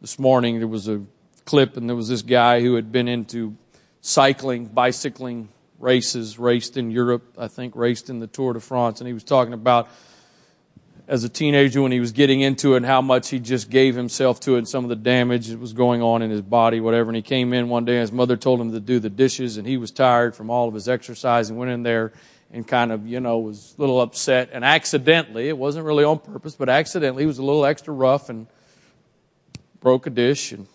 This 0.00 0.18
morning 0.18 0.58
there 0.58 0.68
was 0.68 0.88
a 0.88 1.02
clip 1.44 1.76
and 1.76 1.88
there 1.88 1.96
was 1.96 2.08
this 2.08 2.22
guy 2.22 2.60
who 2.60 2.76
had 2.76 2.92
been 2.92 3.08
into 3.08 3.56
cycling, 4.00 4.66
bicycling 4.66 5.48
races, 5.80 6.38
raced 6.38 6.76
in 6.76 6.90
Europe, 6.90 7.34
I 7.36 7.48
think 7.48 7.74
raced 7.74 8.10
in 8.10 8.20
the 8.20 8.26
Tour 8.26 8.52
de 8.52 8.60
France, 8.60 9.00
and 9.00 9.08
he 9.08 9.14
was 9.14 9.24
talking 9.24 9.52
about 9.52 9.88
as 11.10 11.24
a 11.24 11.28
teenager 11.28 11.82
when 11.82 11.90
he 11.90 11.98
was 11.98 12.12
getting 12.12 12.40
into 12.40 12.74
it 12.74 12.78
and 12.78 12.86
how 12.86 13.02
much 13.02 13.30
he 13.30 13.40
just 13.40 13.68
gave 13.68 13.96
himself 13.96 14.38
to 14.38 14.54
it 14.54 14.58
and 14.58 14.68
some 14.68 14.84
of 14.84 14.90
the 14.90 14.94
damage 14.94 15.48
that 15.48 15.58
was 15.58 15.72
going 15.72 16.00
on 16.00 16.22
in 16.22 16.30
his 16.30 16.40
body, 16.40 16.78
whatever. 16.78 17.10
And 17.10 17.16
he 17.16 17.22
came 17.22 17.52
in 17.52 17.68
one 17.68 17.84
day 17.84 17.94
and 17.94 18.02
his 18.02 18.12
mother 18.12 18.36
told 18.36 18.60
him 18.60 18.70
to 18.70 18.78
do 18.78 19.00
the 19.00 19.10
dishes 19.10 19.56
and 19.56 19.66
he 19.66 19.76
was 19.76 19.90
tired 19.90 20.36
from 20.36 20.50
all 20.50 20.68
of 20.68 20.74
his 20.74 20.88
exercise 20.88 21.50
and 21.50 21.58
went 21.58 21.72
in 21.72 21.82
there 21.82 22.12
and 22.52 22.64
kind 22.64 22.92
of, 22.92 23.08
you 23.08 23.18
know, 23.18 23.40
was 23.40 23.74
a 23.76 23.80
little 23.80 24.00
upset 24.00 24.50
and 24.52 24.64
accidentally, 24.64 25.48
it 25.48 25.58
wasn't 25.58 25.84
really 25.84 26.04
on 26.04 26.20
purpose, 26.20 26.54
but 26.54 26.68
accidentally 26.68 27.24
he 27.24 27.26
was 27.26 27.38
a 27.38 27.42
little 27.42 27.64
extra 27.64 27.92
rough 27.92 28.28
and 28.28 28.46
broke 29.80 30.06
a 30.06 30.10
dish 30.10 30.52
and 30.52 30.68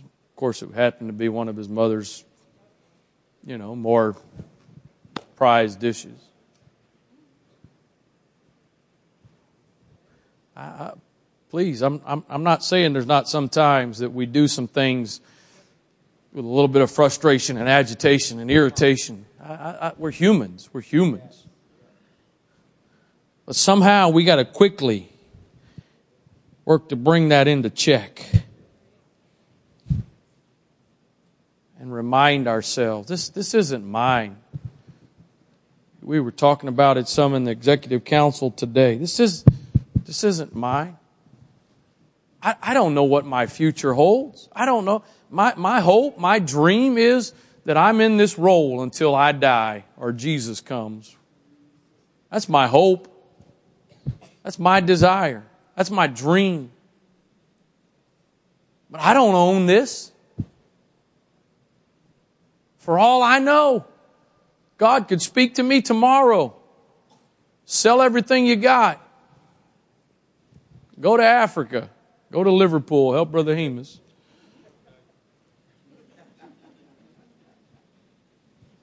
of 0.00 0.36
course 0.36 0.62
it 0.62 0.72
happened 0.72 1.10
to 1.10 1.14
be 1.14 1.28
one 1.28 1.50
of 1.50 1.56
his 1.56 1.68
mother's, 1.68 2.24
you 3.44 3.58
know, 3.58 3.74
more 3.74 4.16
prized 5.36 5.78
dishes. 5.78 6.20
I, 10.56 10.92
please, 11.50 11.82
I'm, 11.82 12.02
I'm, 12.04 12.24
I'm 12.28 12.42
not 12.42 12.64
saying 12.64 12.92
there's 12.92 13.06
not 13.06 13.28
some 13.28 13.48
times 13.48 13.98
that 13.98 14.10
we 14.10 14.26
do 14.26 14.48
some 14.48 14.66
things 14.66 15.20
with 16.32 16.44
a 16.44 16.48
little 16.48 16.68
bit 16.68 16.82
of 16.82 16.90
frustration 16.90 17.56
and 17.56 17.68
agitation 17.68 18.40
and 18.40 18.50
irritation. 18.50 19.24
I, 19.42 19.52
I, 19.52 19.92
we're 19.96 20.10
humans. 20.10 20.68
We're 20.72 20.80
humans. 20.80 21.46
But 23.46 23.56
somehow 23.56 24.10
we 24.10 24.24
got 24.24 24.36
to 24.36 24.44
quickly 24.44 25.10
work 26.64 26.90
to 26.90 26.96
bring 26.96 27.30
that 27.30 27.48
into 27.48 27.70
check 27.70 28.26
and 31.78 31.92
remind 31.92 32.48
ourselves 32.48 33.08
this, 33.08 33.28
this 33.28 33.54
isn't 33.54 33.84
mine. 33.84 34.36
We 36.02 36.20
were 36.20 36.32
talking 36.32 36.68
about 36.68 36.96
it 36.96 37.08
some 37.08 37.34
in 37.34 37.44
the 37.44 37.50
executive 37.50 38.04
council 38.04 38.50
today. 38.50 38.96
This 38.96 39.20
is 39.20 39.44
this 40.08 40.24
isn't 40.24 40.54
mine. 40.54 40.96
I, 42.42 42.56
I 42.62 42.74
don't 42.74 42.94
know 42.94 43.04
what 43.04 43.26
my 43.26 43.46
future 43.46 43.92
holds. 43.92 44.48
I 44.52 44.64
don't 44.64 44.86
know. 44.86 45.04
My, 45.28 45.52
my 45.56 45.80
hope, 45.80 46.18
my 46.18 46.38
dream 46.38 46.96
is 46.96 47.34
that 47.66 47.76
I'm 47.76 48.00
in 48.00 48.16
this 48.16 48.38
role 48.38 48.82
until 48.82 49.14
I 49.14 49.32
die 49.32 49.84
or 49.98 50.12
Jesus 50.12 50.62
comes. 50.62 51.14
That's 52.30 52.48
my 52.48 52.66
hope. 52.66 53.14
That's 54.42 54.58
my 54.58 54.80
desire. 54.80 55.44
That's 55.76 55.90
my 55.90 56.06
dream. 56.06 56.70
But 58.90 59.02
I 59.02 59.12
don't 59.12 59.34
own 59.34 59.66
this. 59.66 60.12
For 62.88 62.98
all 62.98 63.22
I 63.22 63.38
know, 63.38 63.84
God 64.78 65.08
could 65.08 65.20
speak 65.20 65.56
to 65.56 65.62
me 65.62 65.82
tomorrow. 65.82 66.56
Sell 67.66 68.00
everything 68.00 68.46
you 68.46 68.56
got. 68.56 69.06
Go 70.98 71.18
to 71.18 71.22
Africa. 71.22 71.90
Go 72.32 72.42
to 72.42 72.50
Liverpool. 72.50 73.12
Help 73.12 73.30
Brother 73.30 73.54
Hemus. 73.54 73.98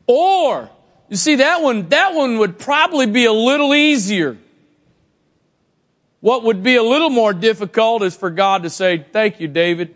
Or, 0.05 0.69
you 1.09 1.17
see, 1.17 1.37
that 1.37 1.63
one, 1.63 1.89
that 1.89 2.13
one 2.13 2.37
would 2.37 2.59
probably 2.59 3.07
be 3.07 3.25
a 3.25 3.33
little 3.33 3.73
easier. 3.73 4.37
What 6.19 6.43
would 6.43 6.61
be 6.61 6.75
a 6.75 6.83
little 6.83 7.09
more 7.09 7.33
difficult 7.33 8.03
is 8.03 8.15
for 8.15 8.29
God 8.29 8.61
to 8.61 8.69
say, 8.69 9.03
Thank 9.11 9.39
you, 9.39 9.47
David. 9.47 9.95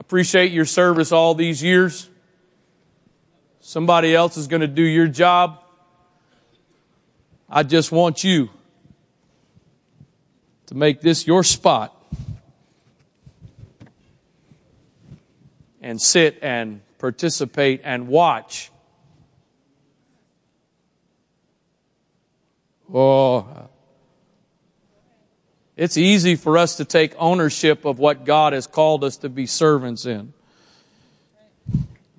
Appreciate 0.00 0.50
your 0.50 0.64
service 0.64 1.12
all 1.12 1.34
these 1.34 1.62
years. 1.62 2.08
Somebody 3.66 4.14
else 4.14 4.36
is 4.36 4.46
going 4.46 4.60
to 4.60 4.68
do 4.68 4.84
your 4.84 5.08
job. 5.08 5.60
I 7.50 7.64
just 7.64 7.90
want 7.90 8.22
you 8.22 8.48
to 10.66 10.76
make 10.76 11.00
this 11.00 11.26
your 11.26 11.42
spot 11.42 11.92
and 15.82 16.00
sit 16.00 16.38
and 16.42 16.80
participate 16.98 17.80
and 17.82 18.06
watch. 18.06 18.70
Oh, 22.94 23.68
it's 25.76 25.96
easy 25.96 26.36
for 26.36 26.56
us 26.56 26.76
to 26.76 26.84
take 26.84 27.16
ownership 27.18 27.84
of 27.84 27.98
what 27.98 28.24
God 28.24 28.52
has 28.52 28.68
called 28.68 29.02
us 29.02 29.16
to 29.16 29.28
be 29.28 29.44
servants 29.46 30.06
in. 30.06 30.34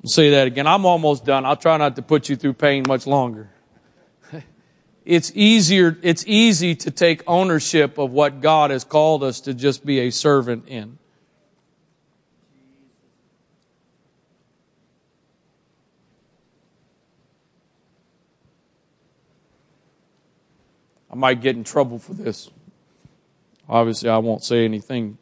I'll 0.08 0.12
say 0.12 0.30
that 0.30 0.47
again. 0.47 0.68
I'm 0.68 0.86
almost 0.86 1.26
done. 1.26 1.45
I'll 1.45 1.58
try 1.58 1.76
not 1.76 1.97
to 1.97 2.01
put 2.01 2.30
you 2.30 2.38
through 2.38 2.53
pain 2.53 2.86
much 2.88 3.05
longer 3.05 3.49
it's 5.05 5.34
easier, 5.36 5.97
it's 6.01 6.24
easy 6.26 6.76
to 6.76 6.91
take 6.91 7.24
ownership 7.28 7.97
of 7.97 8.12
what 8.12 8.39
God 8.39 8.72
has 8.72 8.86
called 8.86 9.22
us 9.22 9.41
to 9.41 9.53
just 9.53 9.86
be 9.86 9.99
a 9.99 10.10
servant 10.10 10.70
in. 10.70 10.97
I 21.12 21.16
might 21.16 21.41
get 21.41 21.58
in 21.58 21.66
trouble 21.66 21.99
for 21.99 22.14
this. 22.14 22.49
Obviously, 23.68 24.10
I 24.10 24.20
won't 24.20 24.45
say 24.45 24.64
anything 24.64 25.18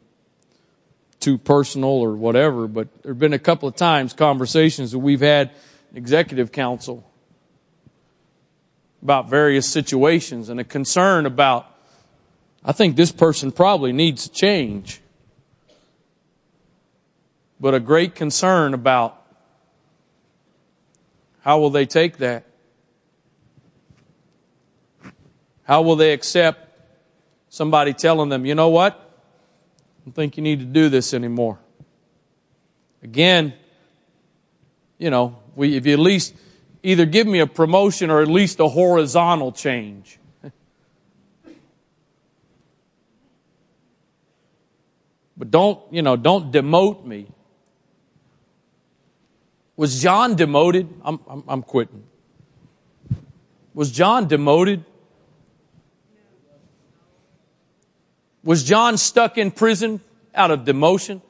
too 1.26 1.36
personal 1.36 1.90
or 1.90 2.14
whatever, 2.14 2.68
but 2.68 2.86
there 3.02 3.10
have 3.10 3.18
been 3.18 3.32
a 3.32 3.38
couple 3.38 3.68
of 3.68 3.74
times 3.74 4.12
conversations 4.12 4.92
that 4.92 5.00
we've 5.00 5.22
had 5.22 5.50
executive 5.92 6.52
council 6.52 7.04
about 9.02 9.28
various 9.28 9.68
situations 9.68 10.50
and 10.50 10.60
a 10.60 10.62
concern 10.62 11.26
about, 11.26 11.66
I 12.64 12.70
think 12.70 12.94
this 12.94 13.10
person 13.10 13.50
probably 13.50 13.92
needs 13.92 14.28
to 14.28 14.32
change. 14.32 15.00
But 17.58 17.74
a 17.74 17.80
great 17.80 18.14
concern 18.14 18.72
about 18.72 19.20
how 21.40 21.58
will 21.58 21.70
they 21.70 21.86
take 21.86 22.18
that? 22.18 22.44
How 25.64 25.82
will 25.82 25.96
they 25.96 26.12
accept 26.12 26.78
somebody 27.48 27.94
telling 27.94 28.28
them, 28.28 28.46
you 28.46 28.54
know 28.54 28.68
what? 28.68 29.05
Don't 30.06 30.12
think 30.12 30.36
you 30.36 30.42
need 30.44 30.60
to 30.60 30.64
do 30.64 30.88
this 30.88 31.12
anymore. 31.12 31.58
Again, 33.02 33.54
you 34.98 35.10
know, 35.10 35.36
we, 35.56 35.76
if 35.76 35.84
you 35.84 35.94
at 35.94 35.98
least 35.98 36.32
either 36.84 37.04
give 37.04 37.26
me 37.26 37.40
a 37.40 37.46
promotion 37.48 38.08
or 38.08 38.22
at 38.22 38.28
least 38.28 38.60
a 38.60 38.68
horizontal 38.68 39.50
change. 39.50 40.20
but 45.36 45.50
don't, 45.50 45.80
you 45.90 46.02
know, 46.02 46.14
don't 46.14 46.52
demote 46.52 47.04
me. 47.04 47.26
Was 49.74 50.00
John 50.00 50.36
demoted? 50.36 50.88
I'm, 51.02 51.18
I'm, 51.28 51.42
I'm 51.48 51.62
quitting. 51.64 52.04
Was 53.74 53.90
John 53.90 54.28
demoted? 54.28 54.84
Was 58.46 58.62
John 58.62 58.96
stuck 58.96 59.38
in 59.38 59.50
prison 59.50 60.00
out 60.32 60.52
of 60.52 60.60
demotion? 60.60 61.20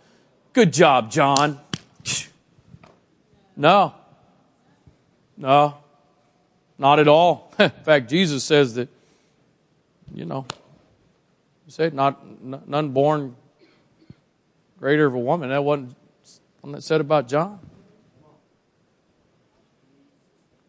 Good 0.52 0.70
job, 0.70 1.10
John. 1.10 1.58
No. 3.56 3.94
No. 5.38 5.78
Not 6.76 6.98
at 6.98 7.08
all. 7.08 7.54
In 7.58 7.70
fact, 7.70 8.10
Jesus 8.10 8.44
says 8.44 8.74
that, 8.74 8.90
you 10.14 10.26
know, 10.26 10.44
you 11.64 11.72
say 11.72 11.88
not 11.90 12.22
none 12.68 12.90
born 12.90 13.34
greater 14.78 15.06
of 15.06 15.14
a 15.14 15.18
woman. 15.18 15.48
That 15.48 15.64
wasn't 15.64 15.96
something 16.22 16.72
that 16.72 16.82
said 16.82 17.00
about 17.00 17.28
John. 17.28 17.60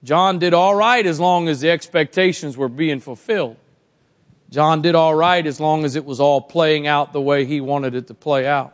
John 0.02 0.39
did 0.39 0.54
all 0.54 0.76
right 0.76 1.06
as 1.06 1.20
long 1.20 1.50
as 1.50 1.60
the 1.60 1.70
expectations 1.70 2.56
were 2.56 2.70
being 2.70 3.02
fulfilled. 3.02 3.58
John 4.50 4.82
did 4.82 4.95
all 4.95 5.14
right 5.14 5.45
as 5.45 5.60
long 5.60 5.84
as 5.84 5.95
it 5.95 6.06
was 6.06 6.20
all 6.20 6.39
playing 6.39 6.88
out 6.88 7.12
the 7.12 7.22
way 7.22 7.45
he 7.45 7.60
wanted 7.60 7.95
it 7.95 8.08
to 8.08 8.14
play 8.14 8.48
out. 8.48 8.74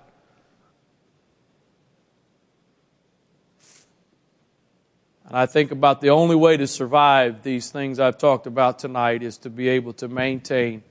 And 5.25 5.35
I 5.35 5.47
think 5.47 5.71
about 5.71 5.99
the 5.99 6.11
only 6.11 6.35
way 6.35 6.57
to 6.57 6.67
survive 6.67 7.41
these 7.41 7.71
things 7.71 7.99
I've 7.99 8.19
talked 8.19 8.45
about 8.45 8.77
tonight 8.77 9.23
is 9.23 9.39
to 9.39 9.49
be 9.49 9.67
able 9.69 9.93
to 9.93 10.07
maintain 10.07 10.83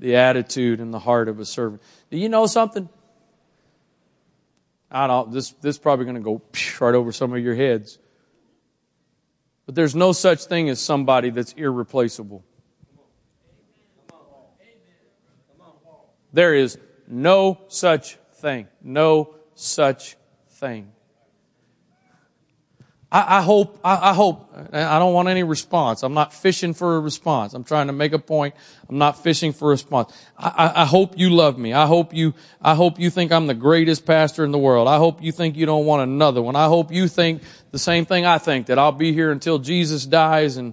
the 0.00 0.16
attitude 0.16 0.80
and 0.80 0.92
the 0.92 0.98
heart 0.98 1.28
of 1.28 1.38
a 1.38 1.44
servant. 1.44 1.80
Do 2.10 2.16
you 2.16 2.28
know 2.28 2.46
something? 2.46 2.88
I 4.90 5.06
don't 5.06 5.30
this, 5.30 5.50
this 5.60 5.76
is 5.76 5.78
probably 5.78 6.04
going 6.04 6.16
to 6.16 6.20
go 6.20 6.42
right 6.80 6.94
over 6.96 7.12
some 7.12 7.32
of 7.32 7.38
your 7.38 7.54
heads. 7.54 7.98
But 9.66 9.76
there's 9.76 9.94
no 9.94 10.10
such 10.10 10.46
thing 10.46 10.68
as 10.68 10.80
somebody 10.80 11.30
that's 11.30 11.52
irreplaceable. 11.52 12.42
There 16.32 16.54
is 16.54 16.78
no 17.08 17.60
such 17.68 18.16
thing. 18.34 18.68
No 18.82 19.34
such 19.54 20.16
thing. 20.48 20.92
I, 23.12 23.38
I 23.38 23.42
hope, 23.42 23.80
I, 23.82 24.10
I, 24.10 24.14
hope, 24.14 24.54
I 24.72 24.98
don't 25.00 25.12
want 25.12 25.28
any 25.28 25.42
response. 25.42 26.04
I'm 26.04 26.14
not 26.14 26.32
fishing 26.32 26.74
for 26.74 26.96
a 26.96 27.00
response. 27.00 27.54
I'm 27.54 27.64
trying 27.64 27.88
to 27.88 27.92
make 27.92 28.12
a 28.12 28.20
point. 28.20 28.54
I'm 28.88 28.98
not 28.98 29.20
fishing 29.22 29.52
for 29.52 29.66
a 29.66 29.70
response. 29.70 30.12
I, 30.38 30.72
I 30.76 30.84
hope 30.84 31.18
you 31.18 31.30
love 31.30 31.58
me. 31.58 31.72
I 31.72 31.86
hope 31.86 32.14
you, 32.14 32.34
I 32.62 32.76
hope 32.76 33.00
you 33.00 33.10
think 33.10 33.32
I'm 33.32 33.48
the 33.48 33.54
greatest 33.54 34.06
pastor 34.06 34.44
in 34.44 34.52
the 34.52 34.58
world. 34.58 34.86
I 34.86 34.98
hope 34.98 35.22
you 35.22 35.32
think 35.32 35.56
you 35.56 35.66
don't 35.66 35.86
want 35.86 36.04
another 36.04 36.40
one. 36.40 36.54
I 36.54 36.66
hope 36.66 36.92
you 36.92 37.08
think 37.08 37.42
the 37.72 37.80
same 37.80 38.06
thing 38.06 38.26
I 38.26 38.38
think, 38.38 38.66
that 38.66 38.78
I'll 38.78 38.92
be 38.92 39.12
here 39.12 39.32
until 39.32 39.58
Jesus 39.58 40.06
dies 40.06 40.56
and 40.56 40.72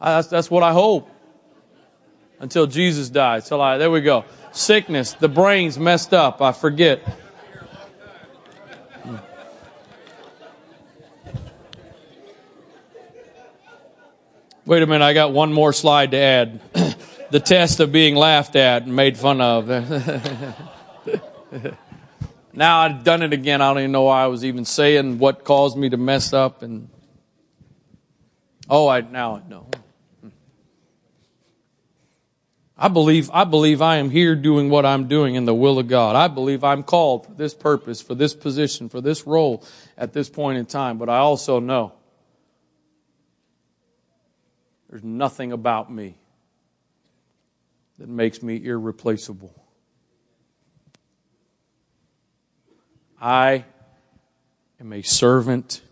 that's, 0.00 0.26
that's 0.26 0.50
what 0.50 0.64
I 0.64 0.72
hope. 0.72 1.08
Until 2.42 2.66
Jesus 2.66 3.08
died. 3.08 3.44
So, 3.44 3.60
I, 3.60 3.78
there 3.78 3.90
we 3.90 4.02
go. 4.02 4.26
Sickness, 4.50 5.14
the 5.14 5.28
brain's 5.28 5.78
messed 5.78 6.12
up. 6.12 6.42
I 6.42 6.52
forget. 6.52 7.00
Wait 14.66 14.82
a 14.82 14.86
minute, 14.86 15.04
I 15.04 15.14
got 15.14 15.32
one 15.32 15.52
more 15.52 15.72
slide 15.72 16.10
to 16.10 16.18
add. 16.18 16.60
the 17.30 17.40
test 17.40 17.80
of 17.80 17.90
being 17.90 18.14
laughed 18.14 18.56
at 18.56 18.82
and 18.82 18.94
made 18.94 19.16
fun 19.16 19.40
of. 19.40 19.68
now 22.52 22.80
I've 22.80 23.02
done 23.02 23.22
it 23.22 23.32
again. 23.32 23.62
I 23.62 23.70
don't 23.70 23.78
even 23.78 23.92
know 23.92 24.02
why 24.02 24.22
I 24.22 24.26
was 24.26 24.44
even 24.44 24.64
saying 24.64 25.18
what 25.18 25.44
caused 25.44 25.78
me 25.78 25.88
to 25.88 25.96
mess 25.96 26.32
up 26.32 26.62
and 26.62 26.88
Oh, 28.70 28.88
I 28.88 29.00
now 29.00 29.36
I 29.36 29.48
know. 29.48 29.66
I 32.82 32.88
believe 32.88 33.30
I 33.32 33.44
believe 33.44 33.80
I 33.80 33.98
am 33.98 34.10
here 34.10 34.34
doing 34.34 34.68
what 34.68 34.84
I'm 34.84 35.06
doing 35.06 35.36
in 35.36 35.44
the 35.44 35.54
will 35.54 35.78
of 35.78 35.86
God. 35.86 36.16
I 36.16 36.26
believe 36.26 36.64
I'm 36.64 36.82
called 36.82 37.26
for 37.26 37.32
this 37.32 37.54
purpose, 37.54 38.02
for 38.02 38.16
this 38.16 38.34
position, 38.34 38.88
for 38.88 39.00
this 39.00 39.24
role 39.24 39.64
at 39.96 40.12
this 40.12 40.28
point 40.28 40.58
in 40.58 40.66
time, 40.66 40.98
but 40.98 41.08
I 41.08 41.18
also 41.18 41.60
know 41.60 41.92
there's 44.90 45.04
nothing 45.04 45.52
about 45.52 45.92
me 45.92 46.16
that 48.00 48.08
makes 48.08 48.42
me 48.42 48.64
irreplaceable. 48.64 49.54
I 53.20 53.64
am 54.80 54.92
a 54.92 55.02
servant 55.02 55.82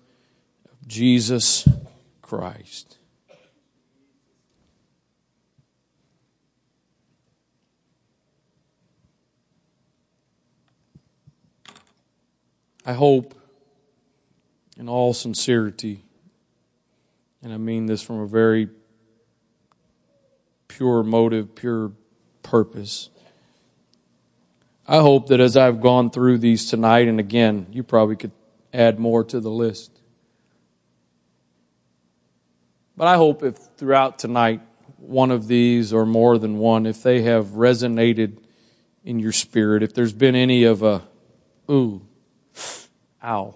of 0.73 0.89
Jesus 0.89 1.69
Christ. 2.21 2.90
I 12.85 12.95
hope, 12.95 13.35
in 14.77 14.89
all 14.89 15.13
sincerity, 15.13 16.05
and 17.43 17.53
I 17.53 17.57
mean 17.57 17.87
this 17.87 18.03
from 18.03 18.21
a 18.21 18.27
very 18.27 18.69
pure 20.69 21.03
motive, 21.03 21.55
pure 21.55 21.93
purpose. 22.43 23.11
I 24.89 24.99
hope 24.99 25.29
that 25.29 25.41
as 25.41 25.57
I've 25.57 25.81
gone 25.81 26.11
through 26.11 26.39
these 26.39 26.69
tonight, 26.69 27.07
and 27.07 27.21
again, 27.21 27.67
you 27.71 27.83
probably 27.83 28.17
could 28.17 28.33
add 28.73 28.99
more 28.99 29.25
to 29.25 29.41
the 29.41 29.51
list. 29.51 30.01
But 32.97 33.07
I 33.07 33.17
hope 33.17 33.43
if 33.43 33.57
throughout 33.77 34.19
tonight, 34.19 34.63
one 34.97 35.31
of 35.31 35.49
these 35.49 35.93
or 35.93 36.05
more 36.05 36.39
than 36.39 36.59
one, 36.59 36.87
if 36.87 37.03
they 37.03 37.23
have 37.23 37.47
resonated 37.49 38.39
in 39.05 39.19
your 39.19 39.33
spirit, 39.33 39.83
if 39.83 39.95
there's 39.95 40.13
been 40.13 40.35
any 40.35 40.65
of 40.65 40.83
a, 40.83 41.03
ooh, 41.71 42.03
ow, 43.23 43.55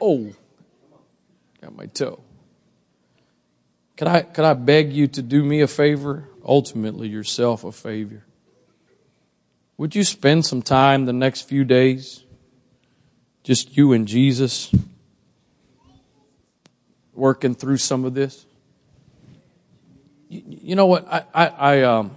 oh, 0.00 0.32
got 1.60 1.76
my 1.76 1.86
toe. 1.86 2.20
Could 3.96 4.08
I, 4.08 4.22
could 4.22 4.44
I 4.44 4.54
beg 4.54 4.92
you 4.92 5.08
to 5.08 5.22
do 5.22 5.44
me 5.44 5.60
a 5.60 5.66
favor? 5.66 6.28
Ultimately, 6.44 7.08
yourself 7.08 7.64
a 7.64 7.72
favor. 7.72 8.24
Would 9.76 9.94
you 9.94 10.04
spend 10.04 10.46
some 10.46 10.62
time 10.62 11.04
the 11.04 11.12
next 11.12 11.42
few 11.42 11.64
days, 11.64 12.24
just 13.42 13.76
you 13.76 13.92
and 13.92 14.08
Jesus, 14.08 14.74
working 17.14 17.54
through 17.54 17.76
some 17.76 18.04
of 18.04 18.14
this? 18.14 18.46
You, 20.28 20.42
you 20.46 20.74
know 20.76 20.86
what? 20.86 21.06
I, 21.06 21.24
I, 21.34 21.46
I 21.46 21.82
um, 21.82 22.16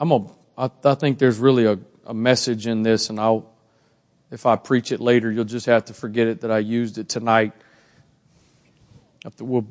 I'm 0.00 0.12
a, 0.12 0.26
I, 0.56 0.70
I 0.84 0.94
think 0.94 1.18
there's 1.18 1.38
really 1.38 1.66
a, 1.66 1.78
a 2.06 2.14
message 2.14 2.66
in 2.66 2.82
this, 2.82 3.10
and 3.10 3.18
I'll, 3.20 3.50
if 4.30 4.46
I 4.46 4.56
preach 4.56 4.92
it 4.92 5.00
later, 5.00 5.30
you'll 5.30 5.44
just 5.44 5.66
have 5.66 5.86
to 5.86 5.94
forget 5.94 6.26
it 6.26 6.42
that 6.42 6.50
I 6.50 6.58
used 6.58 6.98
it 6.98 7.08
tonight. 7.08 7.52
We'll 9.40 9.66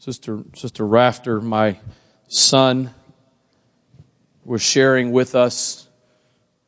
Sister, 0.00 0.44
Sister 0.54 0.86
Rafter, 0.86 1.42
my 1.42 1.78
son, 2.26 2.94
was 4.46 4.62
sharing 4.62 5.12
with 5.12 5.34
us 5.34 5.88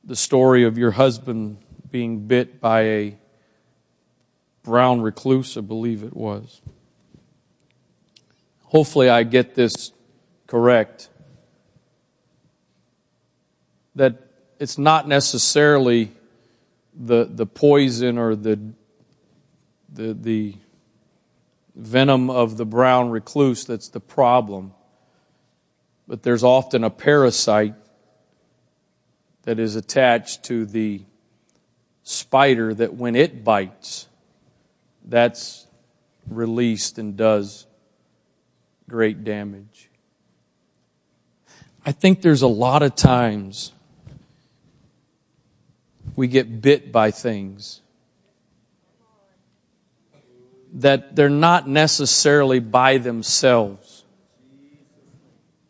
the 0.05 0.15
story 0.15 0.65
of 0.65 0.77
your 0.77 0.91
husband 0.91 1.57
being 1.91 2.27
bit 2.27 2.61
by 2.61 2.83
a 2.83 3.17
brown 4.63 5.01
recluse, 5.01 5.57
I 5.57 5.63
believe 5.63 6.03
it 6.03 6.15
was. 6.15 6.61
Hopefully, 8.65 9.09
I 9.09 9.23
get 9.23 9.55
this 9.55 9.93
correct. 10.47 11.09
That 13.95 14.29
it's 14.59 14.77
not 14.77 15.09
necessarily 15.09 16.13
the, 16.95 17.29
the 17.31 17.47
poison 17.47 18.19
or 18.19 18.37
the, 18.37 18.59
the, 19.93 20.15
the 20.15 20.55
venom 21.75 22.31
of 22.31 22.57
the 22.57 22.67
brown 22.67 23.11
recluse 23.11 23.65
that's 23.65 23.89
the 23.89 24.01
problem. 24.01 24.73
But 26.07 26.23
there's 26.23 26.45
often 26.45 26.85
a 26.85 26.91
parasite 26.91 27.75
that 29.45 29.59
is 29.59 29.77
attached 29.77 30.45
to 30.45 30.67
the 30.67 31.03
spider 32.03 32.75
that 32.75 32.95
when 32.95 33.17
it 33.17 33.45
bites, 33.45 34.09
that's 35.05 35.67
released 36.29 36.99
and 36.99 37.17
does 37.17 37.67
great 38.89 39.25
damage. 39.25 39.89
I 41.85 41.93
think 41.93 42.23
there's 42.23 42.43
a 42.43 42.49
lot 42.49 42.83
of 42.83 42.95
times 42.95 43.73
we 46.15 46.29
get 46.29 46.61
bit 46.61 46.93
by 46.93 47.11
things 47.11 47.81
that 50.73 51.15
they're 51.15 51.29
not 51.29 51.69
necessarily 51.69 52.59
by 52.59 52.99
themselves 52.99 54.05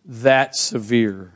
that 0.05 0.55
severe, 0.55 1.33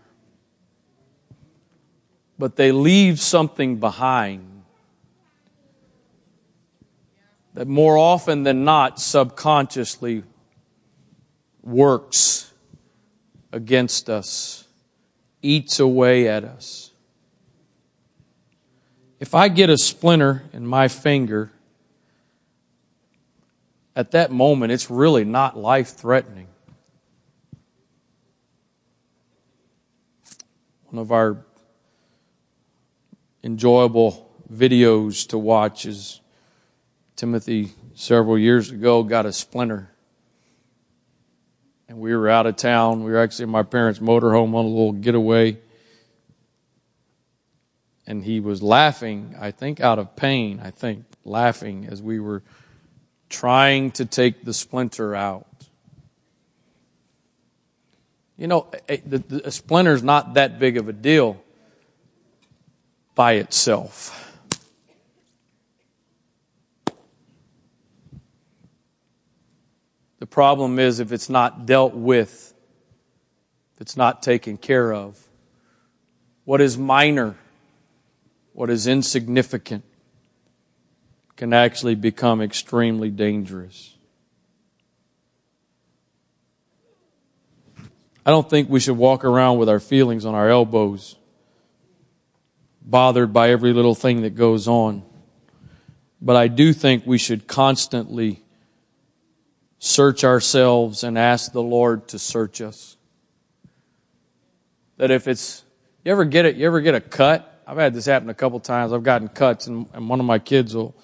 but 2.38 2.56
they 2.56 2.70
leave 2.70 3.18
something 3.18 3.76
behind 3.76 4.62
that 7.54 7.66
more 7.66 7.96
often 7.96 8.42
than 8.42 8.64
not 8.64 9.00
subconsciously 9.00 10.22
works 11.62 12.52
against 13.50 14.10
us, 14.10 14.68
eats 15.42 15.80
away 15.80 16.28
at 16.28 16.44
us. 16.44 16.85
If 19.18 19.34
I 19.34 19.48
get 19.48 19.70
a 19.70 19.78
splinter 19.78 20.44
in 20.52 20.66
my 20.66 20.88
finger, 20.88 21.50
at 23.94 24.10
that 24.10 24.30
moment, 24.30 24.72
it's 24.72 24.90
really 24.90 25.24
not 25.24 25.56
life 25.56 25.88
threatening. 25.88 26.48
One 30.90 31.00
of 31.00 31.10
our 31.12 31.38
enjoyable 33.42 34.30
videos 34.52 35.26
to 35.28 35.38
watch 35.38 35.86
is 35.86 36.20
Timothy 37.16 37.72
several 37.94 38.38
years 38.38 38.70
ago 38.70 39.02
got 39.02 39.24
a 39.24 39.32
splinter. 39.32 39.90
And 41.88 41.98
we 41.98 42.14
were 42.14 42.28
out 42.28 42.46
of 42.46 42.56
town. 42.56 43.02
We 43.02 43.12
were 43.12 43.18
actually 43.18 43.44
in 43.44 43.50
my 43.50 43.62
parents' 43.62 43.98
motorhome 43.98 44.54
on 44.54 44.64
a 44.64 44.68
little 44.68 44.92
getaway. 44.92 45.58
And 48.06 48.22
he 48.22 48.38
was 48.40 48.62
laughing, 48.62 49.34
I 49.40 49.50
think 49.50 49.80
out 49.80 49.98
of 49.98 50.14
pain, 50.14 50.60
I 50.62 50.70
think, 50.70 51.04
laughing 51.24 51.86
as 51.90 52.00
we 52.00 52.20
were 52.20 52.42
trying 53.28 53.90
to 53.92 54.04
take 54.04 54.44
the 54.44 54.54
splinter 54.54 55.14
out. 55.14 55.46
You 58.36 58.46
know, 58.46 58.66
a, 58.88 58.98
the, 58.98 59.42
a 59.46 59.50
splinter's 59.50 60.02
not 60.02 60.34
that 60.34 60.58
big 60.58 60.76
of 60.76 60.88
a 60.88 60.92
deal 60.92 61.42
by 63.14 63.34
itself. 63.34 64.22
The 70.18 70.26
problem 70.26 70.78
is 70.78 71.00
if 71.00 71.12
it's 71.12 71.28
not 71.28 71.66
dealt 71.66 71.94
with, 71.94 72.54
if 73.74 73.80
it's 73.80 73.96
not 73.96 74.22
taken 74.22 74.56
care 74.56 74.92
of. 74.92 75.22
What 76.44 76.60
is 76.60 76.78
minor, 76.78 77.36
what 78.56 78.70
is 78.70 78.86
insignificant, 78.86 79.84
can 81.36 81.52
actually 81.52 81.94
become 81.94 82.40
extremely 82.40 83.10
dangerous. 83.10 83.94
I 88.24 88.30
don't 88.30 88.48
think 88.48 88.70
we 88.70 88.80
should 88.80 88.96
walk 88.96 89.26
around 89.26 89.58
with 89.58 89.68
our 89.68 89.78
feelings 89.78 90.24
on 90.24 90.34
our 90.34 90.48
elbows, 90.48 91.16
bothered 92.80 93.30
by 93.30 93.50
every 93.50 93.74
little 93.74 93.94
thing 93.94 94.22
that 94.22 94.34
goes 94.34 94.66
on. 94.66 95.02
But 96.22 96.36
I 96.36 96.48
do 96.48 96.72
think 96.72 97.04
we 97.04 97.18
should 97.18 97.46
constantly 97.46 98.42
search 99.78 100.24
ourselves 100.24 101.04
and 101.04 101.18
ask 101.18 101.52
the 101.52 101.62
Lord 101.62 102.08
to 102.08 102.18
search 102.18 102.62
us. 102.62 102.96
That 104.96 105.10
if 105.10 105.28
it's, 105.28 105.62
you 106.06 106.12
ever 106.12 106.24
get 106.24 106.46
it, 106.46 106.56
you 106.56 106.66
ever 106.66 106.80
get 106.80 106.94
a 106.94 107.02
cut? 107.02 107.52
I've 107.66 107.78
had 107.78 107.94
this 107.94 108.06
happen 108.06 108.30
a 108.30 108.34
couple 108.34 108.60
times. 108.60 108.92
I've 108.92 109.02
gotten 109.02 109.28
cuts 109.28 109.66
and, 109.66 109.88
and 109.92 110.08
one 110.08 110.20
of 110.20 110.26
my 110.26 110.38
kids 110.38 110.74
will 110.74 110.94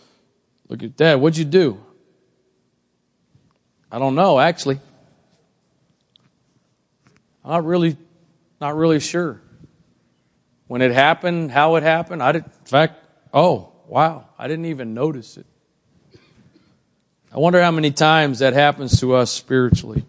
look 0.69 0.83
at 0.83 0.97
dad, 0.97 1.17
what'd 1.17 1.37
you 1.37 1.45
do? 1.45 1.81
I 3.91 3.99
don't 3.99 4.15
know, 4.15 4.39
actually. 4.39 4.81
I'm 7.45 7.51
not 7.51 7.65
really, 7.65 7.97
not 8.61 8.77
really 8.77 9.01
sure. 9.01 9.43
When 10.69 10.81
it 10.81 10.93
happened, 10.93 11.51
how 11.51 11.75
it 11.75 11.83
happened, 11.83 12.23
I 12.23 12.33
did, 12.33 12.45
in 12.45 12.65
fact, 12.65 13.05
oh, 13.35 13.73
wow, 13.87 14.29
I 14.39 14.49
didn't 14.49 14.67
even 14.67 14.95
notice 14.95 15.37
it. 15.37 15.47
I 17.35 17.39
wonder 17.39 17.61
how 17.61 17.71
many 17.71 17.91
times 17.91 18.39
that 18.39 18.55
happens 18.55 19.01
to 19.01 19.15
us 19.15 19.31
spiritually. 19.31 20.05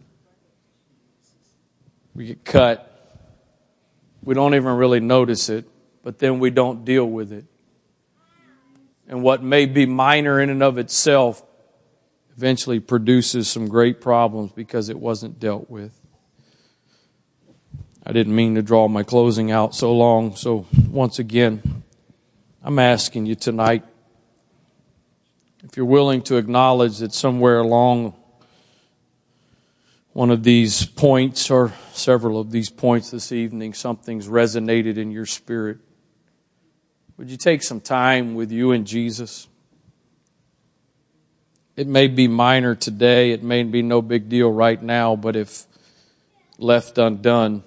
We 2.13 2.27
get 2.27 2.45
cut. 2.45 2.89
We 4.23 4.35
don't 4.35 4.55
even 4.55 4.75
really 4.77 4.99
notice 4.99 5.49
it, 5.49 5.65
but 6.03 6.19
then 6.19 6.39
we 6.39 6.49
don't 6.49 6.85
deal 6.85 7.05
with 7.05 7.31
it. 7.31 7.45
And 9.07 9.23
what 9.23 9.41
may 9.41 9.65
be 9.65 9.85
minor 9.85 10.39
in 10.39 10.49
and 10.49 10.61
of 10.61 10.77
itself 10.77 11.43
eventually 12.37 12.79
produces 12.79 13.49
some 13.49 13.67
great 13.67 14.01
problems 14.01 14.51
because 14.51 14.89
it 14.89 14.99
wasn't 14.99 15.39
dealt 15.39 15.69
with. 15.69 15.99
I 18.05 18.11
didn't 18.11 18.35
mean 18.35 18.55
to 18.55 18.61
draw 18.61 18.87
my 18.87 19.03
closing 19.03 19.51
out 19.51 19.73
so 19.73 19.93
long, 19.93 20.35
so 20.35 20.65
once 20.89 21.19
again, 21.19 21.83
I'm 22.61 22.79
asking 22.79 23.25
you 23.25 23.35
tonight 23.35 23.83
if 25.63 25.77
you're 25.77 25.85
willing 25.85 26.21
to 26.23 26.35
acknowledge 26.35 26.97
that 26.97 27.13
somewhere 27.13 27.59
along 27.59 28.13
one 30.11 30.29
of 30.29 30.43
these 30.43 30.85
points 30.85 31.49
or 31.49 31.71
several 31.93 32.39
of 32.39 32.51
these 32.51 32.69
points 32.69 33.11
this 33.11 33.31
evening, 33.31 33.73
something's 33.73 34.27
resonated 34.27 34.97
in 34.97 35.09
your 35.09 35.25
spirit, 35.25 35.77
would 37.23 37.31
you 37.31 37.37
take 37.37 37.63
some 37.63 37.79
time 37.79 38.35
with 38.35 38.51
you 38.51 38.73
and 38.73 38.85
Jesus? 38.85 39.47
It 41.77 41.87
may 41.87 42.09
be 42.09 42.27
minor 42.27 42.75
today, 42.75 43.31
it 43.31 43.41
may 43.41 43.63
be 43.63 43.81
no 43.81 44.01
big 44.01 44.27
deal 44.27 44.51
right 44.51 44.83
now, 44.83 45.15
but 45.15 45.37
if 45.37 45.63
left 46.57 46.97
undone, 46.97 47.63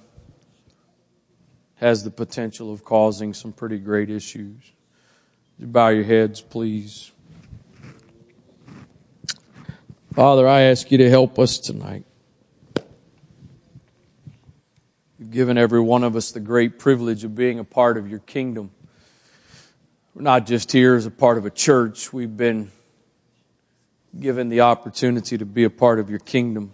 has 1.76 2.04
the 2.04 2.10
potential 2.10 2.70
of 2.70 2.84
causing 2.84 3.32
some 3.32 3.50
pretty 3.50 3.78
great 3.78 4.10
issues. 4.10 4.72
You 5.58 5.68
bow 5.68 5.88
your 5.88 6.04
heads, 6.04 6.42
please. 6.42 7.10
Father, 10.14 10.46
I 10.46 10.64
ask 10.64 10.90
you 10.90 10.98
to 10.98 11.08
help 11.08 11.38
us 11.38 11.56
tonight. 11.56 12.04
You've 15.18 15.30
given 15.30 15.56
every 15.56 15.80
one 15.80 16.04
of 16.04 16.14
us 16.14 16.30
the 16.30 16.40
great 16.40 16.78
privilege 16.78 17.24
of 17.24 17.34
being 17.34 17.58
a 17.58 17.64
part 17.64 17.96
of 17.96 18.06
your 18.06 18.18
kingdom. 18.18 18.72
We're 20.16 20.22
not 20.22 20.46
just 20.46 20.72
here 20.72 20.94
as 20.94 21.04
a 21.04 21.10
part 21.10 21.36
of 21.36 21.44
a 21.44 21.50
church, 21.50 22.10
we've 22.10 22.34
been 22.34 22.70
given 24.18 24.48
the 24.48 24.62
opportunity 24.62 25.36
to 25.36 25.44
be 25.44 25.64
a 25.64 25.68
part 25.68 25.98
of 25.98 26.08
your 26.08 26.20
kingdom, 26.20 26.72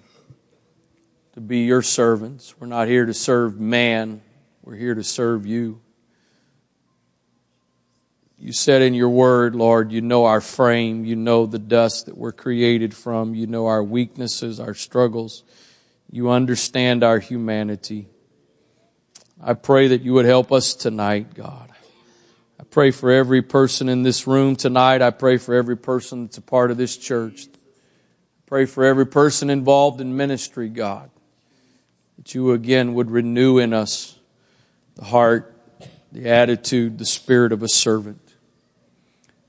to 1.32 1.40
be 1.40 1.64
your 1.64 1.82
servants. 1.82 2.54
We're 2.60 2.68
not 2.68 2.86
here 2.86 3.04
to 3.04 3.12
serve 3.12 3.58
man, 3.58 4.22
we're 4.62 4.76
here 4.76 4.94
to 4.94 5.02
serve 5.02 5.44
you. 5.44 5.80
You 8.38 8.52
said 8.52 8.80
in 8.80 8.94
your 8.94 9.08
word, 9.08 9.56
Lord, 9.56 9.90
you 9.90 10.02
know 10.02 10.24
our 10.24 10.40
frame. 10.40 11.04
You 11.04 11.16
know 11.16 11.44
the 11.44 11.58
dust 11.58 12.06
that 12.06 12.16
we're 12.16 12.30
created 12.30 12.94
from. 12.94 13.34
You 13.34 13.48
know 13.48 13.66
our 13.66 13.82
weaknesses, 13.82 14.60
our 14.60 14.74
struggles. 14.74 15.42
You 16.12 16.30
understand 16.30 17.02
our 17.02 17.18
humanity. 17.18 18.06
I 19.42 19.54
pray 19.54 19.88
that 19.88 20.02
you 20.02 20.12
would 20.12 20.26
help 20.26 20.52
us 20.52 20.74
tonight, 20.74 21.34
God. 21.34 21.71
Pray 22.72 22.90
for 22.90 23.10
every 23.10 23.42
person 23.42 23.90
in 23.90 24.02
this 24.02 24.26
room 24.26 24.56
tonight. 24.56 25.02
I 25.02 25.10
pray 25.10 25.36
for 25.36 25.54
every 25.54 25.76
person 25.76 26.24
that's 26.24 26.38
a 26.38 26.40
part 26.40 26.70
of 26.70 26.78
this 26.78 26.96
church. 26.96 27.46
Pray 28.46 28.64
for 28.64 28.82
every 28.82 29.04
person 29.04 29.50
involved 29.50 30.00
in 30.00 30.16
ministry, 30.16 30.70
God. 30.70 31.10
That 32.16 32.34
you 32.34 32.52
again 32.52 32.94
would 32.94 33.10
renew 33.10 33.58
in 33.58 33.74
us 33.74 34.18
the 34.94 35.04
heart, 35.04 35.54
the 36.12 36.30
attitude, 36.30 36.96
the 36.96 37.04
spirit 37.04 37.52
of 37.52 37.62
a 37.62 37.68
servant. 37.68 38.22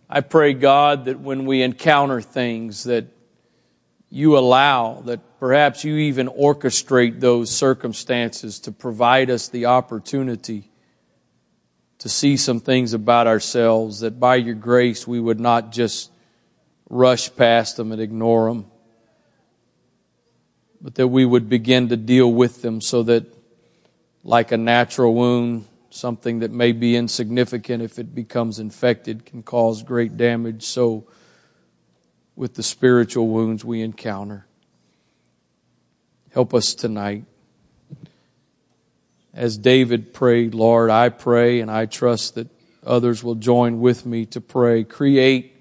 I 0.09 0.19
pray, 0.19 0.53
God, 0.53 1.05
that 1.05 1.21
when 1.21 1.45
we 1.45 1.61
encounter 1.61 2.19
things 2.19 2.83
that 2.83 3.05
you 4.09 4.37
allow, 4.37 4.99
that 5.05 5.39
perhaps 5.39 5.85
you 5.85 5.95
even 5.95 6.27
orchestrate 6.27 7.21
those 7.21 7.55
circumstances 7.55 8.59
to 8.59 8.73
provide 8.73 9.29
us 9.29 9.47
the 9.47 9.67
opportunity 9.67 10.72
to 12.03 12.09
see 12.09 12.35
some 12.35 12.59
things 12.59 12.91
about 12.91 13.27
ourselves, 13.27 14.01
that 14.01 14.19
by 14.19 14.35
your 14.35 14.55
grace 14.55 15.07
we 15.07 15.21
would 15.21 15.39
not 15.39 15.71
just 15.71 16.11
rush 16.89 17.33
past 17.33 17.77
them 17.77 17.93
and 17.93 18.01
ignore 18.01 18.49
them, 18.49 18.65
but 20.81 20.95
that 20.95 21.07
we 21.07 21.23
would 21.23 21.47
begin 21.47 21.87
to 21.87 21.95
deal 21.95 22.29
with 22.29 22.61
them 22.61 22.81
so 22.81 23.03
that, 23.03 23.23
like 24.21 24.51
a 24.51 24.57
natural 24.57 25.13
wound, 25.13 25.65
something 25.91 26.39
that 26.39 26.51
may 26.51 26.73
be 26.73 26.97
insignificant 26.97 27.81
if 27.81 27.97
it 27.97 28.13
becomes 28.13 28.59
infected 28.59 29.25
can 29.25 29.41
cause 29.41 29.81
great 29.81 30.17
damage. 30.17 30.63
So, 30.63 31.07
with 32.35 32.55
the 32.55 32.63
spiritual 32.63 33.29
wounds 33.29 33.63
we 33.63 33.81
encounter, 33.81 34.45
help 36.33 36.53
us 36.53 36.75
tonight. 36.75 37.23
As 39.33 39.57
David 39.57 40.13
prayed, 40.13 40.53
Lord, 40.53 40.91
I 40.91 41.09
pray 41.09 41.59
and 41.59 41.71
I 41.71 41.87
trust 41.87 42.35
that 42.35 42.49
others 42.85 43.23
will 43.23 43.35
join 43.35 43.79
with 43.79 44.05
me 44.05 44.25
to 44.27 44.41
pray. 44.41 44.83
Create 44.83 45.55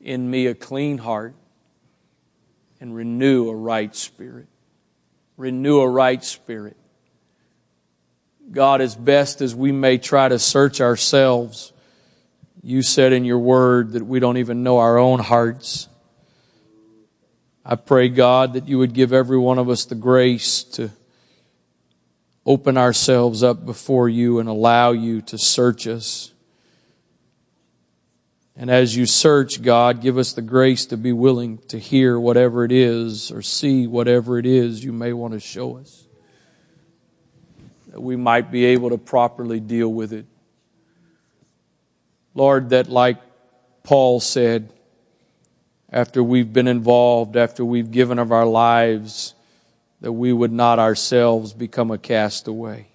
in 0.00 0.30
me 0.30 0.46
a 0.46 0.54
clean 0.54 0.98
heart 0.98 1.34
and 2.80 2.94
renew 2.94 3.48
a 3.48 3.54
right 3.54 3.94
spirit. 3.96 4.46
Renew 5.36 5.80
a 5.80 5.88
right 5.88 6.22
spirit. 6.22 6.76
God, 8.52 8.80
as 8.80 8.94
best 8.94 9.40
as 9.40 9.54
we 9.54 9.72
may 9.72 9.98
try 9.98 10.28
to 10.28 10.38
search 10.38 10.80
ourselves, 10.80 11.72
you 12.62 12.82
said 12.82 13.12
in 13.12 13.24
your 13.24 13.38
word 13.38 13.92
that 13.92 14.04
we 14.04 14.20
don't 14.20 14.36
even 14.36 14.62
know 14.62 14.78
our 14.78 14.98
own 14.98 15.18
hearts. 15.18 15.88
I 17.64 17.76
pray, 17.76 18.08
God, 18.10 18.52
that 18.52 18.68
you 18.68 18.78
would 18.78 18.92
give 18.92 19.12
every 19.12 19.38
one 19.38 19.58
of 19.58 19.68
us 19.68 19.86
the 19.86 19.94
grace 19.94 20.62
to 20.64 20.90
open 22.46 22.76
ourselves 22.76 23.42
up 23.42 23.64
before 23.64 24.08
you 24.08 24.38
and 24.38 24.48
allow 24.48 24.92
you 24.92 25.22
to 25.22 25.38
search 25.38 25.86
us. 25.86 26.32
And 28.56 28.70
as 28.70 28.94
you 28.96 29.06
search, 29.06 29.62
God, 29.62 30.00
give 30.00 30.16
us 30.16 30.32
the 30.32 30.42
grace 30.42 30.86
to 30.86 30.96
be 30.96 31.12
willing 31.12 31.58
to 31.68 31.78
hear 31.78 32.20
whatever 32.20 32.64
it 32.64 32.70
is 32.70 33.32
or 33.32 33.42
see 33.42 33.86
whatever 33.86 34.38
it 34.38 34.46
is 34.46 34.84
you 34.84 34.92
may 34.92 35.12
want 35.12 35.34
to 35.34 35.40
show 35.40 35.76
us. 35.76 36.06
That 37.90 38.00
we 38.00 38.14
might 38.14 38.52
be 38.52 38.66
able 38.66 38.90
to 38.90 38.98
properly 38.98 39.58
deal 39.58 39.92
with 39.92 40.12
it. 40.12 40.26
Lord, 42.34 42.70
that 42.70 42.88
like 42.88 43.18
Paul 43.82 44.20
said, 44.20 44.72
after 45.90 46.22
we've 46.22 46.52
been 46.52 46.66
involved, 46.66 47.36
after 47.36 47.64
we've 47.64 47.90
given 47.90 48.18
of 48.18 48.32
our 48.32 48.46
lives, 48.46 49.34
that 50.04 50.12
we 50.12 50.34
would 50.34 50.52
not 50.52 50.78
ourselves 50.78 51.54
become 51.54 51.90
a 51.90 51.96
castaway. 51.96 52.86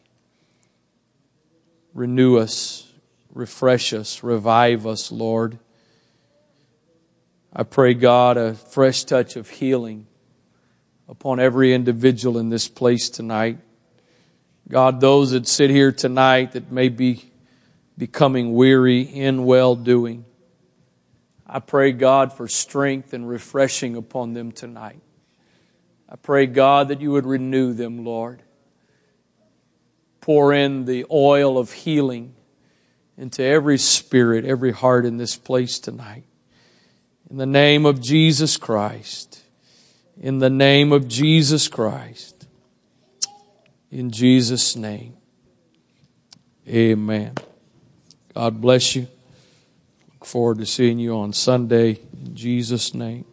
Renew 1.96 2.38
us, 2.38 2.88
refresh 3.34 3.94
us, 3.94 4.22
revive 4.22 4.86
us, 4.86 5.12
Lord. 5.12 5.58
I 7.52 7.64
pray, 7.64 7.96
God, 7.96 8.38
a 8.38 8.54
fresh 8.54 9.06
touch 9.06 9.36
of 9.38 9.50
healing 9.50 10.06
upon 11.08 11.40
every 11.40 11.74
individual 11.74 12.38
in 12.38 12.50
this 12.50 12.68
place 12.68 13.10
tonight. 13.10 13.58
God, 14.70 15.02
those 15.02 15.32
that 15.32 15.48
sit 15.48 15.72
here 15.72 15.92
tonight 15.92 16.52
that 16.52 16.72
may 16.72 16.90
be 16.90 17.32
becoming 17.98 18.54
weary 18.54 19.02
in 19.02 19.46
well 19.46 19.76
doing. 19.76 20.26
I 21.48 21.58
pray, 21.58 21.92
God, 21.92 22.34
for 22.34 22.48
strength 22.48 23.14
and 23.14 23.28
refreshing 23.28 23.96
upon 23.96 24.36
them 24.36 24.52
tonight. 24.52 25.02
I 26.10 26.16
pray, 26.16 26.48
God, 26.48 26.88
that 26.88 27.02
you 27.02 27.12
would 27.12 27.26
renew 27.26 27.74
them, 27.74 28.04
Lord. 28.04 28.42
Pour 30.22 30.52
in 30.52 30.86
the 30.86 31.06
oil 31.12 31.58
of 31.58 31.72
healing 31.72 32.34
into 33.18 33.44
every 33.44 33.78
spirit, 33.78 34.44
every 34.44 34.72
heart 34.72 35.06
in 35.06 35.18
this 35.18 35.36
place 35.36 35.78
tonight. 35.78 36.24
In 37.30 37.38
the 37.38 37.46
name 37.46 37.86
of 37.86 38.02
Jesus 38.02 38.58
Christ. 38.58 39.44
In 40.20 40.40
the 40.40 40.50
name 40.50 40.92
of 40.92 41.08
Jesus 41.08 41.68
Christ. 41.68 42.48
In 43.92 44.10
Jesus' 44.10 44.76
name. 44.76 45.16
Amen. 46.68 47.36
God 48.34 48.62
bless 48.62 48.96
you. 48.96 49.08
Look 50.14 50.26
forward 50.26 50.58
to 50.60 50.66
seeing 50.66 51.00
you 51.00 51.16
on 51.16 51.34
Sunday. 51.34 52.00
In 52.26 52.36
Jesus' 52.36 52.94
name. 52.94 53.26